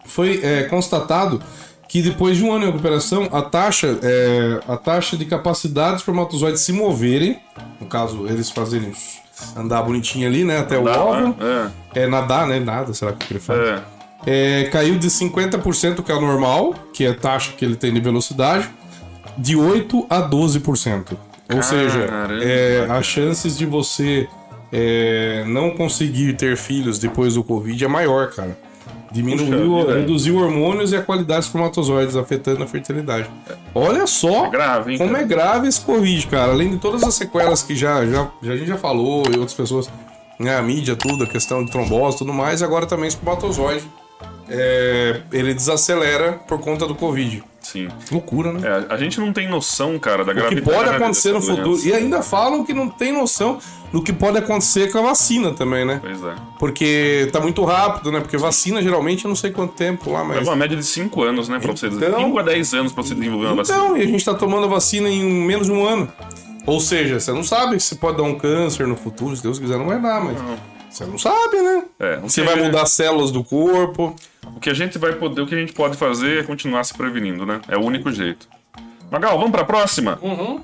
foi 0.06 0.40
é, 0.42 0.64
constatado 0.64 1.42
que 1.90 2.02
depois 2.02 2.38
de 2.38 2.44
um 2.46 2.52
ano 2.52 2.62
de 2.66 2.72
recuperação, 2.72 3.28
a 3.32 3.42
taxa, 3.42 4.00
é, 4.02 4.60
a 4.68 4.78
taxa 4.78 5.18
de 5.18 5.26
capacidade 5.26 5.92
dos 5.94 6.02
espermatozoides 6.02 6.62
se 6.62 6.72
moverem, 6.72 7.40
no 7.82 7.88
caso, 7.88 8.26
eles 8.28 8.50
fazerem 8.50 8.94
andar 9.56 9.82
bonitinho 9.84 10.28
ali, 10.28 10.44
né, 10.46 10.60
até 10.60 10.78
o 10.80 10.86
óvulo, 10.86 11.36
né? 11.40 11.72
é 11.94 12.08
nadar, 12.08 12.48
né, 12.48 12.60
nada, 12.60 12.94
será 12.94 13.12
que 13.14 13.32
ele 13.34 13.40
fala? 13.40 13.62
É. 13.64 13.84
É, 14.30 14.66
caiu 14.66 15.00
de 15.00 15.08
50%, 15.08 16.04
que 16.04 16.12
é 16.12 16.16
o 16.16 16.20
normal, 16.20 16.76
que 16.92 17.06
é 17.06 17.12
a 17.12 17.16
taxa 17.16 17.54
que 17.58 17.64
ele 17.64 17.78
tem 17.78 17.94
de 17.94 18.02
velocidade, 18.02 18.70
de 19.38 19.56
8% 19.56 20.06
a 20.10 20.22
12%. 20.22 21.18
Ou 21.56 21.64
seja, 21.64 22.08
Caramba, 22.08 22.44
é, 22.44 22.86
cara. 22.86 23.00
as 23.00 23.06
chances 23.06 23.58
de 23.58 23.66
você 23.66 24.28
é, 24.70 25.46
não 25.48 25.70
conseguir 25.72 26.34
ter 26.34 26.58
filhos 26.58 27.00
depois 27.00 27.36
do 27.36 27.44
Covid 27.44 27.82
é 27.86 27.88
maior, 27.88 28.30
cara. 28.32 28.58
Diminuiu, 29.10 29.86
Puxa 29.86 29.98
reduziu 30.00 30.36
hormônios 30.36 30.92
e 30.92 30.98
a 30.98 31.02
qualidade 31.02 31.40
dos 31.40 31.48
espermatozoides, 31.48 32.18
afetando 32.18 32.62
a 32.64 32.68
fertilidade. 32.68 33.30
Olha 33.74 34.06
só 34.06 34.48
É 34.48 34.50
grave, 34.50 34.92
hein, 34.92 34.98
como 34.98 35.12
cara? 35.12 35.24
é 35.24 35.26
grave 35.26 35.68
esse 35.70 35.80
Covid, 35.80 36.28
cara. 36.28 36.52
Além 36.52 36.72
de 36.72 36.78
todas 36.78 37.02
as 37.04 37.16
sequelas 37.16 37.64
que 37.64 37.74
já, 37.74 38.06
já, 38.06 38.30
já 38.42 38.52
a 38.52 38.58
gente 38.58 38.68
já 38.68 38.78
falou 38.78 39.24
e 39.28 39.38
outras 39.38 39.54
pessoas, 39.54 39.90
né, 40.38 40.58
a 40.58 40.62
mídia, 40.62 40.98
tudo, 40.98 41.24
a 41.24 41.28
questão 41.28 41.64
de 41.64 41.72
trombose 41.72 42.18
e 42.18 42.20
tudo 42.20 42.34
mais, 42.34 42.62
agora 42.62 42.86
também 42.86 43.08
espermatozoide. 43.08 43.86
É, 44.50 45.22
ele 45.32 45.54
desacelera 45.54 46.34
por 46.48 46.60
conta 46.60 46.86
do 46.88 46.96
Covid. 46.96 47.44
Sim. 47.62 47.90
Loucura, 48.10 48.54
né? 48.54 48.62
É, 48.90 48.94
a 48.94 48.98
gente 48.98 49.20
não 49.20 49.34
tem 49.34 49.46
noção, 49.50 50.00
cara, 50.00 50.24
da 50.24 50.32
O 50.32 50.36
que 50.36 50.40
gravidade. 50.42 50.66
pode 50.78 50.90
acontecer 50.90 51.34
no 51.34 51.42
futuro. 51.42 51.64
doença. 51.72 51.88
E 51.90 51.94
ainda 51.94 52.22
falam 52.22 52.64
que 52.64 52.74
não 52.74 52.88
tem 52.88 53.12
noção 53.12 53.60
do 53.92 54.02
que 54.02 54.14
pode 54.14 54.38
acontecer 54.38 54.90
com 54.90 55.00
a 55.00 55.02
vacina 55.02 55.52
também, 55.52 55.84
né? 55.86 56.00
Pois 56.02 56.24
é. 56.24 56.34
Porque 56.60 57.28
tá 57.34 57.42
muito 57.42 57.62
rápido, 57.66 58.10
né? 58.10 58.22
Porque 58.22 58.38
vacina 58.38 58.82
geralmente 58.82 59.26
eu 59.26 59.30
não 59.30 59.36
sei 59.36 59.52
quanto 59.52 59.74
tempo 59.74 60.10
lá, 60.14 60.24
mas. 60.24 60.38
Leva 60.38 60.52
uma 60.52 60.56
média 60.56 60.78
de 60.78 60.84
5 60.84 61.22
anos, 61.24 61.50
né? 61.50 61.60
Pra 61.60 61.74
você 61.74 61.88
Então- 61.88 62.18
5 62.18 62.40
a 62.40 62.44
10 62.44 62.74
anos 62.74 62.94
pra 62.94 63.04
você 63.04 63.14
desenvolver 63.16 63.48
uma 63.48 63.56
vacina. 63.58 63.78
Então, 63.80 63.98
e 63.98 64.02
a 64.02 64.06
gente 64.06 64.24
tá 64.24 64.34
tomando 64.34 64.64
a 64.64 64.70
vacina 64.70 65.10
em 65.10 65.24
menos 65.26 65.68
de 65.68 65.74
um 65.74 65.86
ano. 65.86 66.08
Ou 66.66 66.80
seja, 66.82 67.20
você 67.20 67.32
não 67.34 67.44
sabe 67.44 67.80
se 67.82 67.96
pode 67.96 68.18
dar 68.18 68.24
um 68.24 68.36
câncer 68.36 68.88
no 68.88 68.96
futuro, 68.98 69.34
se 69.36 69.44
Deus 69.44 69.58
quiser, 69.60 69.78
não 69.78 69.88
vai 69.88 70.02
dar, 70.02 70.22
mas. 70.24 70.38
Você 70.98 71.06
não 71.06 71.18
sabe, 71.20 71.62
né? 71.62 71.84
É, 72.00 72.16
Você 72.18 72.42
vai 72.42 72.56
mudar 72.56 72.82
as 72.82 72.90
células 72.92 73.30
do 73.32 73.44
corpo. 73.44 74.16
O 74.56 74.60
que 74.60 74.68
a 74.68 74.74
gente 74.74 74.98
vai 74.98 75.14
poder, 75.14 75.42
o 75.42 75.46
que 75.46 75.54
a 75.54 75.58
gente 75.58 75.72
pode 75.72 75.96
fazer 75.96 76.40
é 76.40 76.44
continuar 76.44 76.84
se 76.86 76.94
prevenindo, 76.96 77.46
né? 77.46 77.62
É 77.68 77.78
o 77.78 77.82
único 77.82 78.12
jeito. 78.12 78.48
Magal, 79.12 79.38
vamos 79.38 79.52
pra 79.52 79.64
próxima? 79.64 80.18
Vamos 80.20 80.64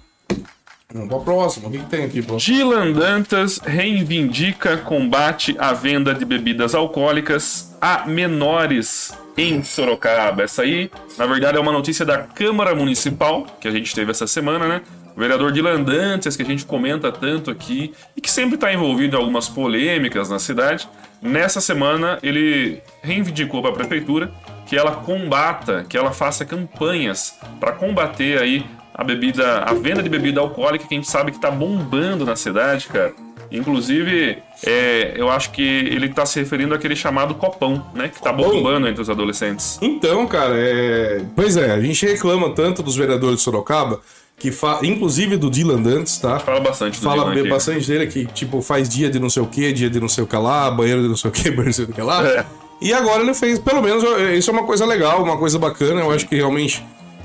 pra 1.07 1.19
próxima. 1.19 1.67
O 1.67 1.71
que, 1.71 1.77
que 1.77 1.85
tem 1.85 2.05
aqui, 2.05 2.23
pô? 2.23 2.37
Dylan 2.37 2.93
Dantas 2.93 3.59
reivindica 3.59 4.75
combate 4.77 5.55
à 5.59 5.71
venda 5.71 6.15
de 6.15 6.25
bebidas 6.25 6.73
alcoólicas 6.73 7.75
a 7.79 8.07
menores 8.07 9.15
em 9.37 9.63
Sorocaba. 9.63 10.41
Essa 10.41 10.63
aí, 10.63 10.89
na 11.15 11.27
verdade, 11.27 11.59
é 11.59 11.61
uma 11.61 11.71
notícia 11.71 12.03
da 12.03 12.17
Câmara 12.17 12.73
Municipal 12.73 13.45
que 13.61 13.67
a 13.67 13.71
gente 13.71 13.93
teve 13.93 14.09
essa 14.09 14.25
semana, 14.25 14.67
né? 14.67 14.81
O 15.15 15.19
vereador 15.19 15.51
Dylan 15.51 15.83
Dantas, 15.83 16.35
que 16.35 16.41
a 16.41 16.45
gente 16.45 16.65
comenta 16.65 17.11
tanto 17.11 17.51
aqui 17.51 17.93
e 18.15 18.21
que 18.21 18.31
sempre 18.31 18.55
está 18.55 18.73
envolvido 18.73 19.15
em 19.15 19.19
algumas 19.19 19.47
polêmicas 19.47 20.29
na 20.29 20.39
cidade, 20.39 20.87
nessa 21.21 21.61
semana 21.61 22.17
ele 22.23 22.81
reivindicou 23.01 23.61
para 23.61 23.71
a 23.71 23.75
prefeitura 23.75 24.31
que 24.65 24.75
ela 24.75 24.91
combata, 24.91 25.85
que 25.87 25.97
ela 25.97 26.11
faça 26.11 26.43
campanhas 26.45 27.37
para 27.59 27.73
combater 27.73 28.41
aí 28.41 28.65
a 28.93 29.03
bebida, 29.03 29.59
a 29.59 29.73
venda 29.73 30.01
de 30.01 30.09
bebida 30.09 30.39
alcoólica 30.39 30.87
que 30.87 30.93
a 30.93 30.97
gente 30.97 31.09
sabe 31.09 31.31
que 31.31 31.39
tá 31.39 31.49
bombando 31.49 32.25
na 32.25 32.35
cidade, 32.35 32.87
cara. 32.87 33.13
Inclusive, 33.51 34.37
é, 34.65 35.13
eu 35.15 35.29
acho 35.29 35.51
que 35.51 35.61
ele 35.61 36.09
tá 36.09 36.25
se 36.25 36.39
referindo 36.39 36.73
àquele 36.73 36.95
chamado 36.95 37.35
copão, 37.35 37.85
né? 37.93 38.09
Que 38.09 38.19
tá 38.19 38.33
bombando 38.33 38.87
entre 38.87 39.01
os 39.01 39.09
adolescentes. 39.09 39.77
Então, 39.79 40.25
cara, 40.25 40.55
é. 40.55 41.23
Pois 41.35 41.55
é, 41.55 41.71
a 41.71 41.79
gente 41.79 42.03
reclama 42.03 42.49
tanto 42.49 42.81
dos 42.81 42.95
vereadores 42.95 43.37
de 43.37 43.43
Sorocaba, 43.43 44.01
que 44.37 44.51
inclusive 44.83 45.37
do 45.37 45.49
Dylan 45.49 45.81
Dantes, 45.81 46.17
tá? 46.17 46.39
Fala 46.39 46.59
bastante 46.59 46.99
do 46.99 47.03
Fala 47.03 47.21
Dylan 47.23 47.33
bem 47.33 47.41
aqui. 47.41 47.49
bastante 47.49 47.87
dele 47.87 48.07
que, 48.07 48.25
tipo, 48.25 48.61
faz 48.61 48.89
dia 48.89 49.09
de 49.09 49.19
não 49.19 49.29
sei 49.29 49.41
o 49.41 49.47
que, 49.47 49.71
dia 49.71 49.89
de 49.89 49.99
não 49.99 50.09
sei 50.09 50.23
o 50.23 50.27
que 50.27 50.35
lá, 50.35 50.69
banheiro 50.69 51.01
de 51.01 51.07
não 51.07 51.15
sei 51.15 51.29
o 51.29 51.33
que, 51.33 51.43
banheiro 51.51 51.71
de 51.71 51.79
não 51.79 51.85
sei 51.85 51.85
o 51.85 51.93
que 51.93 52.01
lá. 52.01 52.25
É. 52.27 52.45
E 52.81 52.91
agora 52.93 53.23
ele 53.23 53.33
fez, 53.33 53.59
pelo 53.59 53.81
menos, 53.81 54.03
isso 54.37 54.49
é 54.49 54.53
uma 54.53 54.63
coisa 54.63 54.85
legal, 54.85 55.23
uma 55.23 55.37
coisa 55.37 55.57
bacana. 55.57 56.01
Eu 56.01 56.11
acho 56.11 56.27
que 56.27 56.35
realmente 56.35 56.83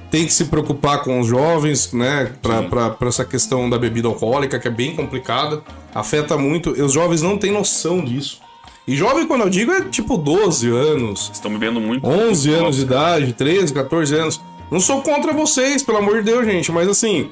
tem 0.09 0.25
que 0.25 0.33
se 0.33 0.45
preocupar 0.45 1.03
com 1.03 1.19
os 1.19 1.27
jovens, 1.27 1.93
né? 1.93 2.33
Pra, 2.41 2.63
pra, 2.63 2.91
pra 2.91 3.09
essa 3.09 3.25
questão 3.25 3.69
da 3.69 3.77
bebida 3.77 4.07
alcoólica, 4.07 4.59
que 4.59 4.69
é 4.69 4.71
bem 4.71 4.95
complicada, 4.95 5.63
afeta 5.93 6.37
muito. 6.39 6.77
E 6.77 6.83
os 6.83 6.93
jovens 6.93 7.23
não 7.23 7.37
têm 7.37 7.51
noção 7.51 8.05
disso. 8.05 8.41
E 8.87 8.97
jovem, 8.97 9.27
quando 9.27 9.43
eu 9.43 9.51
digo, 9.51 9.73
é 9.73 9.83
tipo 9.83 10.17
12 10.17 10.71
anos, 10.71 11.31
Estão 11.35 11.53
bebendo 11.53 11.81
muito. 11.81 12.07
11 12.07 12.49
Nossa. 12.51 12.63
anos 12.63 12.77
de 12.77 12.83
idade, 12.83 13.33
13, 13.33 13.75
14 13.75 14.15
anos. 14.15 14.41
Não 14.71 14.81
sou 14.81 15.03
contra 15.03 15.33
vocês, 15.33 15.83
pelo 15.83 15.99
amor 15.99 16.19
de 16.19 16.31
Deus, 16.31 16.45
gente, 16.45 16.71
mas 16.71 16.89
assim. 16.89 17.31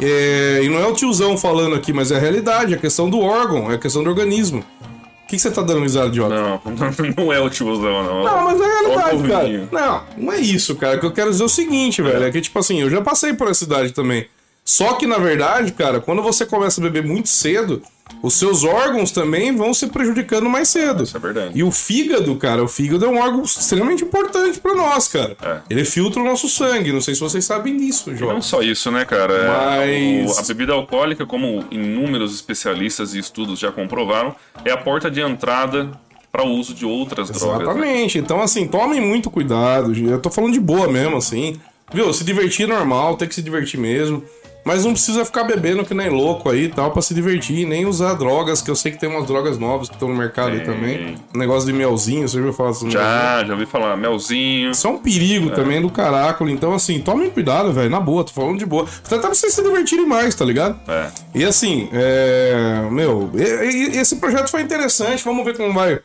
é, 0.00 0.60
E 0.62 0.68
não 0.68 0.78
é 0.78 0.86
o 0.86 0.94
tiozão 0.94 1.36
falando 1.36 1.74
aqui, 1.74 1.92
mas 1.92 2.10
é 2.10 2.16
a 2.16 2.20
realidade, 2.20 2.72
é 2.72 2.76
a 2.76 2.80
questão 2.80 3.10
do 3.10 3.20
órgão, 3.20 3.70
é 3.70 3.74
a 3.74 3.78
questão 3.78 4.02
do 4.02 4.08
organismo. 4.10 4.60
O 4.60 5.28
que, 5.28 5.36
que 5.36 5.42
você 5.42 5.50
tá 5.50 5.60
dando 5.60 5.80
risada, 5.82 6.06
idiota? 6.08 6.34
Não, 6.34 6.60
não 7.24 7.32
é 7.32 7.38
o 7.38 7.50
tiozão, 7.50 8.02
não. 8.02 8.24
Não, 8.24 8.44
mas 8.46 8.60
é 8.60 8.64
a 8.64 8.80
realidade, 8.80 9.28
cara. 9.28 9.68
Não, 9.70 10.02
não 10.16 10.32
é 10.32 10.40
isso, 10.40 10.74
cara. 10.76 10.96
O 10.96 11.00
que 11.00 11.06
eu 11.06 11.12
quero 11.12 11.30
dizer 11.30 11.42
é 11.42 11.46
o 11.46 11.50
seguinte, 11.50 12.00
velho. 12.00 12.24
É 12.24 12.30
que, 12.30 12.40
tipo 12.40 12.58
assim, 12.58 12.80
eu 12.80 12.88
já 12.88 13.02
passei 13.02 13.34
por 13.34 13.48
essa 13.48 13.64
idade 13.64 13.92
também. 13.92 14.26
Só 14.64 14.94
que, 14.94 15.06
na 15.06 15.18
verdade, 15.18 15.72
cara, 15.72 16.00
quando 16.00 16.22
você 16.22 16.46
começa 16.46 16.80
a 16.80 16.84
beber 16.84 17.02
muito 17.04 17.28
cedo, 17.28 17.82
os 18.22 18.34
seus 18.34 18.64
órgãos 18.64 19.10
também 19.12 19.54
vão 19.54 19.72
se 19.72 19.86
prejudicando 19.86 20.48
mais 20.48 20.68
cedo. 20.68 21.04
Isso 21.04 21.16
é 21.16 21.20
verdade. 21.20 21.50
E 21.54 21.62
o 21.62 21.70
fígado, 21.70 22.34
cara, 22.36 22.62
o 22.62 22.68
fígado 22.68 23.04
é 23.04 23.08
um 23.08 23.18
órgão 23.20 23.42
extremamente 23.42 24.02
importante 24.04 24.58
para 24.58 24.74
nós, 24.74 25.06
cara. 25.08 25.36
É. 25.40 25.58
Ele 25.70 25.84
filtra 25.84 26.20
o 26.20 26.24
nosso 26.24 26.48
sangue. 26.48 26.92
Não 26.92 27.00
sei 27.00 27.14
se 27.14 27.20
vocês 27.20 27.44
sabem 27.44 27.76
disso, 27.76 28.10
Não 28.10 28.16
João. 28.16 28.42
só 28.42 28.60
isso, 28.62 28.90
né, 28.90 29.04
cara? 29.04 29.34
É, 29.34 30.22
Mas- 30.24 30.36
o- 30.36 30.40
a 30.40 30.42
bebida 30.42 30.72
alcoólica, 30.72 31.24
como 31.26 31.64
inúmeros 31.70 32.34
especialistas 32.34 33.14
e 33.14 33.18
estudos 33.18 33.58
já 33.58 33.70
comprovaram, 33.70 34.34
é 34.64 34.70
a 34.72 34.76
porta 34.76 35.10
de 35.10 35.20
entrada 35.20 35.90
para 36.32 36.44
o 36.44 36.50
uso 36.50 36.74
de 36.74 36.84
outras 36.84 37.30
drogas. 37.30 37.58
né? 37.58 37.64
Exatamente. 37.64 38.18
Então, 38.18 38.40
assim, 38.42 38.66
tomem 38.66 39.00
muito 39.00 39.30
cuidado. 39.30 39.92
Eu 39.96 40.18
tô 40.20 40.30
falando 40.30 40.52
de 40.52 40.60
boa 40.60 40.88
mesmo, 40.88 41.16
assim. 41.16 41.58
Viu? 41.92 42.12
Se 42.12 42.22
divertir 42.22 42.64
é 42.64 42.74
normal, 42.74 43.16
tem 43.16 43.26
que 43.26 43.34
se 43.34 43.40
divertir 43.42 43.80
mesmo. 43.80 44.22
Mas 44.68 44.84
não 44.84 44.92
precisa 44.92 45.24
ficar 45.24 45.44
bebendo 45.44 45.82
que 45.82 45.94
nem 45.94 46.10
louco 46.10 46.50
aí 46.50 46.64
e 46.64 46.68
tal 46.68 46.90
pra 46.90 47.00
se 47.00 47.14
divertir, 47.14 47.66
nem 47.66 47.86
usar 47.86 48.12
drogas, 48.12 48.60
que 48.60 48.70
eu 48.70 48.76
sei 48.76 48.92
que 48.92 48.98
tem 48.98 49.08
umas 49.08 49.26
drogas 49.26 49.56
novas 49.56 49.88
que 49.88 49.94
estão 49.94 50.10
no 50.10 50.14
mercado 50.14 50.50
aí 50.50 50.58
Tem. 50.58 50.66
também. 50.66 51.14
Um 51.34 51.38
negócio 51.38 51.66
de 51.66 51.72
melzinho, 51.72 52.28
você 52.28 52.38
viu 52.38 52.52
falar 52.52 52.68
assim? 52.68 52.90
Já, 52.90 53.42
já 53.46 53.54
ouvi 53.54 53.64
falar, 53.64 53.96
melzinho. 53.96 54.72
Isso 54.72 54.86
é 54.86 54.90
um 54.90 54.98
perigo 54.98 55.48
também 55.52 55.80
do 55.80 55.88
caracola. 55.88 56.50
Então, 56.50 56.74
assim, 56.74 57.00
tomem 57.00 57.30
cuidado, 57.30 57.72
velho. 57.72 57.88
Na 57.88 57.98
boa, 57.98 58.22
tô 58.22 58.32
falando 58.32 58.58
de 58.58 58.66
boa. 58.66 58.86
Até 59.06 59.16
pra 59.16 59.30
vocês 59.30 59.54
se 59.54 59.62
divertirem 59.62 60.04
mais, 60.04 60.34
tá 60.34 60.44
ligado? 60.44 60.78
É. 60.86 61.06
E 61.34 61.46
assim, 61.46 61.88
é... 61.90 62.86
meu, 62.90 63.30
esse 63.34 64.16
projeto 64.16 64.50
foi 64.50 64.60
interessante. 64.60 65.24
Vamos 65.24 65.46
ver 65.46 65.56
como 65.56 65.72
vai. 65.72 65.98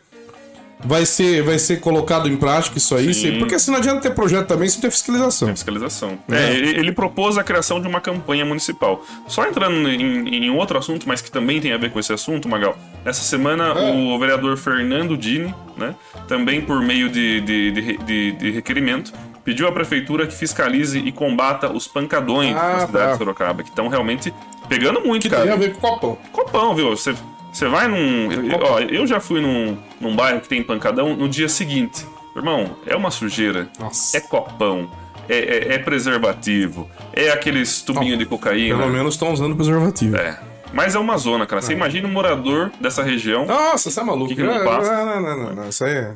Vai 0.85 1.05
ser, 1.05 1.41
vai 1.43 1.57
ser 1.59 1.79
colocado 1.79 2.27
em 2.27 2.35
prática 2.35 2.77
isso 2.77 2.95
aí. 2.95 3.13
Sim. 3.13 3.39
Porque 3.39 3.55
assim, 3.55 3.71
não 3.71 3.77
adianta 3.77 4.01
ter 4.01 4.11
projeto 4.11 4.47
também 4.47 4.67
se 4.67 4.75
não 4.77 4.81
ter 4.81 4.91
fiscalização. 4.91 5.47
Fiscalização. 5.49 6.17
É. 6.29 6.35
É, 6.35 6.53
ele, 6.53 6.69
ele 6.79 6.91
propôs 6.91 7.37
a 7.37 7.43
criação 7.43 7.79
de 7.81 7.87
uma 7.87 8.01
campanha 8.01 8.45
municipal. 8.45 9.03
Só 9.27 9.45
entrando 9.45 9.87
em, 9.89 10.45
em 10.45 10.49
outro 10.51 10.77
assunto, 10.77 11.07
mas 11.07 11.21
que 11.21 11.31
também 11.31 11.61
tem 11.61 11.71
a 11.71 11.77
ver 11.77 11.91
com 11.91 11.99
esse 11.99 12.11
assunto, 12.11 12.49
Magal. 12.49 12.77
Essa 13.05 13.21
semana, 13.23 13.67
É. 13.69 13.91
o 13.93 14.17
vereador 14.19 14.57
Fernando 14.57 15.15
Dini, 15.17 15.53
né, 15.77 15.95
também 16.27 16.61
por 16.61 16.81
meio 16.81 17.09
de, 17.09 17.41
de, 17.41 17.71
de, 17.71 17.97
de- 17.97 18.31
de 18.33 18.51
requerimento, 18.51 19.11
pediu 19.43 19.67
à 19.67 19.71
prefeitura 19.71 20.25
que 20.27 20.33
fiscalize 20.33 20.97
e 20.99 21.11
combata 21.11 21.71
os 21.71 21.87
pancadões 21.87 22.55
Ah, 22.55 22.73
na 22.73 22.85
cidade 22.87 23.05
tá. 23.05 23.11
de 23.13 23.17
Sorocaba, 23.17 23.63
que 23.63 23.69
estão 23.69 23.87
realmente 23.87 24.33
pegando 24.69 25.01
muito, 25.01 25.29
Tem 25.29 25.37
a 25.37 25.43
cara. 25.43 25.57
ver 25.57 25.73
com 25.73 25.77
o 25.87 25.91
copão. 25.91 26.17
Copão, 26.31 26.75
viu? 26.75 26.89
Você, 26.91 27.13
você 27.53 27.67
vai 27.67 27.87
num. 27.87 28.31
eu- 28.31 28.59
Ó, 28.61 28.79
eu 28.79 29.05
já 29.07 29.19
fui 29.19 29.39
num, 29.39 29.77
num 30.01 30.15
bairro 30.15 30.41
que 30.41 30.49
tem 30.49 30.61
pancadão 30.63 31.15
no 31.15 31.29
dia 31.29 31.47
seguinte. 31.47 32.05
Irmão, 32.35 32.75
é 32.87 32.95
uma 32.95 33.11
sujeira. 33.11 33.69
Nossa. 33.79 34.17
É 34.17 34.19
copão. 34.19 34.89
É, 35.29 35.37
é- 35.37 35.73
é 35.75 35.77
preservativo. 35.79 36.89
É 37.13 37.29
aqueles 37.29 37.81
tubinhos 37.81 38.17
de 38.17 38.25
cocaína. 38.25 38.77
Pelo 38.79 38.89
menos 38.91 39.13
estão 39.13 39.31
usando 39.31 39.55
preservativo. 39.55 40.17
É. 40.17 40.37
Mas 40.73 40.95
é 40.95 40.99
uma 40.99 41.15
zona, 41.17 41.45
cara. 41.45 41.61
Você 41.61 41.71
imagina 41.73 42.07
um 42.07 42.11
morador 42.11 42.71
dessa 42.81 43.03
região. 43.03 43.45
Nossa, 43.45 43.91
você 43.91 43.99
é 43.99 44.03
maluco. 44.03 44.33
Que 44.35 44.41
não 44.41 44.63
passa? 44.65 45.05
Não, 45.05 45.21
não, 45.21 45.37
não, 45.37 45.55
não, 45.55 45.69
Isso 45.69 45.85
aí 45.85 45.93
é. 45.93 46.13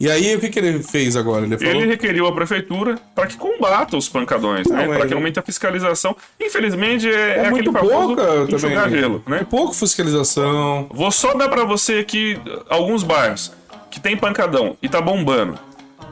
E 0.00 0.10
aí, 0.10 0.34
o 0.34 0.40
que, 0.40 0.48
que 0.48 0.58
ele 0.58 0.82
fez 0.82 1.14
agora? 1.14 1.44
Ele 1.44 1.58
falou. 1.58 1.74
Ele 1.74 1.86
requeriu 1.86 2.26
a 2.26 2.32
prefeitura 2.32 2.96
para 3.14 3.26
que 3.26 3.36
combata 3.36 3.98
os 3.98 4.08
pancadões, 4.08 4.66
né? 4.66 4.88
Para 4.88 5.06
que 5.06 5.12
aumente 5.12 5.38
a 5.38 5.42
fiscalização. 5.42 6.16
Infelizmente, 6.40 7.06
é, 7.06 7.12
é 7.12 7.44
É 7.44 7.50
muito 7.50 7.70
pouca 7.70 8.46
também. 8.46 8.90
gelo, 8.98 9.22
né? 9.26 9.40
É 9.42 9.44
pouco 9.44 9.74
fiscalização. 9.74 10.86
Vou 10.90 11.12
só 11.12 11.34
dar 11.34 11.50
pra 11.50 11.64
você 11.64 11.98
aqui 11.98 12.40
alguns 12.70 13.02
bairros 13.02 13.52
que 13.90 14.00
tem 14.00 14.16
pancadão 14.16 14.74
e 14.82 14.88
tá 14.88 15.02
bombando. 15.02 15.58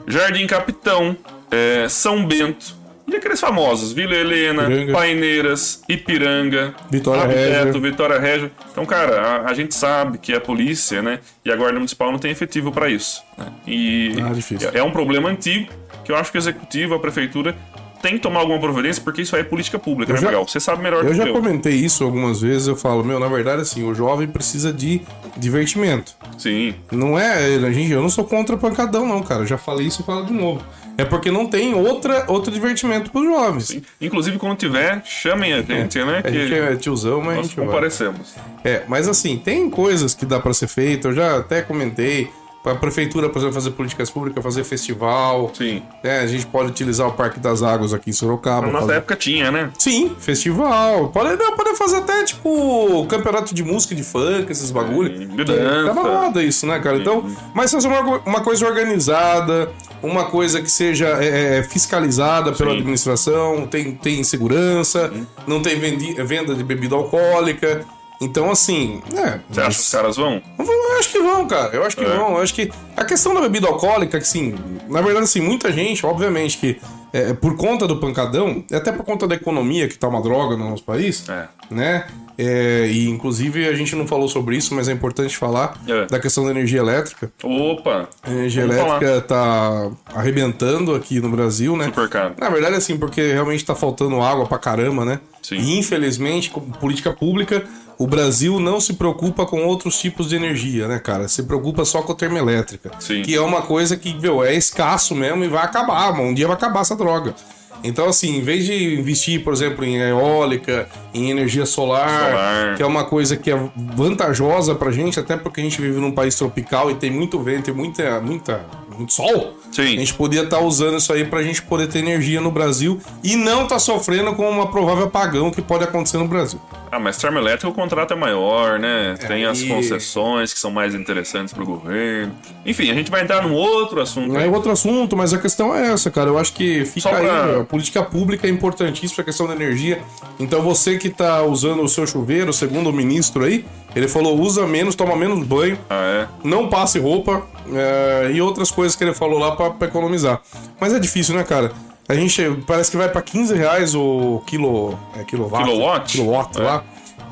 Jardim 0.05 0.45
Capitão, 0.45 1.17
é, 1.49 1.87
São 1.89 2.23
Bento. 2.25 2.77
E 3.11 3.15
aqueles 3.15 3.39
famosos, 3.39 3.91
Vila 3.91 4.13
Helena, 4.15 4.63
Ipiranga. 4.63 4.93
Paineiras, 4.93 5.81
Ipiranga, 5.89 6.73
Vitória 6.91 7.25
Régia. 7.25 7.71
Vitória 7.79 8.19
Régia. 8.19 8.51
Então, 8.71 8.85
cara, 8.85 9.19
a, 9.21 9.49
a 9.49 9.53
gente 9.53 9.73
sabe 9.75 10.17
que 10.17 10.33
a 10.33 10.39
polícia, 10.41 11.01
né, 11.01 11.19
e 11.43 11.51
a 11.51 11.55
Guarda 11.55 11.75
Municipal 11.75 12.11
não 12.11 12.19
tem 12.19 12.31
efetivo 12.31 12.71
pra 12.71 12.89
isso. 12.89 13.21
né? 13.37 13.47
E 13.67 14.13
Ah, 14.21 14.31
é, 14.75 14.79
é 14.79 14.83
um 14.83 14.91
problema 14.91 15.29
antigo 15.29 15.69
que 16.05 16.11
eu 16.11 16.15
acho 16.15 16.31
que 16.31 16.37
o 16.37 16.39
executivo, 16.39 16.93
a 16.95 16.99
prefeitura, 16.99 17.55
tem 18.01 18.13
que 18.13 18.19
tomar 18.19 18.39
alguma 18.39 18.57
providência, 18.59 19.03
porque 19.03 19.21
isso 19.23 19.35
aí 19.35 19.41
é 19.41 19.45
política 19.45 19.77
pública, 19.77 20.13
né, 20.13 20.19
já- 20.19 20.25
Magal? 20.27 20.47
Você 20.47 20.59
sabe 20.59 20.81
melhor 20.81 21.03
Eu 21.03 21.09
do 21.11 21.15
já 21.15 21.23
que 21.23 21.29
eu. 21.29 21.33
comentei 21.33 21.73
isso 21.75 22.03
algumas 22.05 22.39
vezes. 22.41 22.67
Eu 22.67 22.75
falo, 22.77 23.03
meu, 23.03 23.19
na 23.19 23.27
verdade, 23.27 23.61
assim, 23.61 23.83
o 23.83 23.93
jovem 23.93 24.25
precisa 24.27 24.71
de 24.71 25.01
divertimento. 25.35 26.13
Sim. 26.37 26.75
Não 26.91 27.19
é, 27.19 27.59
gente, 27.73 27.91
eu 27.91 28.01
não 28.01 28.09
sou 28.09 28.23
contra 28.23 28.55
pancadão, 28.55 29.05
não, 29.05 29.21
cara. 29.21 29.41
Eu 29.41 29.47
já 29.47 29.57
falei 29.57 29.87
isso 29.87 30.01
e 30.01 30.05
falo 30.05 30.25
de 30.25 30.31
novo. 30.33 30.63
É 30.99 31.05
porque 31.05 31.31
não 31.31 31.47
tem 31.47 31.73
outra, 31.73 32.25
outro 32.27 32.51
divertimento 32.51 33.11
pros 33.11 33.23
jovens. 33.25 33.81
Inclusive, 34.01 34.37
quando 34.37 34.57
tiver, 34.57 35.01
chamem 35.05 35.53
a 35.53 35.61
gente, 35.61 35.97
né? 36.03 36.19
A 36.19 36.23
que 36.23 36.31
gente 36.47 36.53
é 36.53 36.75
tiozão, 36.75 37.21
mas 37.21 37.33
a 37.33 37.35
nós 37.37 37.45
gente 37.47 37.55
vai. 37.55 37.65
comparecemos. 37.65 38.35
É, 38.63 38.83
mas 38.87 39.07
assim, 39.07 39.37
tem 39.37 39.69
coisas 39.69 40.13
que 40.13 40.25
dá 40.25 40.39
pra 40.39 40.53
ser 40.53 40.67
feita. 40.67 41.07
Eu 41.07 41.13
já 41.13 41.37
até 41.37 41.61
comentei. 41.61 42.29
A 42.65 42.75
prefeitura, 42.75 43.29
por 43.29 43.39
exemplo, 43.39 43.55
fazer 43.55 43.71
políticas 43.71 44.09
públicas, 44.09 44.43
fazer 44.43 44.63
festival. 44.63 45.49
Sim. 45.53 45.81
né? 46.03 46.19
a 46.19 46.27
gente 46.27 46.45
pode 46.45 46.69
utilizar 46.69 47.07
o 47.07 47.13
Parque 47.13 47.39
das 47.39 47.63
Águas 47.63 47.93
aqui 47.93 48.09
em 48.09 48.13
Sorocaba. 48.13 48.67
Na 48.67 48.73
nossa 48.73 48.85
fazer- 48.85 48.97
época 48.97 49.15
tinha, 49.15 49.49
né? 49.49 49.71
Sim, 49.79 50.15
festival. 50.19 51.07
Pode, 51.09 51.35
não, 51.41 51.55
pode 51.55 51.75
fazer 51.77 51.97
até, 51.97 52.23
tipo, 52.25 53.05
campeonato 53.07 53.55
de 53.55 53.63
música, 53.63 53.95
de 53.95 54.03
funk, 54.03 54.51
esses 54.51 54.71
bagulho. 54.71 55.17
Sim, 55.17 55.27
Que 55.29 55.37
de 55.37 55.45
dança. 55.45 55.93
Tá 55.93 55.93
na 55.93 56.03
moda 56.03 56.43
isso, 56.43 56.67
né, 56.67 56.79
cara? 56.79 56.97
Então, 56.97 57.25
mas 57.53 57.71
fazer 57.71 57.87
uma, 57.87 58.01
uma 58.25 58.41
coisa 58.41 58.67
organizada, 58.67 59.71
uma 60.03 60.25
coisa 60.25 60.61
que 60.61 60.69
seja 60.69 61.07
é, 61.23 61.59
é, 61.59 61.63
fiscalizada 61.63 62.51
pela 62.51 62.71
Sim. 62.71 62.77
administração, 62.77 63.67
tem, 63.67 63.93
tem 63.95 64.23
segurança, 64.23 65.11
não 65.47 65.61
tem 65.61 65.79
vendi- 65.79 66.13
venda 66.23 66.53
de 66.53 66.63
bebida 66.63 66.95
alcoólica. 66.95 67.85
Então, 68.21 68.51
assim, 68.51 69.01
é. 69.15 69.39
Você 69.49 69.61
acha 69.61 69.77
que 69.77 69.83
os 69.85 69.89
caras 69.91 70.17
vão? 70.17 70.41
Eu 70.57 70.99
acho 70.99 71.09
que 71.09 71.19
vão, 71.19 71.47
cara. 71.47 71.73
Eu 71.75 71.85
acho 71.85 71.95
que 71.95 72.03
É. 72.03 72.07
vão. 72.17 72.35
Eu 72.35 72.41
acho 72.41 72.53
que 72.53 72.69
a 72.97 73.05
questão 73.05 73.33
da 73.33 73.41
bebida 73.41 73.67
alcoólica, 73.67 74.17
que 74.17 74.23
assim, 74.23 74.55
na 74.89 75.01
verdade, 75.01 75.23
assim, 75.23 75.41
muita 75.41 75.71
gente, 75.71 76.05
obviamente, 76.05 76.57
que 76.57 76.79
é, 77.13 77.33
por 77.33 77.55
conta 77.57 77.87
do 77.87 77.97
pancadão, 77.97 78.63
e 78.69 78.75
até 78.75 78.91
por 78.91 79.03
conta 79.05 79.27
da 79.27 79.33
economia, 79.35 79.87
que 79.87 79.97
tá 79.97 80.07
uma 80.07 80.21
droga 80.21 80.55
no 80.57 80.69
nosso 80.69 80.83
país, 80.83 81.27
É. 81.29 81.47
né? 81.71 82.05
É, 82.37 82.87
e 82.87 83.09
inclusive 83.09 83.67
a 83.67 83.73
gente 83.73 83.95
não 83.97 84.07
falou 84.07 84.27
sobre 84.29 84.55
isso, 84.55 84.73
mas 84.75 84.87
é 84.87 84.93
importante 84.93 85.35
falar 85.35 85.77
É. 85.87 86.05
da 86.05 86.19
questão 86.19 86.45
da 86.45 86.51
energia 86.51 86.79
elétrica. 86.79 87.31
Opa! 87.43 88.07
A 88.23 88.29
energia 88.31 88.63
elétrica 88.63 89.21
tá 89.21 89.89
arrebentando 90.13 90.93
aqui 90.95 91.19
no 91.19 91.29
Brasil, 91.29 91.75
né? 91.75 91.85
Super 91.85 92.07
caro. 92.09 92.35
Na 92.37 92.49
verdade, 92.49 92.75
assim, 92.75 92.95
porque 92.97 93.33
realmente 93.33 93.65
tá 93.65 93.75
faltando 93.75 94.21
água 94.21 94.45
pra 94.45 94.57
caramba, 94.57 95.03
né? 95.03 95.19
Sim. 95.41 95.57
E 95.57 95.79
infelizmente, 95.79 96.49
como 96.49 96.71
política 96.77 97.11
pública, 97.11 97.63
o 97.97 98.07
Brasil 98.07 98.59
não 98.59 98.79
se 98.79 98.93
preocupa 98.93 99.45
com 99.45 99.65
outros 99.65 99.99
tipos 99.99 100.29
de 100.29 100.35
energia, 100.35 100.87
né, 100.87 100.99
cara? 100.99 101.27
Se 101.27 101.43
preocupa 101.43 101.83
só 101.83 102.01
com 102.01 102.13
a 102.13 102.15
termoelétrica. 102.15 102.91
Sim. 102.99 103.21
Que 103.21 103.35
é 103.35 103.41
uma 103.41 103.61
coisa 103.61 103.97
que, 103.97 104.13
meu, 104.13 104.43
é 104.43 104.55
escasso 104.55 105.13
mesmo 105.13 105.43
e 105.43 105.47
vai 105.47 105.63
acabar, 105.63 106.13
mano. 106.13 106.29
Um 106.29 106.33
dia 106.33 106.47
vai 106.47 106.55
acabar 106.55 106.81
essa 106.81 106.95
droga. 106.95 107.35
Então, 107.83 108.07
assim, 108.07 108.37
em 108.37 108.41
vez 108.41 108.65
de 108.65 108.99
investir, 108.99 109.43
por 109.43 109.53
exemplo, 109.53 109.85
em 109.85 109.97
eólica, 109.97 110.87
em 111.13 111.29
energia 111.29 111.65
solar, 111.65 112.29
Solar. 112.31 112.75
que 112.77 112.83
é 112.83 112.85
uma 112.85 113.05
coisa 113.05 113.37
que 113.37 113.49
é 113.51 113.69
vantajosa 113.95 114.75
pra 114.75 114.91
gente, 114.91 115.19
até 115.19 115.37
porque 115.37 115.61
a 115.61 115.63
gente 115.63 115.81
vive 115.81 115.99
num 115.99 116.11
país 116.11 116.35
tropical 116.35 116.91
e 116.91 116.95
tem 116.95 117.09
muito 117.09 117.39
vento 117.39 117.69
e 117.69 117.73
muita, 117.73 118.19
muita, 118.19 118.65
muito 118.99 119.13
sol. 119.13 119.53
Sim. 119.71 119.81
A 119.83 119.99
gente 119.99 120.13
podia 120.13 120.43
estar 120.43 120.59
usando 120.59 120.97
isso 120.97 121.11
aí 121.13 121.23
pra 121.25 121.41
gente 121.41 121.61
poder 121.61 121.87
ter 121.87 121.99
energia 121.99 122.41
no 122.41 122.51
Brasil 122.51 122.99
e 123.23 123.35
não 123.35 123.65
tá 123.67 123.79
sofrendo 123.79 124.33
com 124.35 124.47
uma 124.49 124.67
provável 124.69 125.05
apagão 125.05 125.49
que 125.51 125.61
pode 125.61 125.83
acontecer 125.83 126.17
no 126.17 126.27
Brasil. 126.27 126.59
Ah, 126.91 126.99
mas 126.99 127.17
termoelétrica 127.17 127.67
o 127.69 127.73
contrato 127.73 128.13
é 128.13 128.15
maior, 128.15 128.79
né? 128.79 129.15
Tem 129.27 129.45
as 129.45 129.61
e- 129.61 129.67
concessões 129.67 130.51
que 130.51 130.59
são 130.59 130.71
mais 130.71 130.95
interessantes 130.95 131.53
pro 131.53 131.63
governo. 131.65 132.33
Enfim, 132.65 132.89
a 132.89 132.93
gente 132.95 133.11
vai 133.11 133.21
entrar 133.21 133.43
num 133.47 133.53
outro 133.53 134.01
assunto. 134.01 134.35
É 134.35 134.43
aí. 134.43 134.49
outro 134.49 134.71
assunto, 134.71 135.15
mas 135.15 135.31
a 135.33 135.37
questão 135.37 135.73
é 135.75 135.91
essa, 135.91 136.09
cara. 136.09 136.29
Eu 136.29 136.37
acho 136.39 136.51
que 136.53 136.83
fica 136.85 137.09
pra- 137.09 137.45
aí. 137.45 137.59
A 137.61 137.63
política 137.63 138.01
pública 138.03 138.47
é 138.47 138.49
importantíssima 138.49 139.21
a 139.21 139.25
questão 139.25 139.47
da 139.47 139.53
energia. 139.53 140.01
Então 140.39 140.61
você 140.63 140.97
que 140.97 141.09
tá 141.09 141.43
usando 141.43 141.83
o 141.83 141.87
seu 141.87 142.07
chuveiro, 142.07 142.51
segundo 142.51 142.89
o 142.89 142.93
ministro 142.93 143.43
aí, 143.45 143.63
ele 143.95 144.07
falou: 144.07 144.39
usa 144.39 144.65
menos, 144.65 144.95
toma 144.95 145.15
menos 145.15 145.45
banho, 145.45 145.77
Ah, 145.89 146.25
é? 146.25 146.27
não 146.43 146.67
passe 146.69 146.97
roupa 146.99 147.43
é, 147.71 148.31
e 148.33 148.41
outras 148.41 148.71
coisas 148.71 148.88
que 148.97 149.03
ele 149.03 149.13
falou 149.13 149.39
lá 149.39 149.55
pra, 149.55 149.69
pra 149.71 149.87
economizar. 149.87 150.41
Mas 150.79 150.93
é 150.93 150.99
difícil, 150.99 151.35
né, 151.35 151.43
cara? 151.43 151.71
A 152.07 152.15
gente 152.15 152.41
parece 152.65 152.89
que 152.89 152.97
vai 152.97 153.07
pra 153.09 153.21
15 153.21 153.53
reais 153.55 153.93
o 153.95 154.41
quilo. 154.47 154.97
É, 155.17 155.23
kilowatt? 155.23 155.63
Kilowatt? 155.63 156.11
Kilowatt 156.17 156.59
É. 156.59 156.63
lá. 156.63 156.83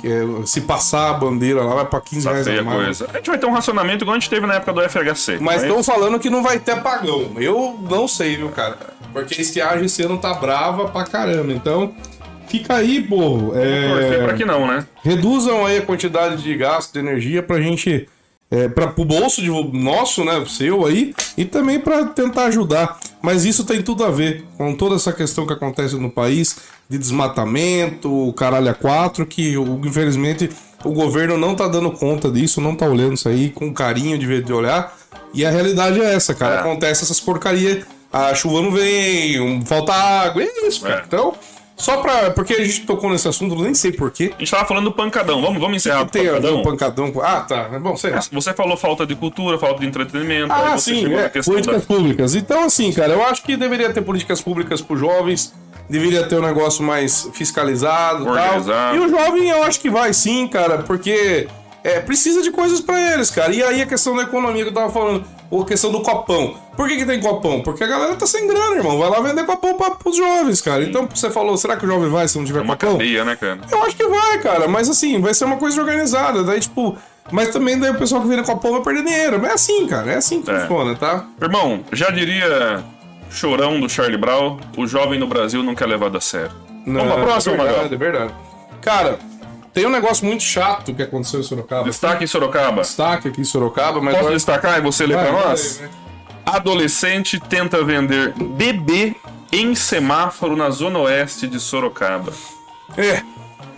É, 0.04 0.46
se 0.46 0.62
passar 0.62 1.10
a 1.10 1.13
bandeira 1.13 1.63
lá, 1.63 1.74
vai 1.74 1.86
pra 1.86 2.00
15 2.00 2.24
Tá 2.28 2.32
reais 2.32 2.48
a 2.48 2.62
mais. 2.62 2.84
coisa. 3.00 3.08
A 3.12 3.17
gente 3.17 3.30
vai 3.32 3.39
ter 3.39 3.48
um 3.48 3.52
racionamento 3.52 4.04
igual 4.04 4.15
a 4.15 4.20
gente 4.20 4.30
teve 4.30 4.46
na 4.46 4.54
época 4.56 4.72
do 4.74 4.82
FHC. 4.88 5.39
Mas 5.41 5.63
estão 5.63 5.84
falando 5.84 6.20
que 6.20 6.29
não 6.29 6.44
vai 6.44 6.60
ter 6.60 6.73
apagão. 6.73 7.32
Eu 7.38 7.79
não 7.90 8.08
sei, 8.08 8.36
viu, 8.38 8.50
cara? 8.50 8.77
Porque 9.12 9.34
a 9.34 9.42
estiagem 9.42 9.86
esse 9.86 10.04
ano 10.04 10.19
tá 10.19 10.36
brava 10.36 10.88
pra 10.90 11.04
caramba. 11.06 11.52
Então, 11.52 11.92
fica 12.48 12.75
aí, 12.75 13.02
pô. 13.02 13.40
Torcer 13.52 14.23
pra 14.23 14.34
É... 14.34 14.38
que 14.38 14.46
não, 14.46 14.67
né? 14.67 14.86
Reduzam 15.04 15.65
aí 15.65 15.79
a 15.79 15.82
quantidade 15.82 16.44
de 16.44 16.56
gasto 16.56 16.94
de 16.94 17.00
energia 17.00 17.42
pra 17.42 17.60
gente. 17.60 18.08
É, 18.50 18.69
para 18.69 18.87
pro 18.87 19.04
bolso 19.04 19.41
de 19.41 19.50
nosso, 19.77 20.23
né, 20.23 20.41
seu 20.48 20.85
aí, 20.85 21.13
e 21.37 21.43
também 21.43 21.79
pra 21.81 22.06
tentar 22.06 22.45
ajudar. 22.45 22.98
Mas 23.21 23.43
isso 23.43 23.65
tem 23.65 23.81
tudo 23.81 24.06
a 24.06 24.10
ver 24.10 24.45
com 24.58 24.73
toda 24.73 24.95
essa 24.95 25.12
questão 25.12 25.45
que 25.45 25.52
acontece 25.52 25.95
no 25.95 26.10
país 26.10 26.56
de 26.89 26.98
desmatamento, 26.98 28.10
o 28.29 28.31
caralho 28.31 28.69
a 28.69 28.73
quatro, 28.73 29.25
que 29.25 29.58
o- 29.58 29.81
infelizmente 29.85 30.50
o 30.85 30.91
governo 30.93 31.37
não 31.37 31.56
tá 31.56 31.67
dando 31.67 31.91
conta 31.91 32.31
disso, 32.31 32.62
não 32.62 32.73
tá 32.75 32.85
olhando 32.87 33.15
isso 33.15 33.27
aí 33.27 33.50
com 33.50 33.73
carinho 33.73 34.17
de, 34.17 34.25
ver- 34.25 34.43
de 34.43 34.54
olhar. 34.54 34.95
E 35.33 35.45
a 35.45 35.52
realidade 35.52 36.00
é 36.00 36.13
essa, 36.13 36.33
cara. 36.33 36.56
É. 36.56 36.60
Acontece 36.60 37.04
essas 37.04 37.19
porcarias. 37.19 37.85
A 38.13 38.33
chuva 38.33 38.62
não 38.62 38.71
vem, 38.71 39.62
falta 39.65 39.91
água, 39.93 40.41
é 40.41 40.67
isso, 40.67 40.81
cara. 40.81 41.02
É. 41.02 41.04
Então, 41.06 41.33
só 41.78 41.98
pra. 41.98 42.32
Porque 42.32 42.54
a 42.54 42.63
gente 42.65 42.82
tocou 42.82 43.10
nesse 43.10 43.28
assunto, 43.28 43.56
eu 43.56 43.62
nem 43.62 43.73
sei 43.73 43.92
porquê. 43.92 44.34
A 44.36 44.40
gente 44.40 44.50
tava 44.52 44.65
falando 44.65 44.86
do 44.86 44.92
pancadão. 44.92 45.42
Vamos, 45.42 45.60
vamos 45.62 45.78
encerrar 45.78 46.02
o 46.02 46.08
pancadão. 46.08 46.63
pancadão. 46.63 47.13
Ah, 47.23 47.42
tá. 47.42 47.69
É 47.71 47.80
bom, 47.80 47.96
sei 47.96 48.12
lá. 48.12 48.19
Você 48.32 48.54
falou 48.54 48.75
falta 48.75 49.06
de 49.06 49.15
cultura, 49.15 49.58
falta 49.60 49.80
de 49.82 49.86
entretenimento. 49.88 50.52
Ah, 50.52 50.78
sim, 50.78 51.06
é, 51.13 51.30
políticas 51.30 51.82
da- 51.82 51.88
públicas. 51.96 52.36
Então, 52.36 52.63
assim, 52.65 52.92
cara, 52.92 53.13
eu 53.13 53.23
acho 53.23 53.44
que 53.44 53.56
deveria 53.56 53.94
ter 53.94 54.02
políticas 54.02 54.42
públicas 54.42 54.82
para 54.82 54.96
jovens, 54.98 55.54
deveria 55.90 56.23
ter 56.28 56.36
um 56.40 56.42
negócio 56.42 56.84
mais 56.84 57.30
fiscalizado 57.34 58.23
e 58.23 58.25
tal. 58.63 58.96
E 58.96 59.00
o 59.00 59.10
jovem, 59.10 59.48
eu 59.50 59.63
acho 59.63 59.80
que 59.80 59.90
vai 59.90 60.12
sim, 60.13 60.48
cara, 60.48 60.80
porque 60.80 61.48
é, 61.90 62.00
precisa 62.00 62.42
de 62.42 62.52
coisas 62.52 62.81
para 62.81 63.13
eles, 63.13 63.29
cara. 63.31 63.54
E 63.54 63.62
aí 63.63 63.81
a 63.81 63.85
questão 63.85 64.15
da 64.15 64.23
economia 64.23 64.63
que 64.63 64.69
eu 64.69 64.73
tava 64.73 64.92
falando, 64.92 65.23
ou 65.50 65.62
a 65.62 65.65
questão 65.65 65.92
do 65.92 66.02
copão. 66.02 66.56
Por 66.75 66.88
que, 66.88 66.98
que 66.98 67.06
tem 67.06 67.19
copão? 67.19 67.62
Porque 67.62 67.83
a 67.83 67.88
galera 67.88 68.15
tá 68.15 68.27
sem 68.27 68.48
grana, 68.48 68.75
irmão. 68.75 68.98
Vai 69.00 69.10
lá 69.10 69.19
vender 69.21 69.46
copão 69.46 69.75
pra, 69.75 69.92
pros 69.92 70.15
jovens, 70.17 70.62
cara. 70.62 70.83
Então, 70.83 71.08
você 71.13 71.29
falou, 71.31 71.58
será 71.58 71.75
que 71.77 71.85
o 71.85 71.88
jovem 71.88 72.10
vai 72.10 72.27
se 72.27 72.38
não 72.38 72.46
tiver 72.46 72.62
Uma 72.62 72.75
copão? 72.75 72.94
cadeia, 72.98 73.23
né, 73.25 73.35
cara? 73.35 73.60
Eu 73.71 73.83
acho 73.83 73.96
que 73.96 74.08
vai, 74.08 74.40
cara, 74.40 74.67
mas 74.67 74.90
assim, 74.90 75.19
vai 75.21 75.33
ser 75.33 75.46
uma 75.46 75.58
coisa 75.58 75.79
organizada. 75.81 76.44
Daí, 76.44 76.60
tipo. 76.60 76.98
Mas 77.31 77.50
também 77.50 77.77
daí 77.77 77.90
o 77.92 77.96
pessoal 77.96 78.21
que 78.21 78.27
vem 78.29 78.42
com 78.42 78.52
a 78.52 78.56
pão 78.56 78.71
vai 78.73 78.81
perder 78.81 79.04
dinheiro. 79.04 79.40
Mas 79.42 79.52
é 79.52 79.54
assim, 79.54 79.85
cara, 79.88 80.12
é 80.13 80.15
assim 80.15 80.42
que 80.42 80.50
É. 80.50 80.60
funciona, 80.62 80.96
tá? 80.96 81.25
Irmão, 81.42 81.83
já 81.92 82.10
diria 82.10 82.81
chorão 83.29 83.79
do 83.81 83.90
Charlie 83.90 84.17
Brown, 84.17 84.58
o 84.77 84.88
jovem 84.88 85.19
no 85.19 85.27
Brasil 85.27 85.62
não 85.62 85.75
quer 85.75 85.88
levado 85.88 86.15
a 86.17 86.21
sério. 86.21 86.52
Vamos 86.85 87.13
pra 87.13 87.23
próxima, 87.25 87.56
é 87.56 87.58
verdade, 87.65 87.94
é 87.94 87.98
verdade. 87.98 88.33
Cara, 88.81 89.19
tem 89.78 89.86
um 89.86 89.92
negócio 89.92 90.25
muito 90.25 90.42
chato 90.42 90.92
que 90.94 91.04
aconteceu 91.04 91.40
em 91.40 91.44
Sorocaba. 91.44 91.84
Destaque 91.84 92.23
em 92.23 92.28
Sorocaba. 92.28 92.82
Destaque 92.82 93.28
aqui 93.28 93.42
em 93.42 93.44
Sorocaba, 93.44 94.02
mas. 94.02 94.13
Posso 94.13 94.19
agora- 94.19 94.36
destacar 94.36 94.80
e 94.80 94.82
você 94.82 95.06
lê 95.06 95.13
Vai, 95.13 95.23
pra 95.25 95.34
vai, 95.34 95.48
nós? 95.50 95.78
vai. 95.80 96.56
Adolescente 96.56 97.40
tenta 97.40 97.84
vender 97.84 98.34
bebê 98.34 99.15
em 99.52 99.75
semáforo 99.75 100.56
na 100.56 100.69
zona 100.71 100.98
oeste 101.00 101.48
de 101.48 101.60
Sorocaba. 101.60 102.34
É. 102.98 103.21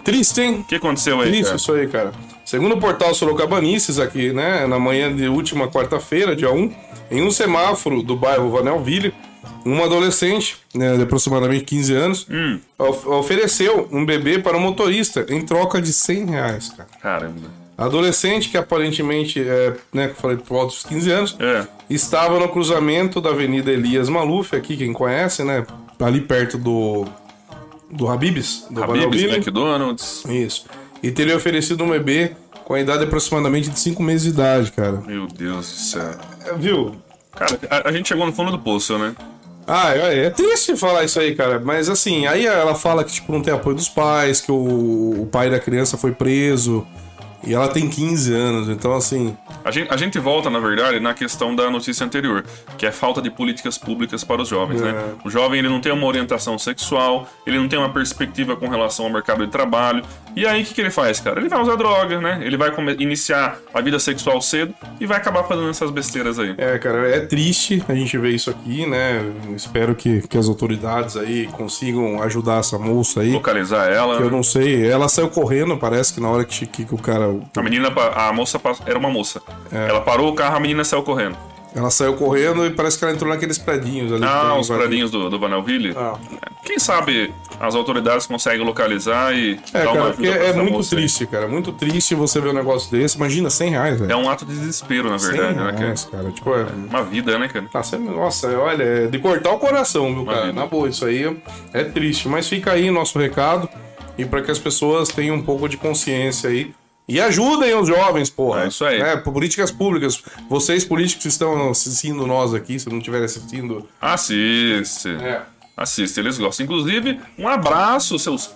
Triste, 0.03 0.39
hein? 0.41 0.59
O 0.61 0.63
que 0.63 0.75
aconteceu 0.75 1.19
aí, 1.19 1.27
Triste 1.27 1.43
cara? 1.45 1.55
isso 1.57 1.73
aí, 1.73 1.87
cara. 1.87 2.11
Segundo 2.45 2.75
o 2.75 2.79
portal 2.79 3.13
Sorocabanices, 3.13 3.99
aqui, 3.99 4.31
né, 4.31 4.65
na 4.65 4.79
manhã 4.79 5.13
de 5.13 5.27
última 5.27 5.67
quarta-feira, 5.67 6.35
dia 6.35 6.51
1, 6.51 6.73
em 7.11 7.21
um 7.21 7.29
semáforo 7.29 8.01
do 8.01 8.15
bairro 8.15 8.49
Vanelville, 8.49 9.13
uma 9.65 9.85
adolescente, 9.85 10.57
né, 10.73 10.95
de 10.97 11.03
aproximadamente 11.03 11.63
15 11.65 11.93
anos, 11.93 12.27
Hum. 12.29 12.59
of- 12.77 13.07
ofereceu 13.07 13.87
um 13.91 14.05
bebê 14.05 14.39
para 14.39 14.57
o 14.57 14.59
motorista 14.59 15.25
em 15.29 15.41
troca 15.41 15.81
de 15.81 15.91
100 15.93 16.25
reais, 16.25 16.69
cara. 16.69 16.89
Caramba. 17.01 17.59
Adolescente, 17.77 18.49
que 18.49 18.57
aparentemente, 18.57 19.39
é, 19.41 19.73
né, 19.93 20.07
que 20.07 20.11
eu 20.13 20.15
falei, 20.17 20.35
por 20.37 20.47
volta 20.49 20.67
dos 20.73 20.83
15 20.83 21.09
anos, 21.11 21.37
É. 21.39 21.65
estava 21.89 22.37
no 22.39 22.49
cruzamento 22.49 23.21
da 23.21 23.29
Avenida 23.29 23.71
Elias 23.71 24.09
Maluf, 24.09 24.53
aqui, 24.55 24.75
quem 24.75 24.91
conhece, 24.91 25.43
né, 25.43 25.65
ali 25.99 26.19
perto 26.19 26.57
do, 26.57 27.05
do 27.89 28.09
Habibs, 28.09 28.65
do 28.69 28.83
Habib's, 28.83 28.99
Vanelville. 28.99 29.35
McDonald's. 29.37 30.25
Isso. 30.25 30.65
E 31.01 31.09
teria 31.11 31.37
oferecido 31.37 31.81
um 31.85 31.89
bebê 31.89 32.33
com 32.65 32.73
a 32.73 32.81
idade 32.81 33.05
aproximadamente 33.05 33.69
de 33.69 33.79
5 33.79 34.03
meses 34.03 34.23
de 34.23 34.29
idade, 34.29 34.71
cara. 34.73 35.01
Meu 35.07 35.25
Deus 35.27 35.65
do 35.71 35.77
céu. 35.77 36.11
É, 36.45 36.53
Viu? 36.55 36.95
Cara, 37.39 37.57
a, 37.69 37.89
a 37.89 37.91
gente 37.93 38.09
chegou 38.09 38.25
no 38.25 38.33
fundo 38.33 38.51
do 38.51 38.59
poço, 38.59 38.97
né? 38.97 39.15
Ah, 39.65 39.95
é, 39.95 40.25
é 40.25 40.29
triste 40.29 40.75
falar 40.75 41.05
isso 41.05 41.19
aí, 41.19 41.33
cara. 41.35 41.59
Mas 41.59 41.87
assim, 41.87 42.27
aí 42.27 42.45
ela 42.45 42.75
fala 42.75 43.03
que 43.03 43.13
tipo, 43.13 43.31
não 43.31 43.41
tem 43.41 43.53
apoio 43.53 43.75
dos 43.75 43.87
pais, 43.87 44.41
que 44.41 44.51
o, 44.51 45.21
o 45.21 45.29
pai 45.31 45.49
da 45.49 45.59
criança 45.59 45.95
foi 45.95 46.11
preso. 46.11 46.85
E 47.43 47.53
ela 47.53 47.67
tem 47.67 47.89
15 47.89 48.33
anos, 48.33 48.69
então 48.69 48.93
assim. 48.93 49.35
A 49.63 49.71
gente, 49.71 49.91
a 49.91 49.97
gente 49.97 50.19
volta, 50.19 50.49
na 50.49 50.59
verdade, 50.59 50.99
na 50.99 51.13
questão 51.13 51.55
da 51.55 51.69
notícia 51.69 52.05
anterior, 52.05 52.43
que 52.77 52.85
é 52.85 52.91
falta 52.91 53.21
de 53.21 53.29
políticas 53.29 53.77
públicas 53.77 54.23
para 54.23 54.41
os 54.41 54.47
jovens, 54.47 54.81
né? 54.81 54.89
É. 54.89 55.27
O 55.27 55.29
jovem 55.29 55.59
ele 55.59 55.69
não 55.69 55.79
tem 55.79 55.91
uma 55.91 56.05
orientação 56.05 56.57
sexual, 56.57 57.27
ele 57.45 57.57
não 57.57 57.67
tem 57.67 57.79
uma 57.79 57.89
perspectiva 57.89 58.55
com 58.55 58.67
relação 58.67 59.05
ao 59.05 59.11
mercado 59.11 59.45
de 59.45 59.51
trabalho. 59.51 60.03
E 60.35 60.45
aí 60.45 60.61
o 60.61 60.65
que, 60.65 60.73
que 60.73 60.81
ele 60.81 60.91
faz, 60.91 61.19
cara? 61.19 61.39
Ele 61.39 61.49
vai 61.49 61.61
usar 61.61 61.75
droga, 61.75 62.19
né? 62.19 62.39
Ele 62.41 62.57
vai 62.57 62.71
iniciar 62.99 63.57
a 63.73 63.81
vida 63.81 63.99
sexual 63.99 64.41
cedo 64.41 64.73
e 64.99 65.05
vai 65.05 65.17
acabar 65.17 65.43
fazendo 65.43 65.69
essas 65.69 65.91
besteiras 65.91 66.39
aí. 66.39 66.55
É, 66.57 66.77
cara, 66.77 67.09
é 67.09 67.19
triste 67.21 67.83
a 67.87 67.95
gente 67.95 68.17
ver 68.17 68.31
isso 68.31 68.49
aqui, 68.49 68.85
né? 68.85 69.21
Eu 69.47 69.55
Espero 69.55 69.95
que, 69.95 70.21
que 70.27 70.37
as 70.37 70.47
autoridades 70.47 71.17
aí 71.17 71.47
consigam 71.47 72.21
ajudar 72.23 72.59
essa 72.59 72.77
moça 72.77 73.21
aí. 73.21 73.31
Localizar 73.31 73.91
ela. 73.91 74.15
Eu 74.15 74.29
não 74.29 74.43
sei, 74.43 74.87
ela 74.89 75.07
saiu 75.07 75.29
correndo, 75.29 75.77
parece 75.77 76.13
que 76.13 76.19
na 76.19 76.29
hora 76.29 76.45
que, 76.45 76.65
que 76.65 76.87
o 76.91 76.97
cara. 76.97 77.28
A 77.55 77.61
menina, 77.61 77.89
a 78.15 78.31
moça 78.33 78.59
era 78.85 78.97
uma 78.97 79.09
moça. 79.09 79.41
É. 79.71 79.89
Ela 79.89 80.01
parou 80.01 80.29
o 80.29 80.33
carro, 80.35 80.57
a 80.57 80.59
menina 80.59 80.83
saiu 80.83 81.03
correndo. 81.03 81.37
Ela 81.75 81.91
saiu 81.91 82.15
correndo 82.15 82.65
e 82.65 82.71
parece 82.71 82.97
que 82.97 83.05
ela 83.05 83.13
entrou 83.13 83.29
naqueles 83.31 83.59
predinhos 83.59 84.11
ali. 84.11 84.23
Ah, 84.25 84.55
os 84.59 84.67
predinhos 84.67 85.11
do, 85.11 85.29
do 85.29 85.37
Vanelville. 85.39 85.93
Ah. 85.95 86.15
Quem 86.65 86.79
sabe 86.79 87.31
as 87.59 87.75
autoridades 87.75 88.25
conseguem 88.25 88.65
localizar 88.65 89.35
e 89.35 89.59
É, 89.71 89.83
dar 89.83 89.91
uma 89.91 89.99
cara, 90.01 90.09
ajuda 90.09 90.27
é 90.29 90.45
essa 90.49 90.57
muito 90.57 90.73
moça 90.73 90.95
triste, 90.95 91.27
cara. 91.27 91.47
Muito 91.47 91.71
triste 91.71 92.15
você 92.15 92.41
ver 92.41 92.49
um 92.49 92.53
negócio 92.53 92.89
desse. 92.89 93.17
Imagina, 93.17 93.51
100 93.51 93.69
reais, 93.69 93.99
velho. 93.99 94.11
É 94.11 94.15
um 94.15 94.27
ato 94.27 94.45
de 94.47 94.53
desespero, 94.55 95.11
na 95.11 95.19
100 95.19 95.31
verdade, 95.31 95.55
né, 95.59 95.65
cara? 95.65 95.77
reais, 95.77 96.05
cara. 96.11 96.31
Tipo, 96.31 96.55
é... 96.55 96.65
Uma 96.89 97.03
vida, 97.03 97.37
né, 97.37 97.47
cara? 97.47 97.65
Tá 97.71 97.83
sendo- 97.83 98.11
Nossa, 98.15 98.47
olha, 98.57 98.83
é 98.83 99.05
de 99.07 99.19
cortar 99.19 99.51
o 99.51 99.59
coração, 99.59 100.11
viu, 100.15 100.25
cara? 100.25 100.47
vida. 100.47 100.53
Na 100.53 100.65
boa, 100.65 100.89
isso 100.89 101.05
aí 101.05 101.37
é 101.71 101.83
triste. 101.83 102.27
Mas 102.27 102.49
fica 102.49 102.71
aí 102.71 102.89
nosso 102.89 103.19
recado. 103.19 103.69
E 104.17 104.25
para 104.25 104.41
que 104.41 104.49
as 104.49 104.59
pessoas 104.59 105.09
tenham 105.09 105.35
um 105.35 105.41
pouco 105.43 105.69
de 105.69 105.77
consciência 105.77 106.49
aí. 106.49 106.73
E 107.09 107.19
ajudem 107.19 107.73
os 107.75 107.87
jovens, 107.87 108.29
porra. 108.29 108.63
É 108.63 108.67
isso 108.67 108.85
aí. 108.85 109.01
É, 109.01 109.17
por 109.17 109.33
políticas 109.33 109.71
públicas. 109.71 110.21
Vocês, 110.49 110.85
políticos, 110.85 111.25
estão 111.25 111.69
assistindo 111.71 112.25
nós 112.27 112.53
aqui, 112.53 112.79
se 112.79 112.89
não 112.89 112.99
estiverem 112.99 113.25
assistindo. 113.25 113.87
Assiste. 113.99 115.09
É. 115.09 115.41
Assiste, 115.75 116.19
eles 116.19 116.37
gostam. 116.37 116.65
Inclusive, 116.65 117.19
um 117.37 117.47
abraço, 117.47 118.19
seus. 118.19 118.51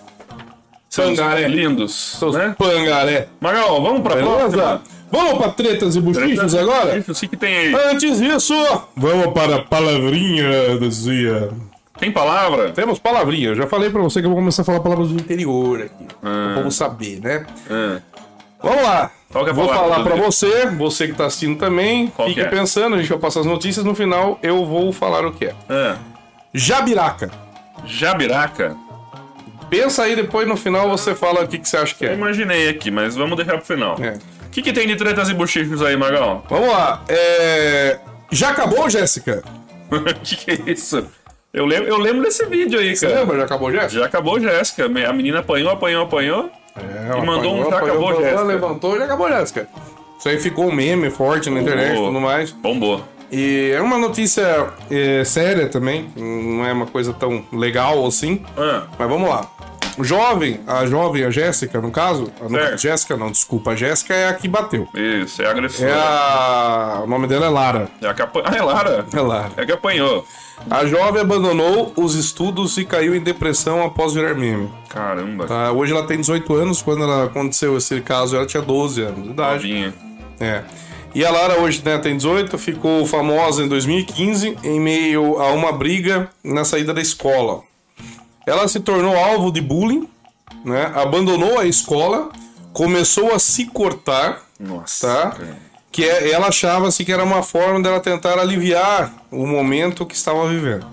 Seus 0.88 1.18
Pangaré. 1.18 1.48
lindos. 1.48 2.16
Seus 2.18 2.36
né? 2.36 2.54
pangaré. 2.56 3.28
Magal, 3.40 3.82
vamos 3.82 4.00
pra 4.02 4.14
Beleza? 4.14 4.48
próxima? 4.48 4.82
Vamos 5.10 5.38
pra 5.38 5.48
tretas 5.50 5.96
e 5.96 6.00
buchichos 6.00 6.54
agora? 6.54 7.00
O 7.00 7.14
que, 7.14 7.28
que 7.28 7.36
tem 7.36 7.56
aí? 7.56 7.74
Antes 7.90 8.18
disso, 8.18 8.54
vamos 8.96 9.32
para 9.32 9.56
a 9.56 9.62
palavrinha 9.62 10.76
do 10.78 10.88
dia. 10.88 11.50
Tem 11.98 12.10
palavra? 12.10 12.70
Temos 12.72 12.98
palavrinha. 12.98 13.50
Eu 13.50 13.54
já 13.54 13.66
falei 13.66 13.90
pra 13.90 14.02
você 14.02 14.20
que 14.20 14.26
eu 14.26 14.30
vou 14.30 14.38
começar 14.38 14.62
a 14.62 14.64
falar 14.64 14.80
palavras 14.80 15.08
do 15.08 15.14
interior 15.14 15.82
aqui. 15.82 16.06
Ah. 16.22 16.50
Pra 16.52 16.54
povo 16.56 16.70
saber, 16.70 17.20
né? 17.20 17.46
Ah, 17.70 18.00
Vamos 18.64 18.82
lá. 18.82 19.10
Qual 19.30 19.44
que 19.44 19.50
é 19.50 19.52
a 19.52 19.56
Vou 19.56 19.68
palavra 19.68 20.04
falar 20.04 20.14
dia? 20.16 20.24
você, 20.24 20.66
você 20.66 21.08
que 21.08 21.14
tá 21.14 21.26
assistindo 21.26 21.58
também. 21.58 22.06
Qual 22.08 22.28
fique 22.28 22.40
que 22.40 22.46
é? 22.46 22.50
pensando, 22.50 22.94
a 22.94 22.98
gente 22.98 23.08
vai 23.08 23.18
passar 23.18 23.40
as 23.40 23.46
notícias. 23.46 23.84
No 23.84 23.94
final, 23.94 24.38
eu 24.42 24.64
vou 24.64 24.92
falar 24.92 25.26
o 25.26 25.32
que 25.32 25.46
é. 25.46 25.54
ah. 25.68 25.96
Jabiraca. 26.52 27.30
Jabiraca? 27.84 28.76
Pensa 29.68 30.04
aí, 30.04 30.14
depois 30.14 30.46
no 30.46 30.56
final 30.56 30.88
você 30.88 31.14
fala 31.14 31.42
o 31.42 31.48
que, 31.48 31.58
que 31.58 31.68
você 31.68 31.76
acha 31.76 31.94
que 31.94 32.04
Eu 32.04 32.10
é. 32.10 32.14
imaginei 32.14 32.68
aqui, 32.68 32.90
mas 32.90 33.16
vamos 33.16 33.36
deixar 33.36 33.56
pro 33.56 33.66
final. 33.66 33.96
É. 34.00 34.12
O 34.46 34.50
que, 34.50 34.62
que 34.62 34.72
tem 34.72 34.86
de 34.86 34.94
tretas 34.94 35.28
e 35.28 35.34
bochichos 35.34 35.82
aí, 35.82 35.96
Magal? 35.96 36.44
Vamos 36.48 36.68
lá. 36.70 37.02
É... 37.08 37.98
Já 38.30 38.50
acabou, 38.50 38.88
Jéssica? 38.88 39.42
O 39.90 40.00
que, 40.22 40.36
que 40.36 40.50
é 40.52 40.70
isso? 40.72 41.04
Eu 41.52 41.66
lembro, 41.66 41.88
eu 41.88 41.98
lembro 41.98 42.22
desse 42.22 42.44
vídeo 42.46 42.78
aí, 42.78 42.94
Você 42.94 43.06
cara. 43.06 43.20
lembra? 43.20 43.38
Já 43.38 43.44
acabou, 43.44 43.72
Jéssica? 43.72 44.00
Já 44.00 44.06
acabou 44.06 44.40
Jéssica. 44.40 44.84
A 44.86 45.12
menina 45.12 45.40
apanhou, 45.40 45.70
apanhou, 45.70 46.04
apanhou. 46.04 46.50
É, 46.76 47.18
E 47.18 47.24
mandou 47.26 47.54
um 47.56 47.62
apanhou, 47.62 47.70
já 47.70 47.76
apanhou, 47.76 47.80
acabou, 47.94 48.08
apanhou, 48.10 48.22
Jéssica. 48.22 48.42
levantou 48.44 48.94
e 48.94 48.98
já 48.98 49.04
acabou, 49.04 49.28
Jéssica. 49.28 49.68
Isso 50.18 50.28
aí 50.28 50.38
ficou 50.40 50.66
um 50.68 50.72
meme 50.72 51.10
forte 51.10 51.50
na 51.50 51.60
internet 51.60 51.92
e 51.92 51.96
tudo 51.96 52.20
mais. 52.20 52.50
Bombou. 52.50 53.02
E 53.30 53.72
é 53.74 53.80
uma 53.80 53.98
notícia 53.98 54.68
é, 54.90 55.24
séria 55.24 55.68
também, 55.68 56.08
não 56.16 56.64
é 56.64 56.72
uma 56.72 56.86
coisa 56.86 57.12
tão 57.12 57.44
legal 57.52 58.06
assim. 58.06 58.42
Ah, 58.56 58.84
Mas 58.98 59.08
vamos 59.08 59.28
lá. 59.28 59.48
O 59.96 60.02
jovem, 60.02 60.60
a 60.66 60.86
jovem, 60.86 61.24
a 61.24 61.30
Jéssica, 61.30 61.80
no 61.80 61.90
caso, 61.92 62.30
a. 62.40 62.76
Jéssica 62.76 63.16
não, 63.16 63.30
desculpa, 63.30 63.70
a 63.72 63.76
Jéssica 63.76 64.12
é 64.12 64.28
a 64.28 64.34
que 64.34 64.48
bateu. 64.48 64.88
isso, 64.94 65.40
é 65.40 65.46
agressora. 65.46 65.90
É 65.90 65.94
a. 65.94 67.00
O 67.04 67.06
nome 67.06 67.28
dela 67.28 67.46
é 67.46 67.48
Lara. 67.48 67.88
É 68.02 68.08
a 68.08 68.14
que 68.14 68.22
apan- 68.22 68.42
Ah, 68.44 68.54
é 68.56 68.60
Lara. 68.62 69.06
É 69.12 69.20
Lara. 69.20 69.52
É 69.56 69.64
que 69.64 69.70
apanhou. 69.72 70.26
A 70.70 70.86
jovem 70.86 71.20
abandonou 71.20 71.92
os 71.96 72.14
estudos 72.14 72.76
e 72.78 72.84
caiu 72.84 73.14
em 73.14 73.20
depressão 73.20 73.84
após 73.84 74.14
virar 74.14 74.34
meme. 74.34 74.70
Caramba. 74.88 75.46
Tá? 75.46 75.72
Hoje 75.72 75.92
ela 75.92 76.06
tem 76.06 76.18
18 76.18 76.54
anos, 76.54 76.80
quando 76.82 77.02
ela 77.02 77.24
aconteceu 77.24 77.76
esse 77.76 78.00
caso, 78.00 78.36
ela 78.36 78.46
tinha 78.46 78.62
12 78.62 79.02
anos 79.02 79.24
de 79.24 79.30
idade. 79.30 79.68
Novinha. 79.68 79.94
É. 80.40 80.64
E 81.14 81.24
a 81.24 81.30
Lara 81.30 81.60
hoje 81.60 81.80
né, 81.84 81.96
tem 81.98 82.16
18, 82.16 82.58
ficou 82.58 83.06
famosa 83.06 83.62
em 83.62 83.68
2015 83.68 84.58
em 84.64 84.80
meio 84.80 85.40
a 85.40 85.52
uma 85.52 85.70
briga 85.70 86.28
na 86.42 86.64
saída 86.64 86.92
da 86.92 87.00
escola. 87.00 87.62
Ela 88.46 88.66
se 88.66 88.80
tornou 88.80 89.16
alvo 89.16 89.52
de 89.52 89.60
bullying, 89.60 90.08
né? 90.64 90.90
abandonou 90.94 91.58
a 91.58 91.66
escola, 91.66 92.30
começou 92.72 93.32
a 93.32 93.38
se 93.38 93.66
cortar, 93.66 94.42
Nossa. 94.58 95.06
tá? 95.06 95.30
cara. 95.30 95.63
Que 95.94 96.02
é- 96.02 96.32
ela 96.32 96.48
achava 96.48 96.88
assim, 96.88 97.04
que 97.04 97.12
era 97.12 97.22
uma 97.22 97.40
forma 97.40 97.80
dela 97.80 98.00
tentar 98.00 98.36
aliviar 98.36 99.14
o 99.30 99.46
momento 99.46 100.04
que 100.04 100.16
estava 100.16 100.48
vivendo. 100.48 100.84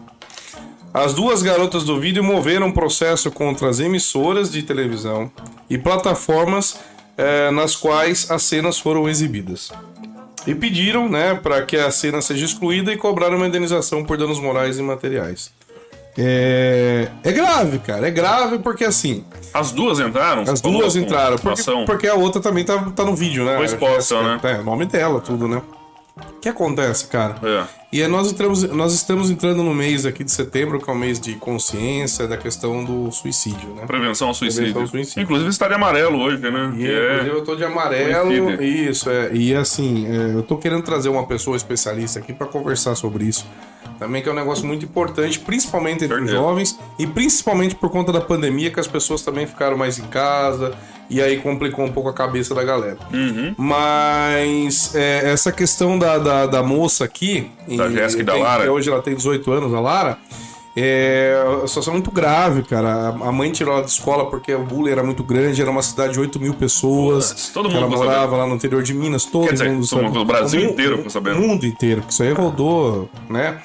As 0.93 1.12
duas 1.16 1.41
garotas 1.41 1.84
do 1.84 1.99
vídeo 1.99 2.24
moveram 2.24 2.68
um 2.68 2.72
processo 2.72 3.32
contra 3.32 3.68
as 3.68 3.80
emissoras 3.80 4.52
de 4.52 4.62
televisão 4.62 5.32
e 5.68 5.76
plataformas 5.76 6.78
é, 7.18 7.49
nas 7.49 7.76
quais 7.76 8.30
as 8.30 8.43
cenas 8.43 8.78
foram 8.78 9.10
exibidas. 9.10 9.72
E 10.45 10.54
pediram, 10.54 11.10
né, 11.10 11.34
para 11.34 11.64
que 11.64 11.78
a 11.78 11.89
cena 11.89 12.22
seja 12.22 12.45
excluída 12.45 12.93
e 12.93 12.97
cobraram 12.97 13.38
uma 13.38 13.47
indenização 13.47 14.04
por 14.06 14.18
danos 14.18 14.39
morais 14.39 14.78
e 14.78 14.84
materiais. 14.84 15.52
É, 16.18 17.07
é 17.24 17.32
grave, 17.32 17.80
cara. 17.80 18.07
É 18.07 18.12
grave 18.12 18.59
porque 18.59 18.84
assim. 18.84 19.24
As 19.53 19.72
duas 19.72 19.99
entraram? 19.99 20.43
As 20.43 20.62
duas 20.62 20.95
entraram. 20.95 21.38
Porque, 21.38 21.64
porque, 21.86 22.07
a 22.07 22.16
outra 22.16 22.41
também 22.41 22.64
tá, 22.64 22.78
tá 22.95 23.03
no 23.03 23.16
vídeo, 23.16 23.45
né? 23.45 23.55
Foi 23.55 23.66
exposta, 23.66 24.22
né? 24.22 24.39
É, 24.43 24.59
o 24.59 24.64
nome 24.64 24.86
dela, 24.86 25.22
tudo, 25.22 25.47
né? 25.47 25.62
O 26.18 26.39
que 26.41 26.49
acontece, 26.49 27.07
cara? 27.07 27.36
É. 27.41 27.64
E 27.93 28.05
nós, 28.07 28.32
entramos, 28.32 28.64
nós 28.64 28.93
estamos 28.93 29.30
entrando 29.30 29.64
no 29.64 29.74
mês 29.74 30.05
aqui 30.05 30.24
de 30.24 30.32
setembro, 30.32 30.80
que 30.80 30.89
é 30.89 30.93
o 30.93 30.95
mês 30.95 31.20
de 31.20 31.36
consciência 31.36 32.28
da 32.28 32.38
questão 32.38 32.84
do 32.84 33.12
suicídio, 33.12 33.70
né? 33.76 33.86
Prevenção 33.86 34.30
ao 34.30 34.34
suicídio. 34.34 34.74
Prevenção 34.74 34.82
ao 34.82 34.88
suicídio. 34.88 35.24
Inclusive 35.24 35.49
está 35.49 35.68
de 35.68 35.74
amarelo 35.74 36.20
hoje, 36.20 36.38
né? 36.38 36.74
E, 36.78 36.88
é... 36.88 37.14
Inclusive 37.14 37.36
eu 37.36 37.43
tô 37.43 37.55
de 37.55 37.64
amarelo. 37.64 38.62
Isso, 38.62 39.09
é. 39.09 39.34
E 39.34 39.55
assim, 39.55 40.07
é, 40.07 40.36
eu 40.36 40.43
tô 40.43 40.57
querendo 40.57 40.84
trazer 40.84 41.09
uma 41.09 41.26
pessoa 41.26 41.55
especialista 41.55 42.20
aqui 42.20 42.34
para 42.34 42.47
conversar 42.47 42.95
sobre 42.95 43.26
isso 43.26 43.45
também 44.02 44.24
que 44.24 44.28
é 44.28 44.32
um 44.32 44.36
negócio 44.36 44.66
muito 44.66 44.84
importante, 44.84 45.38
principalmente 45.38 46.06
entre 46.06 46.20
os 46.20 46.32
jovens 46.32 46.76
e 46.97 47.06
principalmente 47.06 47.76
por 47.76 47.91
conta 47.91 48.12
da 48.12 48.20
pandemia, 48.20 48.72
que 48.72 48.80
as 48.80 48.88
pessoas 48.88 49.22
também 49.22 49.45
ficaram 49.45 49.78
mais 49.78 49.99
em 49.99 50.08
casa 50.08 50.74
e 51.08 51.22
aí 51.22 51.38
complicou 51.38 51.86
um 51.86 51.91
pouco 51.91 52.10
a 52.10 52.14
cabeça 52.14 52.56
da 52.56 52.64
galera. 52.64 52.97
Uhum. 53.14 53.54
Mas 53.56 54.95
é, 54.95 55.30
essa 55.32 55.52
questão 55.52 55.99
da, 55.99 56.18
da, 56.18 56.47
da, 56.47 56.64
moça 56.64 57.06
aqui, 57.06 57.52
da 57.78 57.91
Jéssica 57.91 58.24
e 58.24 58.26
da 58.26 58.36
Lara, 58.36 58.72
hoje 58.72 58.89
ela 58.89 59.04
tem 59.04 59.14
18 59.14 59.52
anos, 59.52 59.72
a 59.72 59.80
Lara. 59.80 60.18
É 60.76 61.43
uma 61.45 61.67
situação 61.67 61.93
muito 61.93 62.11
grave, 62.11 62.63
cara. 62.63 63.09
A 63.09 63.32
mãe 63.32 63.51
tirou 63.51 63.74
ela 63.74 63.84
de 63.84 63.91
escola 63.91 64.30
porque 64.30 64.53
o 64.53 64.63
bullying 64.63 64.91
era 64.91 65.03
muito 65.03 65.22
grande, 65.24 65.61
era 65.61 65.69
uma 65.69 65.82
cidade 65.82 66.13
de 66.13 66.19
8 66.19 66.39
mil 66.39 66.53
pessoas. 66.53 67.51
todo 67.53 67.69
mundo 67.69 67.78
ela 67.78 67.88
morava 67.88 68.38
lá 68.38 68.47
no 68.47 68.55
interior 68.55 68.82
de 68.82 68.93
Minas, 68.93 69.26
todo 69.26 69.47
Quer 69.47 69.69
mundo 69.69 69.82
dizer, 69.82 69.95
sabe. 69.97 70.17
O 70.17 70.26
Brasil 70.26 70.61
o, 70.61 70.63
inteiro 70.63 70.97
ficou 70.97 71.11
sabendo. 71.11 71.39
O 71.39 71.47
mundo 71.47 71.65
inteiro, 71.65 72.01
que 72.03 72.13
isso 72.13 72.24
aí 72.24 72.32
rodou, 72.32 73.09
né? 73.30 73.61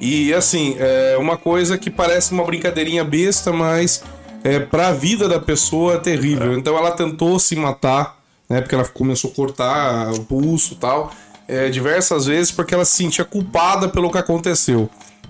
E 0.00 0.32
assim, 0.32 0.76
é 0.78 1.16
uma 1.18 1.36
coisa 1.36 1.76
que 1.76 1.90
parece 1.90 2.32
uma 2.32 2.44
brincadeirinha 2.44 3.04
besta, 3.04 3.52
mas 3.52 4.02
é, 4.42 4.58
para 4.58 4.88
a 4.88 4.92
vida 4.92 5.28
da 5.28 5.40
pessoa 5.40 5.94
é 5.94 5.98
terrível. 5.98 6.52
É. 6.52 6.56
Então 6.56 6.76
ela 6.76 6.90
tentou 6.90 7.38
se 7.38 7.54
matar, 7.54 8.16
né? 8.48 8.62
Porque 8.62 8.74
ela 8.74 8.84
começou 8.86 9.30
a 9.30 9.34
cortar 9.34 10.12
o 10.12 10.24
pulso 10.24 10.72
e 10.72 10.76
tal, 10.76 11.12
é, 11.46 11.68
diversas 11.68 12.26
vezes, 12.26 12.50
porque 12.50 12.74
ela 12.74 12.84
se 12.84 12.96
sentia 12.96 13.26
culpada 13.26 13.88
pelo 13.88 14.10
que 14.10 14.18
aconteceu. 14.18 14.88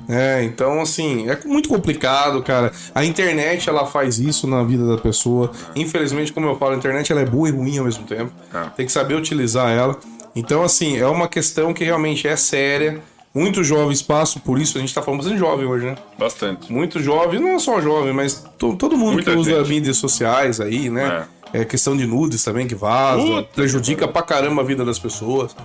É, 0.09 0.43
então 0.45 0.81
assim, 0.81 1.29
é 1.29 1.39
muito 1.45 1.69
complicado, 1.69 2.43
cara. 2.43 2.73
A 2.95 3.05
internet 3.05 3.69
ela 3.69 3.87
faz 3.87 4.19
isso 4.19 4.47
na 4.47 4.63
vida 4.63 4.87
da 4.87 4.99
pessoa. 4.99 5.51
Infelizmente, 5.75 6.33
como 6.33 6.47
eu 6.47 6.57
falo, 6.57 6.75
a 6.75 6.77
internet 6.77 7.11
ela 7.11 7.23
é 7.23 7.27
boa 7.27 7.49
e 7.49 7.53
ruim 7.53 7.79
ao 7.79 7.85
mesmo 7.85 8.05
tempo. 8.05 8.33
É. 8.55 8.69
Tem 8.77 8.87
que 8.87 8.93
saber 8.93 9.15
utilizar 9.15 9.71
ela. 9.71 9.99
Então, 10.35 10.63
assim, 10.63 10.99
é 10.99 11.07
uma 11.07 11.29
questão 11.29 11.73
que 11.73 11.83
realmente 11.83 12.29
é 12.29 12.37
séria. 12.37 13.01
Muitos 13.35 13.67
jovens 13.67 14.03
passam 14.03 14.41
por 14.41 14.59
isso. 14.59 14.79
A 14.79 14.81
gente 14.81 14.95
tá 14.95 15.03
falando 15.03 15.21
bastante 15.21 15.39
jovem 15.39 15.67
hoje, 15.67 15.87
né? 15.87 15.95
Bastante. 16.19 16.73
Muito 16.73 17.01
jovem, 17.03 17.41
não 17.41 17.59
só 17.59 17.81
jovem, 17.81 18.13
mas 18.13 18.45
to, 18.59 18.77
todo 18.77 18.97
mundo 18.97 19.15
Muita 19.15 19.31
que 19.31 19.37
usa 19.37 19.59
gente. 19.59 19.69
mídias 19.69 19.97
sociais 19.97 20.61
aí, 20.61 20.89
né? 20.89 21.27
É. 21.53 21.61
é. 21.61 21.65
questão 21.65 21.97
de 21.97 22.07
nudes 22.07 22.45
também 22.45 22.67
que 22.67 22.75
vaza, 22.75 23.23
Puta 23.23 23.49
prejudica 23.55 24.07
pra 24.07 24.23
caramba 24.23 24.63
a 24.63 24.65
vida 24.65 24.85
das 24.85 24.99
pessoas. 24.99 25.57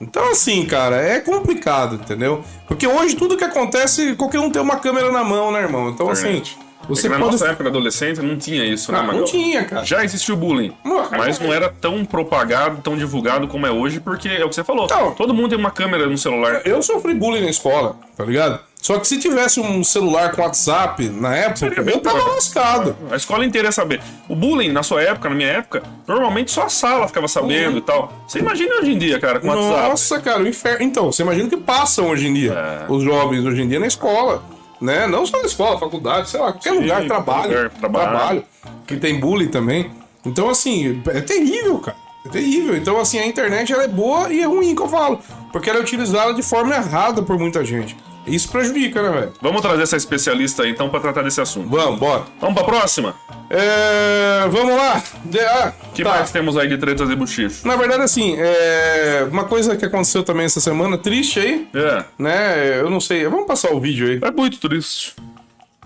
Então, 0.00 0.30
assim, 0.30 0.64
cara, 0.64 0.96
é 0.96 1.20
complicado, 1.20 1.96
entendeu? 1.96 2.44
Porque 2.66 2.86
hoje 2.86 3.16
tudo 3.16 3.36
que 3.36 3.44
acontece, 3.44 4.14
qualquer 4.14 4.38
um 4.38 4.50
tem 4.50 4.62
uma 4.62 4.76
câmera 4.76 5.10
na 5.10 5.24
mão, 5.24 5.50
né, 5.50 5.60
irmão? 5.60 5.90
Então, 5.90 6.08
assim. 6.08 6.42
Você 6.88 7.06
é 7.06 7.10
na 7.10 7.18
pode... 7.18 7.32
nossa 7.32 7.48
época 7.48 7.68
adolescente 7.68 8.22
não 8.22 8.38
tinha 8.38 8.64
isso, 8.64 8.90
né, 8.90 8.98
ah, 8.98 9.12
Não 9.12 9.24
tinha, 9.24 9.62
cara. 9.64 9.84
Já 9.84 10.02
existiu 10.02 10.34
bullying, 10.34 10.72
mas 11.10 11.38
não 11.38 11.52
era 11.52 11.68
tão 11.68 12.02
propagado, 12.04 12.80
tão 12.80 12.96
divulgado 12.96 13.46
como 13.46 13.66
é 13.66 13.70
hoje, 13.70 14.00
porque 14.00 14.28
é 14.28 14.44
o 14.44 14.48
que 14.48 14.54
você 14.54 14.64
falou. 14.64 14.86
Não, 14.88 15.12
todo 15.12 15.34
mundo 15.34 15.50
tem 15.50 15.58
uma 15.58 15.70
câmera 15.70 16.06
no 16.06 16.16
celular. 16.16 16.62
Eu 16.64 16.82
sofri 16.82 17.12
bullying 17.12 17.42
na 17.42 17.50
escola, 17.50 17.96
tá 18.16 18.24
ligado? 18.24 18.60
Só 18.80 18.98
que 18.98 19.08
se 19.08 19.18
tivesse 19.18 19.60
um 19.60 19.82
celular 19.82 20.32
com 20.32 20.42
WhatsApp 20.42 21.08
na 21.08 21.36
época, 21.36 21.82
eu 21.82 22.00
tava 22.00 22.22
lascado. 22.32 22.96
A 23.10 23.16
escola 23.16 23.44
inteira 23.44 23.68
ia 23.68 23.72
saber. 23.72 24.00
O 24.28 24.36
bullying, 24.36 24.70
na 24.70 24.82
sua 24.82 25.02
época, 25.02 25.28
na 25.28 25.34
minha 25.34 25.48
época, 25.48 25.82
normalmente 26.06 26.50
só 26.50 26.62
a 26.62 26.68
sala 26.68 27.08
ficava 27.08 27.26
sabendo 27.26 27.72
uhum. 27.72 27.78
e 27.78 27.82
tal. 27.82 28.12
Você 28.26 28.38
imagina 28.38 28.76
hoje 28.76 28.92
em 28.92 28.98
dia, 28.98 29.18
cara, 29.18 29.40
com 29.40 29.48
WhatsApp. 29.48 29.88
Nossa, 29.88 30.20
cara, 30.20 30.42
o 30.42 30.46
inferno. 30.46 30.84
Então, 30.84 31.12
você 31.12 31.22
imagina 31.22 31.46
o 31.46 31.50
que 31.50 31.56
passam 31.56 32.08
hoje 32.08 32.28
em 32.28 32.34
dia, 32.34 32.52
é. 32.52 32.92
os 32.92 33.02
jovens 33.02 33.44
hoje 33.44 33.62
em 33.62 33.68
dia 33.68 33.80
na 33.80 33.86
escola 33.86 34.42
né? 34.80 35.06
Não 35.06 35.26
só 35.26 35.38
na 35.40 35.46
escola, 35.46 35.78
faculdade, 35.78 36.30
sei 36.30 36.40
lá, 36.40 36.52
qualquer 36.52 36.72
Sim, 36.72 36.80
lugar, 36.80 37.04
trabalho, 37.04 37.48
lugar, 37.48 37.70
trabalho, 37.70 38.10
trabalho, 38.10 38.44
que 38.86 38.96
tem 38.96 39.18
bullying 39.18 39.48
também. 39.48 39.90
Então, 40.24 40.48
assim, 40.48 41.02
é 41.08 41.20
terrível, 41.20 41.78
cara. 41.78 41.96
É 42.24 42.28
terrível. 42.28 42.76
Então, 42.76 42.98
assim, 42.98 43.18
a 43.18 43.26
internet 43.26 43.72
ela 43.72 43.84
é 43.84 43.88
boa 43.88 44.32
e 44.32 44.40
é 44.40 44.46
ruim, 44.46 44.74
que 44.74 44.82
eu 44.82 44.88
falo. 44.88 45.20
Porque 45.52 45.70
ela 45.70 45.78
é 45.78 45.82
utilizada 45.82 46.34
de 46.34 46.42
forma 46.42 46.74
errada 46.74 47.22
por 47.22 47.38
muita 47.38 47.64
gente. 47.64 47.96
Isso 48.28 48.48
prejudica, 48.50 49.02
né, 49.02 49.10
velho? 49.10 49.32
Vamos 49.40 49.60
trazer 49.60 49.82
essa 49.82 49.96
especialista 49.96 50.62
aí, 50.62 50.70
então, 50.70 50.88
pra 50.88 51.00
tratar 51.00 51.22
desse 51.22 51.40
assunto. 51.40 51.68
Vamos, 51.68 51.98
bora. 51.98 52.24
Vamos 52.40 52.54
pra 52.54 52.64
próxima? 52.64 53.14
É... 53.50 54.46
Vamos 54.48 54.76
lá. 54.76 55.02
De... 55.24 55.40
Ah, 55.40 55.72
que 55.94 56.02
tá. 56.02 56.10
mais 56.10 56.30
temos 56.30 56.56
aí 56.56 56.68
de 56.68 56.78
tretas 56.78 57.08
e 57.10 57.16
buchichos? 57.16 57.64
Na 57.64 57.76
verdade, 57.76 58.02
assim, 58.02 58.36
é... 58.38 59.26
uma 59.30 59.44
coisa 59.44 59.76
que 59.76 59.84
aconteceu 59.84 60.22
também 60.22 60.46
essa 60.46 60.60
semana, 60.60 60.98
triste 60.98 61.40
aí. 61.40 61.68
É. 61.74 62.04
Né? 62.18 62.80
Eu 62.80 62.90
não 62.90 63.00
sei. 63.00 63.26
Vamos 63.26 63.46
passar 63.46 63.72
o 63.72 63.80
vídeo 63.80 64.08
aí. 64.08 64.20
É 64.22 64.30
muito 64.30 64.58
triste. 64.58 65.16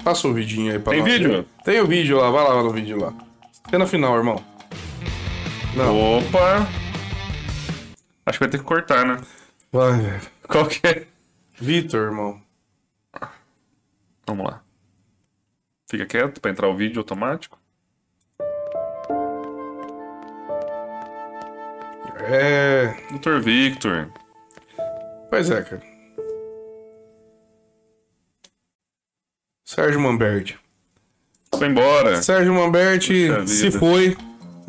Passa 0.03 0.27
o 0.27 0.33
vidinho 0.33 0.73
aí 0.73 0.79
pra 0.79 0.93
Tem 0.93 1.03
nós. 1.03 1.13
vídeo? 1.13 1.47
Tem 1.65 1.81
o 1.81 1.87
vídeo 1.87 2.17
lá, 2.19 2.31
vai 2.31 2.43
lá 2.43 2.63
no 2.63 2.71
vídeo 2.71 2.99
lá. 3.01 3.13
na 3.79 3.87
final, 3.87 4.17
irmão. 4.17 4.43
Não. 5.77 6.19
Opa! 6.19 6.69
Acho 8.27 8.39
que 8.39 8.45
vai 8.45 8.51
ter 8.51 8.59
que 8.59 8.65
cortar, 8.65 9.05
né? 9.07 9.17
Vai, 9.73 9.93
velho. 9.93 10.21
Qual 10.49 10.67
que 10.67 10.81
é? 10.87 11.05
Vitor, 11.63 12.09
irmão. 12.09 12.43
Vamos 14.27 14.51
lá. 14.51 14.65
Fica 15.89 16.05
quieto 16.05 16.41
para 16.41 16.51
entrar 16.51 16.67
o 16.67 16.77
vídeo 16.77 16.99
automático. 16.99 17.57
É. 22.19 22.97
Doutor 23.11 23.41
Victor. 23.41 24.13
Pois 25.31 25.51
é, 25.53 25.63
cara. 25.63 25.83
Sérgio 29.65 30.01
Mamberti. 30.01 30.59
Foi 31.55 31.69
embora. 31.69 32.21
Sérgio 32.21 32.55
Mamberti 32.55 33.29
se 33.47 33.71
foi. 33.71 34.17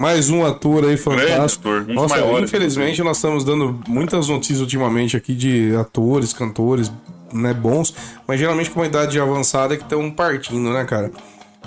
Mais 0.04 0.30
um 0.30 0.46
ator 0.46 0.84
aí 0.84 0.98
fantástico. 0.98 1.70
Ator, 1.70 1.86
um 1.90 1.94
Nossa, 1.94 2.18
maiores, 2.18 2.50
infelizmente 2.50 3.02
nós 3.02 3.16
estamos 3.16 3.46
dando 3.46 3.80
muitas 3.88 4.28
notícias 4.28 4.60
ultimamente 4.60 5.16
aqui 5.16 5.34
de 5.34 5.74
atores, 5.78 6.34
cantores, 6.34 6.92
né, 7.32 7.54
bons, 7.54 7.96
mas 8.28 8.38
geralmente 8.38 8.70
com 8.70 8.82
uma 8.82 8.86
idade 8.86 9.18
avançada 9.18 9.78
que 9.78 9.84
estão 9.84 10.12
partindo, 10.12 10.74
né, 10.74 10.84
cara? 10.84 11.10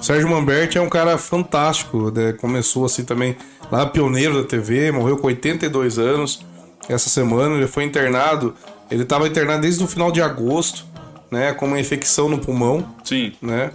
Sérgio 0.02 0.28
Mamberti 0.28 0.76
é 0.76 0.82
um 0.82 0.88
cara 0.90 1.16
fantástico, 1.16 2.12
né? 2.14 2.34
começou 2.34 2.84
assim 2.84 3.04
também 3.04 3.34
lá 3.72 3.86
pioneiro 3.86 4.42
da 4.42 4.46
TV, 4.46 4.92
morreu 4.92 5.16
com 5.16 5.28
82 5.28 5.98
anos 5.98 6.44
essa 6.90 7.08
semana, 7.08 7.54
ele 7.54 7.66
foi 7.66 7.84
internado, 7.84 8.54
ele 8.90 9.04
estava 9.04 9.26
internado 9.26 9.62
desde 9.62 9.82
o 9.82 9.86
final 9.86 10.12
de 10.12 10.20
agosto, 10.20 10.84
né, 11.30 11.54
com 11.54 11.64
uma 11.64 11.80
infecção 11.80 12.28
no 12.28 12.38
pulmão. 12.38 12.86
Sim. 13.02 13.32
Né? 13.40 13.70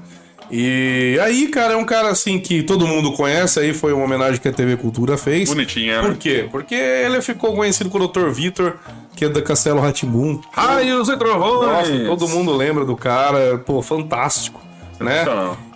E 0.51 1.17
aí, 1.23 1.47
cara, 1.47 1.73
é 1.73 1.77
um 1.77 1.85
cara 1.85 2.09
assim 2.09 2.37
que 2.37 2.61
todo 2.61 2.85
mundo 2.85 3.13
conhece, 3.13 3.59
aí 3.59 3.73
foi 3.73 3.93
uma 3.93 4.03
homenagem 4.03 4.39
que 4.39 4.49
a 4.49 4.51
TV 4.51 4.75
Cultura 4.75 5.17
fez. 5.17 5.47
Bonitinha, 5.47 6.01
né? 6.01 6.07
Por 6.09 6.17
quê? 6.17 6.47
Porque 6.51 6.75
ele 6.75 7.21
ficou 7.21 7.55
conhecido 7.55 7.89
com 7.89 7.97
o 7.97 8.07
Dr. 8.07 8.29
Vitor, 8.29 8.75
que 9.15 9.25
é 9.25 9.29
da 9.29 9.41
Castelo 9.41 9.79
Ratimbum. 9.79 10.41
Raios 10.51 11.07
e 11.07 11.15
trovões! 11.15 11.89
Nossa, 11.89 12.05
todo 12.05 12.27
mundo 12.27 12.53
lembra 12.55 12.83
do 12.83 12.97
cara, 12.97 13.57
pô, 13.65 13.81
fantástico. 13.81 14.61
Né? 14.99 15.25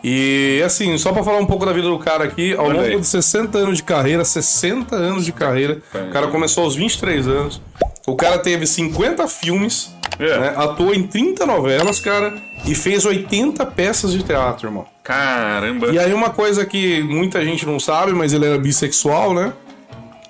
E 0.04 0.62
assim, 0.64 0.96
só 1.00 1.12
para 1.12 1.24
falar 1.24 1.40
um 1.40 1.48
pouco 1.48 1.66
da 1.66 1.74
vida 1.74 1.88
do 1.88 1.98
cara 1.98 2.26
aqui, 2.26 2.54
ao 2.54 2.66
Olha 2.66 2.74
longo 2.76 2.88
aí. 2.90 3.00
de 3.00 3.08
60 3.08 3.58
anos 3.58 3.78
de 3.78 3.84
carreira, 3.84 4.24
60 4.24 4.96
anos 4.96 5.26
de 5.26 5.32
carreira, 5.32 5.82
o 5.96 6.12
cara 6.12 6.28
começou 6.28 6.64
aos 6.64 6.76
23 6.76 7.28
anos, 7.28 7.60
o 8.06 8.16
cara 8.16 8.38
teve 8.38 8.68
50 8.68 9.28
filmes, 9.28 9.95
é. 10.20 10.40
Né? 10.40 10.54
Atuou 10.56 10.94
em 10.94 11.04
30 11.04 11.46
novelas, 11.46 12.00
cara, 12.00 12.34
e 12.66 12.74
fez 12.74 13.06
80 13.06 13.66
peças 13.68 14.12
de 14.12 14.24
teatro, 14.24 14.68
irmão. 14.68 14.86
Caramba! 15.04 15.88
E 15.88 16.00
aí 16.00 16.14
uma 16.14 16.30
coisa 16.30 16.66
que 16.66 17.02
muita 17.04 17.44
gente 17.44 17.66
não 17.66 17.80
sabe, 17.80 18.14
mas 18.14 18.34
ele 18.34 18.46
era 18.46 18.58
bissexual, 18.58 19.34
né? 19.34 19.54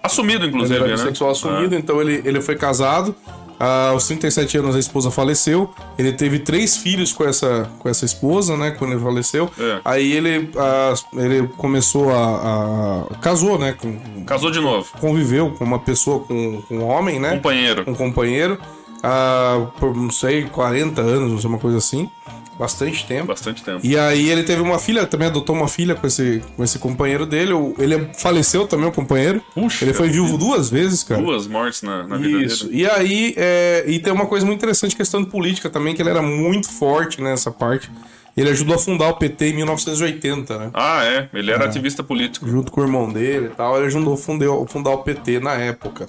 Assumido, 0.03 0.45
inclusive, 0.45 0.75
ele 0.75 0.83
era 0.83 0.91
né? 0.91 0.97
bissexual 0.97 1.31
assumido, 1.31 1.75
ah. 1.75 1.79
então 1.79 2.01
ele, 2.01 2.21
ele 2.25 2.41
foi 2.41 2.55
casado. 2.55 3.15
Ah, 3.59 3.89
aos 3.91 4.05
37 4.07 4.57
anos 4.57 4.75
a 4.75 4.79
esposa 4.79 5.09
faleceu. 5.09 5.73
Ele 5.97 6.11
teve 6.11 6.39
três 6.39 6.75
filhos 6.77 7.13
com 7.13 7.23
essa, 7.23 7.69
com 7.79 7.87
essa 7.87 8.05
esposa, 8.05 8.57
né? 8.57 8.71
Quando 8.71 8.93
ele 8.93 9.01
faleceu. 9.01 9.49
É. 9.57 9.79
Aí 9.85 10.11
ele, 10.11 10.49
ah, 10.57 10.93
ele 11.13 11.47
começou 11.57 12.11
a, 12.11 13.05
a, 13.11 13.15
Casou, 13.19 13.57
né? 13.57 13.73
Com, 13.79 14.25
Casou 14.25 14.51
de 14.51 14.59
novo. 14.59 14.89
Conviveu 14.99 15.51
com 15.51 15.63
uma 15.63 15.79
pessoa, 15.79 16.19
com, 16.19 16.61
com 16.63 16.77
um 16.77 16.83
homem, 16.83 17.19
né? 17.19 17.35
Companheiro. 17.35 17.83
Um 17.87 17.95
companheiro. 17.95 18.59
Ah, 19.07 19.67
por, 19.79 19.95
não 19.95 20.09
sei, 20.09 20.45
40 20.45 20.99
anos, 20.99 21.31
não 21.31 21.37
sei, 21.39 21.47
uma 21.47 21.59
coisa 21.59 21.77
assim. 21.77 22.09
bastante 22.57 23.05
tempo. 23.05 23.27
Bastante 23.27 23.63
tempo. 23.63 23.81
E 23.83 23.95
aí 23.95 24.29
ele 24.29 24.41
teve 24.41 24.61
uma 24.61 24.79
filha, 24.79 25.05
também 25.05 25.27
adotou 25.27 25.55
uma 25.55 25.67
filha 25.67 25.93
com 25.93 26.07
esse, 26.07 26.41
com 26.57 26.63
esse 26.63 26.79
companheiro 26.79 27.23
dele. 27.23 27.53
Ele 27.77 28.09
faleceu 28.17 28.65
também, 28.65 28.87
o 28.87 28.91
companheiro. 28.91 29.43
Puxa 29.53 29.85
ele 29.85 29.93
foi 29.93 30.09
viúvo 30.09 30.39
duas 30.39 30.71
vezes, 30.71 31.03
cara. 31.03 31.21
Duas 31.21 31.45
mortes 31.45 31.83
na, 31.83 32.07
na 32.07 32.17
vida 32.17 32.41
Isso. 32.41 32.65
dele. 32.65 32.81
E 32.81 32.89
aí, 32.89 33.33
é, 33.37 33.83
e 33.87 33.99
tem 33.99 34.11
uma 34.11 34.25
coisa 34.25 34.43
muito 34.43 34.57
interessante, 34.57 34.95
questão 34.95 35.21
de 35.23 35.29
política 35.29 35.69
também, 35.69 35.93
que 35.93 36.01
ele 36.01 36.09
era 36.09 36.23
muito 36.23 36.67
forte 36.67 37.21
nessa 37.21 37.51
parte. 37.51 37.91
Ele 38.35 38.49
ajudou 38.49 38.75
a 38.75 38.79
fundar 38.79 39.09
o 39.09 39.13
PT 39.13 39.51
em 39.51 39.55
1980, 39.57 40.57
né? 40.57 40.69
Ah, 40.73 41.05
é. 41.05 41.29
Ele 41.33 41.51
era 41.51 41.65
ativista 41.65 42.03
político. 42.03 42.45
Junto 42.47 42.69
com 42.69 42.81
o 42.81 42.83
irmão 42.83 43.09
dele 43.11 43.45
e 43.45 43.49
tal, 43.49 43.77
ele 43.77 43.85
ajudou 43.85 44.15
a 44.15 44.17
fundar, 44.17 44.47
fundar 44.67 44.89
o 44.89 44.97
PT 44.97 45.39
na 45.39 45.53
época. 45.53 46.07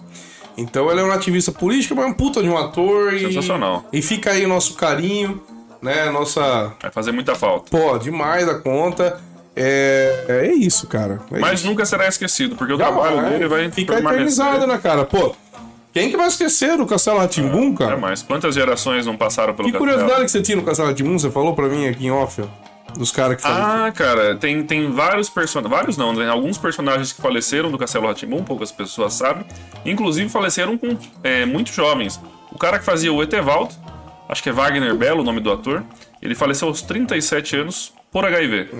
Então 0.56 0.90
ele 0.90 1.00
é 1.00 1.04
um 1.04 1.12
ativista 1.12 1.52
político, 1.52 1.94
mas 1.94 2.06
é 2.06 2.08
um 2.08 2.14
puta 2.14 2.42
de 2.42 2.48
um 2.48 2.56
ator. 2.56 3.12
E, 3.14 3.20
Sensacional. 3.20 3.84
E 3.92 4.00
fica 4.00 4.30
aí 4.30 4.46
nosso 4.46 4.74
carinho, 4.74 5.42
né? 5.82 6.10
Nossa. 6.10 6.72
Vai 6.80 6.90
fazer 6.90 7.12
muita 7.12 7.34
falta. 7.34 7.70
Pô, 7.70 7.98
demais 7.98 8.46
da 8.46 8.54
conta. 8.54 9.20
É, 9.54 10.24
é 10.28 10.52
isso, 10.52 10.86
cara. 10.86 11.20
É 11.32 11.38
Mas 11.38 11.60
isso. 11.60 11.68
nunca 11.68 11.84
será 11.86 12.06
esquecido, 12.06 12.56
porque 12.56 12.72
o 12.72 12.76
trabalho 12.76 13.22
dele 13.30 13.48
vai 13.48 13.70
Fica 13.70 13.94
permanecer. 13.94 14.14
eternizado, 14.44 14.66
né, 14.66 14.78
cara? 14.78 15.04
Pô, 15.06 15.34
quem 15.94 16.10
que 16.10 16.16
vai 16.16 16.26
esquecer 16.28 16.76
do 16.76 16.84
Castelo 16.84 17.18
Ratimbum, 17.18 17.74
cara? 17.74 17.92
Jamais. 17.92 18.20
Quantas 18.22 18.54
gerações 18.54 19.06
não 19.06 19.16
passaram 19.16 19.54
pelo 19.54 19.68
Que 19.68 19.72
castelo? 19.72 19.92
curiosidade 19.94 20.24
que 20.26 20.30
você 20.30 20.42
tinha 20.42 20.56
no 20.56 20.62
Castelo 20.62 20.88
Ratimbum, 20.88 21.18
você 21.18 21.30
falou 21.30 21.54
pra 21.54 21.68
mim 21.68 21.86
aqui 21.88 22.06
em 22.06 22.10
off, 22.10 22.42
ó, 22.42 22.46
dos 22.96 23.10
caras 23.12 23.36
que 23.36 23.42
falam. 23.42 23.86
Ah, 23.86 23.92
cara, 23.92 24.36
tem, 24.36 24.62
tem 24.64 24.90
vários 24.90 25.28
personagens. 25.28 25.70
Vários 25.76 25.96
não, 25.96 26.12
né? 26.12 26.28
Alguns 26.28 26.58
personagens 26.58 27.12
que 27.12 27.20
faleceram 27.20 27.70
do 27.70 27.78
Castelo 27.78 28.06
Ratimbum, 28.06 28.42
poucas 28.42 28.72
pessoas 28.72 29.14
sabem. 29.14 29.44
Inclusive 29.84 30.28
faleceram 30.28 30.76
com 30.78 30.96
é, 31.22 31.44
muito 31.44 31.72
jovens. 31.72 32.20
O 32.50 32.58
cara 32.58 32.78
que 32.78 32.84
fazia 32.84 33.12
o 33.12 33.22
Etevaldo, 33.22 33.74
acho 34.28 34.42
que 34.42 34.48
é 34.48 34.52
Wagner 34.52 34.94
Belo 34.94 35.20
o 35.20 35.24
nome 35.24 35.40
do 35.40 35.52
ator, 35.52 35.84
ele 36.22 36.34
faleceu 36.34 36.68
aos 36.68 36.82
37 36.82 37.56
anos 37.56 37.92
por 38.10 38.24
HIV. 38.24 38.70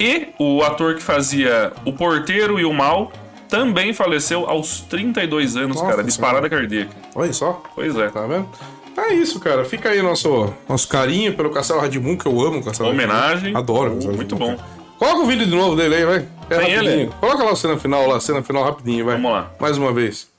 E 0.00 0.28
o 0.38 0.62
ator 0.62 0.94
que 0.94 1.02
fazia 1.02 1.72
o 1.84 1.92
porteiro 1.92 2.58
e 2.58 2.64
o 2.64 2.72
mal 2.72 3.12
também 3.48 3.92
faleceu 3.92 4.48
aos 4.48 4.80
32 4.80 5.56
anos, 5.56 5.76
Nossa 5.76 5.90
cara, 5.90 6.02
de 6.02 6.10
Senhora. 6.10 6.32
parada 6.34 6.48
cardíaca. 6.48 6.90
Olha 7.14 7.32
só, 7.34 7.62
Pois 7.74 7.94
é. 7.96 8.08
tá 8.08 8.26
vendo? 8.26 8.48
É 8.96 9.14
isso, 9.14 9.40
cara. 9.40 9.64
Fica 9.64 9.88
aí 9.90 10.02
nosso, 10.02 10.52
nosso 10.68 10.86
carinho 10.88 11.34
pelo 11.34 11.50
Castelo 11.50 11.80
Ratimbum, 11.80 12.16
que 12.16 12.26
eu 12.26 12.40
amo 12.40 12.58
o 12.60 12.64
Castelo. 12.64 12.90
Homenagem. 12.90 13.56
Adoro. 13.56 13.92
o 13.92 13.94
Castelo 13.94 14.16
muito 14.16 14.36
bom. 14.36 14.56
cara. 14.56 14.68
Coloca 14.98 15.22
o 15.22 15.26
vídeo 15.26 15.46
de 15.46 15.54
novo 15.56 15.74
dele 15.74 15.96
aí, 15.96 16.04
vai. 16.04 16.28
É 16.50 16.58
Tem 16.58 16.74
rapidinho. 16.76 16.90
ele? 17.02 17.10
Coloca 17.18 17.42
lá 17.42 17.50
a 17.52 17.56
cena 17.56 17.78
final, 17.78 18.06
lá, 18.06 18.16
a 18.16 18.20
cena 18.20 18.42
final 18.42 18.62
rapidinho, 18.62 19.04
vai. 19.04 19.14
Vamos 19.16 19.32
lá. 19.32 19.50
Mais 19.58 19.76
uma 19.76 19.92
vez. 19.92 20.30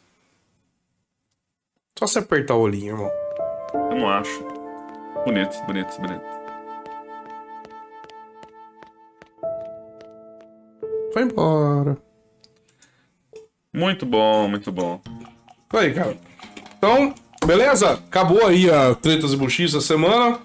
Só 2.00 2.08
você 2.08 2.20
apertar 2.20 2.56
o 2.56 2.62
olhinho, 2.62 2.94
irmão. 2.94 3.12
Eu 3.92 3.96
não 3.98 4.10
acho. 4.10 4.40
Bonito, 5.26 5.58
bonito, 5.66 6.00
bonito. 6.00 6.22
Vai 11.14 11.24
embora. 11.24 11.98
Muito 13.74 14.06
bom, 14.06 14.48
muito 14.48 14.72
bom. 14.72 15.02
Aí, 15.74 15.94
cara. 15.94 16.18
Então, 16.78 17.14
beleza? 17.46 17.92
Acabou 18.08 18.46
aí 18.46 18.70
a 18.70 18.96
Tretas 18.96 19.34
e 19.34 19.38
Buchices 19.38 19.76
essa 19.76 19.88
semana. 19.88 20.38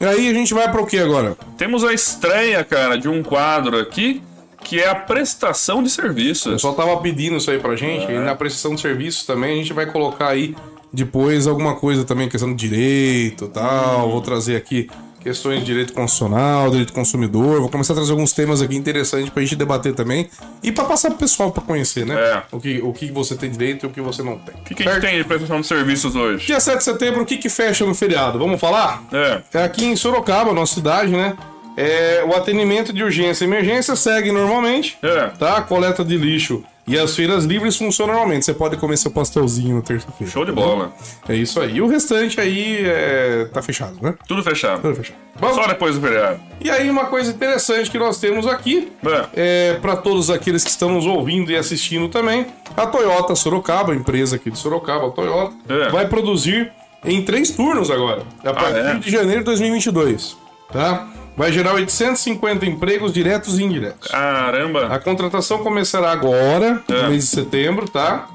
E 0.00 0.04
aí 0.04 0.28
a 0.28 0.34
gente 0.34 0.52
vai 0.52 0.70
pra 0.70 0.80
o 0.82 0.86
que 0.86 0.98
agora? 0.98 1.36
Temos 1.56 1.84
a 1.84 1.92
estreia, 1.92 2.62
cara, 2.64 2.96
de 2.98 3.08
um 3.08 3.22
quadro 3.22 3.78
aqui 3.78 4.22
que 4.62 4.80
é 4.80 4.88
a 4.88 4.94
prestação 4.94 5.82
de 5.82 5.88
O 5.88 5.92
serviços. 5.92 6.52
pessoal 6.54 6.74
tava 6.74 6.96
pedindo 6.96 7.36
isso 7.36 7.50
aí 7.50 7.58
pra 7.58 7.76
gente. 7.76 8.10
E 8.10 8.18
na 8.18 8.34
prestação 8.34 8.74
de 8.74 8.80
serviços 8.80 9.24
também 9.24 9.52
a 9.52 9.56
gente 9.56 9.72
vai 9.74 9.86
colocar 9.86 10.28
aí 10.28 10.56
depois 10.92 11.46
alguma 11.46 11.74
coisa 11.74 12.04
também, 12.04 12.28
questão 12.28 12.48
de 12.54 12.68
direito 12.68 13.44
e 13.44 13.48
tal. 13.48 14.10
Vou 14.10 14.20
trazer 14.22 14.56
aqui 14.56 14.88
questões 15.24 15.60
de 15.60 15.64
direito 15.64 15.94
constitucional, 15.94 16.70
direito 16.70 16.92
consumidor. 16.92 17.58
Vou 17.60 17.70
começar 17.70 17.94
a 17.94 17.96
trazer 17.96 18.12
alguns 18.12 18.32
temas 18.32 18.60
aqui 18.60 18.76
interessantes 18.76 19.30
pra 19.30 19.42
gente 19.42 19.56
debater 19.56 19.94
também. 19.94 20.28
E 20.62 20.70
pra 20.70 20.84
passar 20.84 21.08
pro 21.08 21.18
pessoal 21.18 21.50
pra 21.50 21.62
conhecer, 21.62 22.04
né? 22.04 22.14
É. 22.14 22.42
O, 22.52 22.60
que, 22.60 22.80
o 22.82 22.92
que 22.92 23.10
você 23.10 23.34
tem 23.34 23.50
direito 23.50 23.86
e 23.86 23.88
o 23.88 23.90
que 23.90 24.02
você 24.02 24.22
não 24.22 24.38
tem. 24.38 24.54
O 24.54 24.64
que, 24.64 24.74
que 24.74 24.86
a 24.86 24.92
gente 24.92 25.00
tem 25.00 25.16
de 25.16 25.24
prestação 25.24 25.62
de 25.62 25.66
serviços 25.66 26.14
hoje? 26.14 26.46
Dia 26.46 26.60
7 26.60 26.76
de 26.78 26.84
setembro, 26.84 27.22
o 27.22 27.26
que, 27.26 27.38
que 27.38 27.48
fecha 27.48 27.86
no 27.86 27.94
feriado? 27.94 28.38
Vamos 28.38 28.60
falar? 28.60 29.02
É, 29.10 29.40
É 29.54 29.64
aqui 29.64 29.86
em 29.86 29.96
Sorocaba, 29.96 30.52
nossa 30.52 30.74
cidade, 30.74 31.10
né? 31.10 31.34
É, 31.76 32.22
o 32.24 32.34
atendimento 32.34 32.92
de 32.92 33.02
urgência 33.02 33.44
e 33.44 33.48
emergência 33.48 33.96
segue 33.96 34.30
normalmente, 34.30 34.96
é. 35.02 35.28
tá? 35.38 35.56
A 35.56 35.62
coleta 35.62 36.04
de 36.04 36.16
lixo 36.16 36.62
e 36.86 36.98
as 36.98 37.14
feiras 37.16 37.44
livres 37.44 37.76
funcionam 37.76 38.12
normalmente. 38.14 38.44
Você 38.44 38.52
pode 38.54 38.76
comer 38.76 38.96
seu 38.98 39.10
pastelzinho 39.10 39.76
na 39.76 39.82
terça-feira. 39.82 40.32
Show 40.32 40.44
de 40.44 40.52
bola. 40.52 40.92
É 41.28 41.34
isso 41.34 41.60
aí. 41.60 41.76
E 41.76 41.80
o 41.82 41.86
restante 41.86 42.40
aí 42.40 42.84
é... 42.84 43.48
tá 43.52 43.62
fechado, 43.62 43.96
né? 44.02 44.14
Tudo 44.28 44.42
fechado. 44.42 44.82
Tudo 44.82 44.94
fechado. 44.96 45.16
Bom, 45.40 45.52
Só 45.54 45.66
depois 45.66 45.96
do 45.96 46.00
feriado. 46.00 46.40
e 46.60 46.70
aí 46.70 46.88
uma 46.88 47.06
coisa 47.06 47.30
interessante 47.32 47.90
que 47.90 47.98
nós 47.98 48.18
temos 48.18 48.46
aqui 48.46 48.92
É. 49.34 49.70
é, 49.72 49.74
para 49.74 49.96
todos 49.96 50.30
aqueles 50.30 50.62
que 50.62 50.70
estão 50.70 50.90
nos 50.92 51.06
ouvindo 51.06 51.50
e 51.50 51.56
assistindo 51.56 52.08
também, 52.08 52.46
a 52.76 52.86
Toyota 52.86 53.34
Sorocaba, 53.34 53.92
a 53.92 53.96
empresa 53.96 54.36
aqui 54.36 54.50
de 54.50 54.58
Sorocaba, 54.58 55.08
a 55.08 55.10
Toyota, 55.10 55.54
É. 55.68 55.88
vai 55.90 56.06
produzir 56.06 56.70
em 57.04 57.20
três 57.22 57.50
turnos 57.50 57.90
agora, 57.90 58.22
a 58.44 58.52
partir 58.52 58.78
é? 58.78 58.94
de 58.94 59.10
janeiro 59.10 59.40
de 59.40 59.44
2022, 59.46 60.36
tá? 60.72 61.08
Vai 61.36 61.50
gerar 61.52 61.74
850 61.74 62.64
empregos 62.64 63.12
diretos 63.12 63.58
e 63.58 63.64
indiretos. 63.64 64.08
Caramba. 64.08 64.86
A 64.86 64.98
contratação 65.00 65.58
começará 65.58 66.12
agora, 66.12 66.82
É. 66.88 67.02
no 67.02 67.08
mês 67.10 67.24
de 67.24 67.30
setembro, 67.30 67.88
tá? 67.88 68.28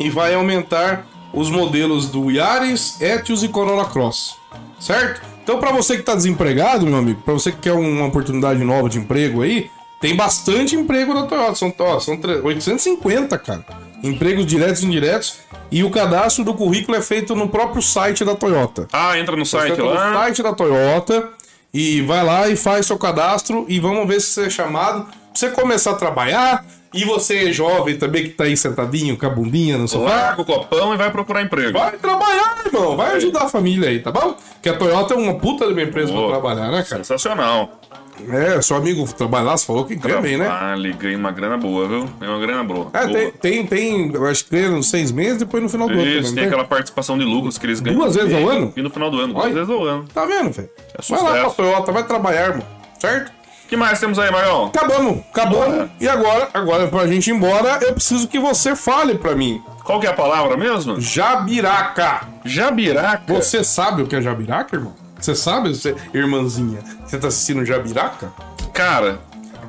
E 0.00 0.10
vai 0.10 0.34
aumentar 0.34 1.06
os 1.32 1.48
modelos 1.50 2.06
do 2.06 2.30
Yaris, 2.30 3.00
Etios 3.00 3.42
e 3.44 3.48
Corolla 3.48 3.84
Cross, 3.84 4.36
certo? 4.80 5.20
Então, 5.42 5.58
para 5.60 5.70
você 5.70 5.96
que 5.96 6.02
tá 6.02 6.14
desempregado, 6.14 6.86
meu 6.86 6.96
amigo, 6.98 7.20
para 7.22 7.34
você 7.34 7.52
que 7.52 7.58
quer 7.58 7.72
uma 7.72 8.06
oportunidade 8.06 8.62
nova 8.64 8.88
de 8.88 8.98
emprego 8.98 9.42
aí, 9.42 9.70
tem 10.00 10.16
bastante 10.16 10.74
emprego 10.74 11.14
na 11.14 11.24
Toyota. 11.26 11.54
São, 11.54 11.72
ó, 11.78 12.00
são 12.00 12.16
tre- 12.16 12.40
850, 12.42 13.38
cara. 13.38 13.64
Empregos 14.02 14.44
diretos 14.46 14.82
e 14.82 14.86
indiretos. 14.86 15.38
E 15.70 15.82
o 15.84 15.90
cadastro 15.90 16.44
do 16.44 16.54
currículo 16.54 16.96
é 16.96 17.00
feito 17.02 17.34
no 17.34 17.48
próprio 17.48 17.80
site 17.82 18.24
da 18.24 18.34
Toyota. 18.34 18.86
Ah, 18.92 19.18
entra 19.18 19.36
no 19.36 19.46
site 19.46 19.72
Entra 19.72 19.84
no 19.84 19.90
lá. 19.94 20.12
site 20.14 20.42
da 20.42 20.52
Toyota 20.52 21.28
e 21.74 22.00
vai 22.02 22.24
lá 22.24 22.48
e 22.48 22.54
faz 22.54 22.86
seu 22.86 22.96
cadastro 22.96 23.66
e 23.68 23.80
vamos 23.80 24.06
ver 24.06 24.20
se 24.20 24.28
você 24.28 24.46
é 24.46 24.50
chamado 24.50 25.06
pra 25.06 25.12
você 25.34 25.50
começar 25.50 25.90
a 25.90 25.94
trabalhar. 25.96 26.64
E 26.94 27.04
você 27.04 27.48
é 27.48 27.52
jovem 27.52 27.98
também 27.98 28.22
que 28.22 28.28
tá 28.28 28.44
aí 28.44 28.56
sentadinho 28.56 29.16
com 29.16 29.26
a 29.26 29.28
bundinha 29.28 29.76
no 29.76 29.88
sofá. 29.88 30.10
Larga 30.10 30.42
o 30.42 30.44
copão 30.44 30.94
e 30.94 30.96
vai 30.96 31.10
procurar 31.10 31.42
emprego. 31.42 31.76
Vai 31.76 31.96
trabalhar, 31.96 32.62
irmão. 32.64 32.96
Vai 32.96 33.16
ajudar 33.16 33.42
a 33.42 33.48
família 33.48 33.88
aí, 33.88 33.98
tá 33.98 34.12
bom? 34.12 34.36
Que 34.62 34.68
a 34.68 34.76
Toyota 34.76 35.14
é 35.14 35.16
uma 35.16 35.34
puta 35.34 35.66
de 35.66 35.72
uma 35.72 35.82
empresa 35.82 36.12
Boa. 36.12 36.28
pra 36.28 36.38
trabalhar, 36.38 36.70
né, 36.70 36.84
cara? 36.88 37.02
Sensacional. 37.02 37.80
É, 38.28 38.60
seu 38.62 38.76
amigo 38.76 39.04
trabalha 39.12 39.44
lá, 39.44 39.56
você 39.56 39.66
falou 39.66 39.84
que 39.84 39.94
ganha 39.96 40.20
bem, 40.20 40.36
né? 40.36 40.46
Ah, 40.48 40.74
ganhei 40.96 41.16
uma 41.16 41.30
grana 41.32 41.56
boa, 41.56 41.88
viu? 41.88 42.08
Ganhei 42.18 42.34
uma 42.34 42.40
grana 42.46 42.64
boa. 42.64 42.88
É, 42.92 43.06
Boa. 43.06 43.12
tem, 43.12 43.30
tem, 43.32 43.66
tem, 43.66 44.14
eu 44.14 44.26
acho 44.26 44.44
que 44.44 44.50
ganha 44.50 44.70
uns 44.70 44.88
seis 44.88 45.10
meses, 45.10 45.38
depois 45.38 45.62
no 45.62 45.68
final 45.68 45.88
do 45.88 45.94
ano. 45.94 46.06
Isso, 46.06 46.34
tem 46.34 46.44
não 46.44 46.48
aquela 46.52 46.64
participação 46.64 47.18
de 47.18 47.24
lucros 47.24 47.58
que 47.58 47.66
eles 47.66 47.80
ganham. 47.80 47.98
Duas 47.98 48.14
vezes 48.14 48.32
ao 48.34 48.48
ano? 48.48 48.72
E 48.76 48.82
no 48.82 48.90
final 48.90 49.10
do 49.10 49.20
ano, 49.20 49.34
duas 49.34 49.52
vezes 49.52 49.70
ao 49.70 49.84
ano. 49.84 50.04
Tá 50.12 50.24
vendo, 50.24 50.50
velho? 50.50 50.70
É 50.78 51.02
vai 51.08 51.22
lá 51.22 51.30
pra 51.30 51.38
sucesso. 51.40 51.56
Toyota, 51.56 51.92
vai 51.92 52.04
trabalhar, 52.04 52.48
irmão. 52.50 52.66
Certo? 52.98 53.32
O 53.64 53.68
que 53.68 53.76
mais 53.76 53.98
temos 53.98 54.18
aí, 54.18 54.30
Marão? 54.30 54.66
Acabamos, 54.66 55.18
acabamos. 55.30 55.66
Bora. 55.66 55.90
E 56.00 56.06
agora, 56.06 56.48
agora 56.52 56.86
pra 56.86 57.06
gente 57.06 57.28
ir 57.28 57.34
embora, 57.34 57.78
eu 57.82 57.94
preciso 57.94 58.28
que 58.28 58.38
você 58.38 58.76
fale 58.76 59.14
pra 59.16 59.34
mim. 59.34 59.60
Qual 59.82 59.98
que 59.98 60.06
é 60.06 60.10
a 60.10 60.14
palavra 60.14 60.56
mesmo? 60.56 61.00
Jabiraca. 61.00 62.28
Jabiraca. 62.44 63.32
Você 63.34 63.64
sabe 63.64 64.02
o 64.02 64.06
que 64.06 64.16
é 64.16 64.22
jabiraca, 64.22 64.76
irmão? 64.76 65.03
Você 65.24 65.34
sabe, 65.34 65.70
você, 65.70 65.96
irmãzinha? 66.12 66.80
Você 67.06 67.16
tá 67.18 67.28
assistindo 67.28 67.64
jabiraca? 67.64 68.30
Cara, 68.74 69.18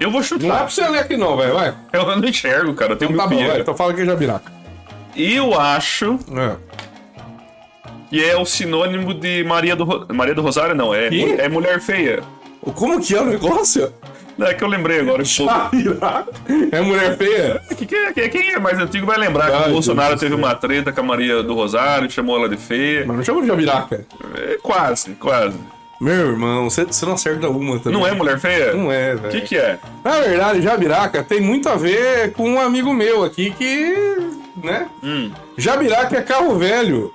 eu 0.02 0.12
vou 0.12 0.20
Não 0.20 0.20
é 0.20 0.24
chutar. 0.24 0.58
pra 0.58 0.68
você 0.70 0.86
ler 0.90 1.00
aqui 1.00 1.16
não, 1.16 1.38
velho, 1.38 1.54
vai. 1.54 1.74
Eu 1.94 2.06
não 2.18 2.28
enxergo, 2.28 2.74
cara. 2.74 2.92
Eu 2.92 2.98
tenho 2.98 3.16
Tá 3.16 3.26
bom, 3.26 3.48
vai. 3.48 3.62
Então 3.62 3.74
fala 3.74 3.94
que 3.94 4.02
é 4.02 4.06
jabiraca. 4.06 4.52
Eu 5.16 5.58
acho 5.58 6.20
É. 6.38 6.56
que 8.10 8.22
é 8.22 8.36
o 8.36 8.46
sinônimo 8.46 9.14
de 9.14 9.46
Maria 9.46 9.78
do, 9.78 9.86
Ro- 9.86 10.06
Maria 10.14 10.36
do 10.36 10.42
Rosário, 10.42 10.76
não. 10.76 10.94
É, 10.94 11.08
Que? 11.08 11.24
é 11.40 11.48
mulher 11.48 11.80
feia. 11.80 12.22
Como 12.74 13.00
que 13.02 13.16
é 13.16 13.22
o 13.22 13.26
negócio? 13.26 13.94
É 14.40 14.54
que 14.54 14.64
eu 14.64 14.68
lembrei 14.68 15.00
agora. 15.00 15.24
pouco. 15.24 15.54
Jabiraca? 15.54 16.26
É 16.72 16.82
mulher 16.82 17.18
feia? 17.18 17.62
Que- 17.78 17.86
que- 17.86 18.14
que- 18.14 18.30
Quem 18.30 18.52
é 18.54 18.60
mais 18.60 18.78
antigo 18.80 19.06
vai 19.06 19.18
lembrar 19.18 19.50
que 19.52 19.70
o 19.70 19.74
Bolsonaro 19.74 20.18
teve 20.18 20.36
uma 20.36 20.54
treta 20.56 20.92
com 20.92 21.00
a 21.02 21.04
Maria 21.04 21.42
do 21.42 21.54
Rosário, 21.54 22.10
chamou 22.12 22.38
ela 22.38 22.50
de 22.50 22.58
feia. 22.58 23.06
Mas 23.08 23.16
não 23.18 23.24
chama 23.24 23.42
de 23.42 23.48
jabiraca. 23.48 24.06
É, 24.36 24.58
quase, 24.62 25.12
quase. 25.12 25.56
Meu 26.02 26.32
irmão, 26.32 26.70
você, 26.70 26.86
não 27.06 27.14
acerta 27.14 27.48
uma 27.48 27.80
também. 27.80 27.98
Não 27.98 28.06
é 28.06 28.12
mulher 28.12 28.38
feia? 28.38 28.74
Não 28.74 28.92
é, 28.92 29.14
O 29.16 29.18
velho. 29.20 29.32
que, 29.32 29.42
que 29.48 29.58
é? 29.58 29.80
Na 30.04 30.20
verdade, 30.20 30.62
Jabiraca 30.62 31.24
tem 31.24 31.40
muito 31.40 31.70
a 31.70 31.76
ver 31.76 32.34
com 32.34 32.50
um 32.50 32.60
amigo 32.60 32.94
meu 32.94 33.24
aqui 33.24 33.52
que. 33.52 33.96
né? 34.62 34.88
Hum, 35.02 35.32
Jabiraca 35.58 36.18
é 36.18 36.22
carro 36.22 36.58
velho. 36.58 37.14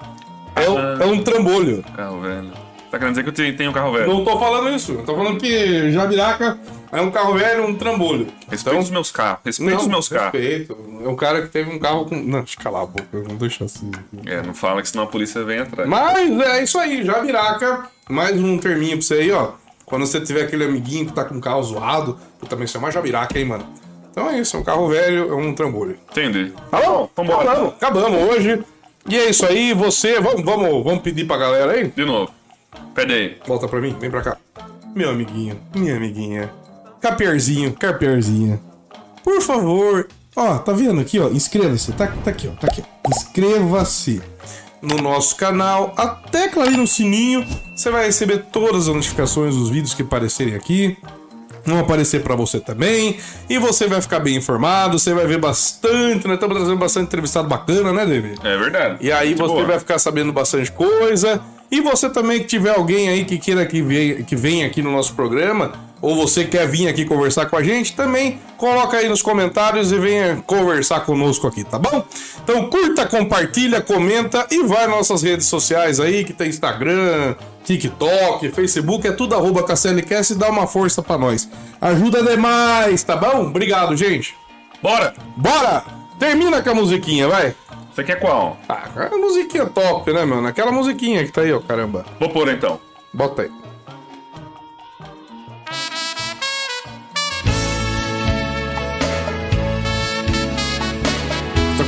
É, 0.57 0.64
Ah. 0.64 0.99
é 1.03 1.05
um 1.05 1.23
trambolho. 1.23 1.85
carro 1.95 2.21
velho. 2.23 2.51
Tá 2.91 2.99
querendo 2.99 3.11
dizer 3.14 3.22
que 3.22 3.41
eu 3.41 3.57
tenho, 3.57 3.70
um 3.70 3.72
carro 3.72 3.93
velho? 3.93 4.09
Não 4.09 4.24
tô 4.24 4.36
falando 4.38 4.68
isso. 4.74 4.93
Eu 4.93 5.05
tô 5.05 5.14
falando 5.14 5.38
que 5.38 5.93
Jabiraca 5.93 6.59
é 6.91 7.01
um 7.01 7.11
carro 7.11 7.34
velho, 7.34 7.66
um 7.66 7.74
trambolho. 7.74 8.26
Respeita 8.51 8.80
os 8.80 8.91
meus 8.91 9.12
carros. 9.12 9.41
Respeita 9.45 9.76
os 9.76 9.86
meus 9.86 10.09
carros. 10.09 10.32
Respeito. 10.32 10.76
É 11.05 11.09
um 11.09 11.14
cara 11.14 11.43
que 11.43 11.49
teve 11.49 11.70
um 11.70 11.78
carro 11.78 12.07
com. 12.07 12.16
Não, 12.16 12.41
deixa 12.41 12.59
eu 12.59 12.64
calar 12.64 12.82
a 12.82 12.86
boca, 12.86 13.07
eu 13.12 13.22
não 13.22 13.36
deixo 13.36 13.62
assim. 13.62 13.93
É, 14.26 14.43
não 14.43 14.55
fala 14.55 14.82
que 14.82 14.88
senão 14.88 15.05
a 15.05 15.07
polícia 15.07 15.45
vem 15.45 15.61
atrás. 15.61 15.88
Mas 15.88 16.41
é 16.41 16.62
isso 16.64 16.78
aí, 16.78 17.05
Jabiraca. 17.05 17.86
Mais 18.09 18.36
um 18.36 18.59
terminho 18.59 18.97
pra 18.97 19.07
você 19.07 19.14
aí, 19.14 19.30
ó. 19.30 19.53
Quando 19.86 20.05
você 20.05 20.20
tiver 20.20 20.43
aquele 20.43 20.64
amiguinho 20.64 21.07
que 21.07 21.12
tá 21.12 21.24
com 21.24 21.36
o 21.36 21.41
carro 21.41 21.62
zoado, 21.62 22.18
tu 22.41 22.47
também 22.47 22.66
uma 22.76 22.91
jabiraca, 22.91 23.38
hein, 23.38 23.45
mano? 23.45 23.66
Então 24.11 24.28
é 24.28 24.38
isso, 24.38 24.57
é 24.57 24.61
um 24.61 24.64
carro 24.64 24.88
velho, 24.88 25.32
é 25.32 25.34
um 25.34 25.55
trambolho. 25.55 25.97
Entendi. 26.11 26.53
Tá 26.70 26.80
bom? 26.80 27.09
Vambora. 27.16 27.43
Acabamos, 27.43 27.74
acabamos 27.74 28.30
hoje. 28.30 28.64
E 29.09 29.16
é 29.16 29.30
isso 29.30 29.47
aí, 29.47 29.72
você. 29.72 30.20
Vamos, 30.20 30.43
vamos, 30.43 30.84
vamos 30.84 31.03
pedir 31.03 31.24
pra 31.24 31.36
galera 31.36 31.72
aí? 31.72 31.88
De 31.88 32.05
novo. 32.05 32.39
Pede 32.95 33.12
aí. 33.12 33.39
Volta 33.47 33.68
pra 33.68 33.81
mim, 33.81 33.97
vem 34.01 34.11
pra 34.11 34.22
cá. 34.22 34.37
Meu 34.95 35.11
amiguinho, 35.11 35.61
minha 35.74 35.97
amiguinha. 35.97 36.51
Capierzinho, 37.01 37.72
Capierzinha. 37.72 38.61
Por 39.22 39.41
favor. 39.41 40.09
Ó, 40.37 40.59
tá 40.59 40.72
vendo 40.72 41.01
aqui, 41.01 41.18
ó? 41.18 41.28
Inscreva-se. 41.28 41.93
Tá, 41.93 42.07
tá 42.07 42.31
aqui, 42.31 42.49
ó. 42.49 42.53
Tá 42.59 42.66
aqui. 42.66 42.83
Inscreva-se 43.09 44.22
no 44.83 44.97
nosso 44.97 45.37
canal. 45.37 45.95
A 45.97 46.09
tecla 46.09 46.64
ali 46.64 46.76
no 46.76 46.87
sininho. 46.87 47.47
Você 47.74 47.91
vai 47.91 48.07
receber 48.07 48.45
todas 48.53 48.89
as 48.89 48.95
notificações 48.95 49.55
dos 49.55 49.68
vídeos 49.70 49.95
que 49.95 50.03
aparecerem 50.03 50.55
aqui. 50.55 50.97
Vão 51.64 51.78
aparecer 51.78 52.22
pra 52.22 52.35
você 52.35 52.59
também. 52.59 53.18
E 53.49 53.59
você 53.59 53.87
vai 53.87 54.01
ficar 54.01 54.20
bem 54.20 54.37
informado. 54.37 54.99
Você 54.99 55.12
vai 55.12 55.26
ver 55.26 55.39
bastante, 55.39 56.26
né? 56.26 56.35
Estamos 56.35 56.57
trazendo 56.57 56.78
bastante 56.78 57.07
entrevistado 57.07 57.49
bacana, 57.49 57.93
né, 57.93 58.07
David? 58.07 58.39
É 58.43 58.57
verdade. 58.57 58.99
E 59.01 59.12
aí 59.12 59.28
Muito 59.31 59.43
você 59.43 59.55
boa. 59.55 59.66
vai 59.66 59.78
ficar 59.78 59.99
sabendo 59.99 60.33
bastante 60.33 60.70
coisa. 60.72 61.41
E 61.71 61.81
você 61.81 62.11
também 62.11 62.41
que 62.41 62.47
tiver 62.47 62.71
alguém 62.71 63.09
aí 63.09 63.25
que 63.25 63.39
queira 63.39 63.64
que 63.64 63.81
venha, 63.81 64.23
que 64.23 64.35
venha 64.35 64.66
aqui 64.66 64.83
no 64.83 64.91
nosso 64.91 65.14
programa, 65.14 65.73
ou 66.03 66.16
você 66.16 66.45
quer 66.45 66.66
vir 66.66 66.89
aqui 66.89 67.05
conversar 67.05 67.47
com 67.47 67.57
a 67.57 67.62
gente, 67.62 67.95
também 67.95 68.41
coloca 68.57 68.97
aí 68.97 69.09
nos 69.09 69.23
comentários 69.23 69.93
e 69.93 69.99
venha 69.99 70.43
conversar 70.47 71.01
conosco 71.01 71.47
aqui, 71.47 71.62
tá 71.62 71.79
bom? 71.79 72.05
Então 72.43 72.68
curta, 72.68 73.07
compartilha, 73.07 73.81
comenta 73.81 74.47
e 74.51 74.62
vai 74.64 74.87
nas 74.87 74.97
nossas 74.97 75.23
redes 75.23 75.47
sociais 75.47 76.01
aí, 76.01 76.25
que 76.25 76.33
tem 76.33 76.49
Instagram, 76.49 77.37
TikTok, 77.64 78.51
Facebook, 78.51 79.07
é 79.07 79.12
tudo 79.12 79.35
arroba 79.35 79.62
KCLCast 79.62 80.33
e 80.33 80.37
dá 80.37 80.49
uma 80.49 80.66
força 80.66 81.03
pra 81.03 81.18
nós. 81.18 81.49
Ajuda 81.81 82.23
demais, 82.23 83.03
tá 83.03 83.14
bom? 83.14 83.47
Obrigado, 83.47 83.97
gente. 83.97 84.35
Bora! 84.83 85.14
Bora! 85.37 85.85
Termina 86.18 86.62
com 86.62 86.71
a 86.71 86.75
musiquinha, 86.75 87.29
vai. 87.29 87.55
Você 87.93 88.05
quer 88.05 88.20
qual? 88.20 88.57
Ah, 88.68 88.88
a 89.12 89.16
musiquinha 89.18 89.66
top, 89.66 90.12
né, 90.12 90.24
mano? 90.24 90.47
Aquela 90.47 90.70
musiquinha 90.72 91.24
que 91.24 91.32
tá 91.32 91.43
aí, 91.43 91.53
ó, 91.53 91.61
caramba. 91.61 92.05
Vou 92.18 92.30
pôr 92.30 92.49
então. 92.49 92.80
Bota 93.12 93.43
aí. 93.43 93.51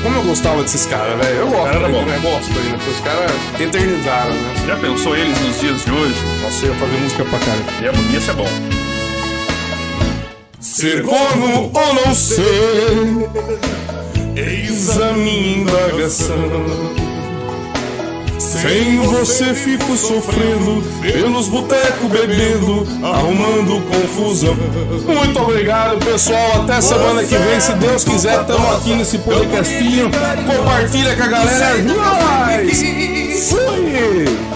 Como 0.03 0.17
eu 0.17 0.23
gostava 0.25 0.61
desses 0.63 0.85
caras, 0.87 1.17
velho? 1.17 1.37
Eu 1.39 1.47
gosto, 1.49 1.65
Cara, 1.73 1.89
né? 1.89 1.89
bom. 1.89 2.11
Eu 2.11 2.21
gosto 2.23 2.51
ainda, 2.59 2.77
porque 2.77 2.91
os 2.91 3.01
caras 3.03 3.31
eternizaram, 3.61 4.31
né? 4.35 4.55
Já 4.67 4.77
pensou 4.77 5.17
eles 5.17 5.41
nos 5.41 5.61
dias 5.61 5.85
de 5.85 5.93
hoje? 5.93 6.17
Nossa, 6.43 6.67
eu 6.67 6.73
ia 6.73 6.79
fazer 6.81 6.97
música 6.99 7.25
pra 7.25 7.39
caramba. 7.39 7.73
Ia, 7.81 8.13
ia 8.13 8.21
ser 8.21 8.33
bom. 8.33 8.49
Ser 10.59 11.05
corno 11.05 11.71
ou 11.73 11.95
não 11.95 12.15
ser, 12.15 12.43
eis 14.37 15.01
a 15.01 15.13
minha 15.13 15.59
indagação. 15.59 16.37
Sem 18.39 18.99
você 18.99 19.55
fico 19.55 19.97
sofrendo, 19.97 20.83
pelos 21.01 21.49
botecos 21.49 22.11
bebendo, 22.11 22.87
arrumando 23.03 23.81
confusão. 23.89 24.55
Muito 25.07 25.41
obrigado, 25.41 26.05
pessoal. 26.05 26.63
Até 26.63 26.81
semana 26.81 27.25
que 27.25 27.37
vem, 27.37 27.61
se 27.61 27.73
Deus 27.75 28.05
quiser, 28.05 28.41
estamos 28.41 28.77
aqui 28.77 28.95
nesse 28.95 29.19
podcastinho. 29.19 30.11
Compartilha 30.47 31.17
com 31.17 31.23
a 31.23 31.29
galera. 31.29 31.79
Nóis! 31.83 33.51
Fui! 33.51 34.53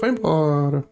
Foi 0.00 0.08
embora. 0.08 0.89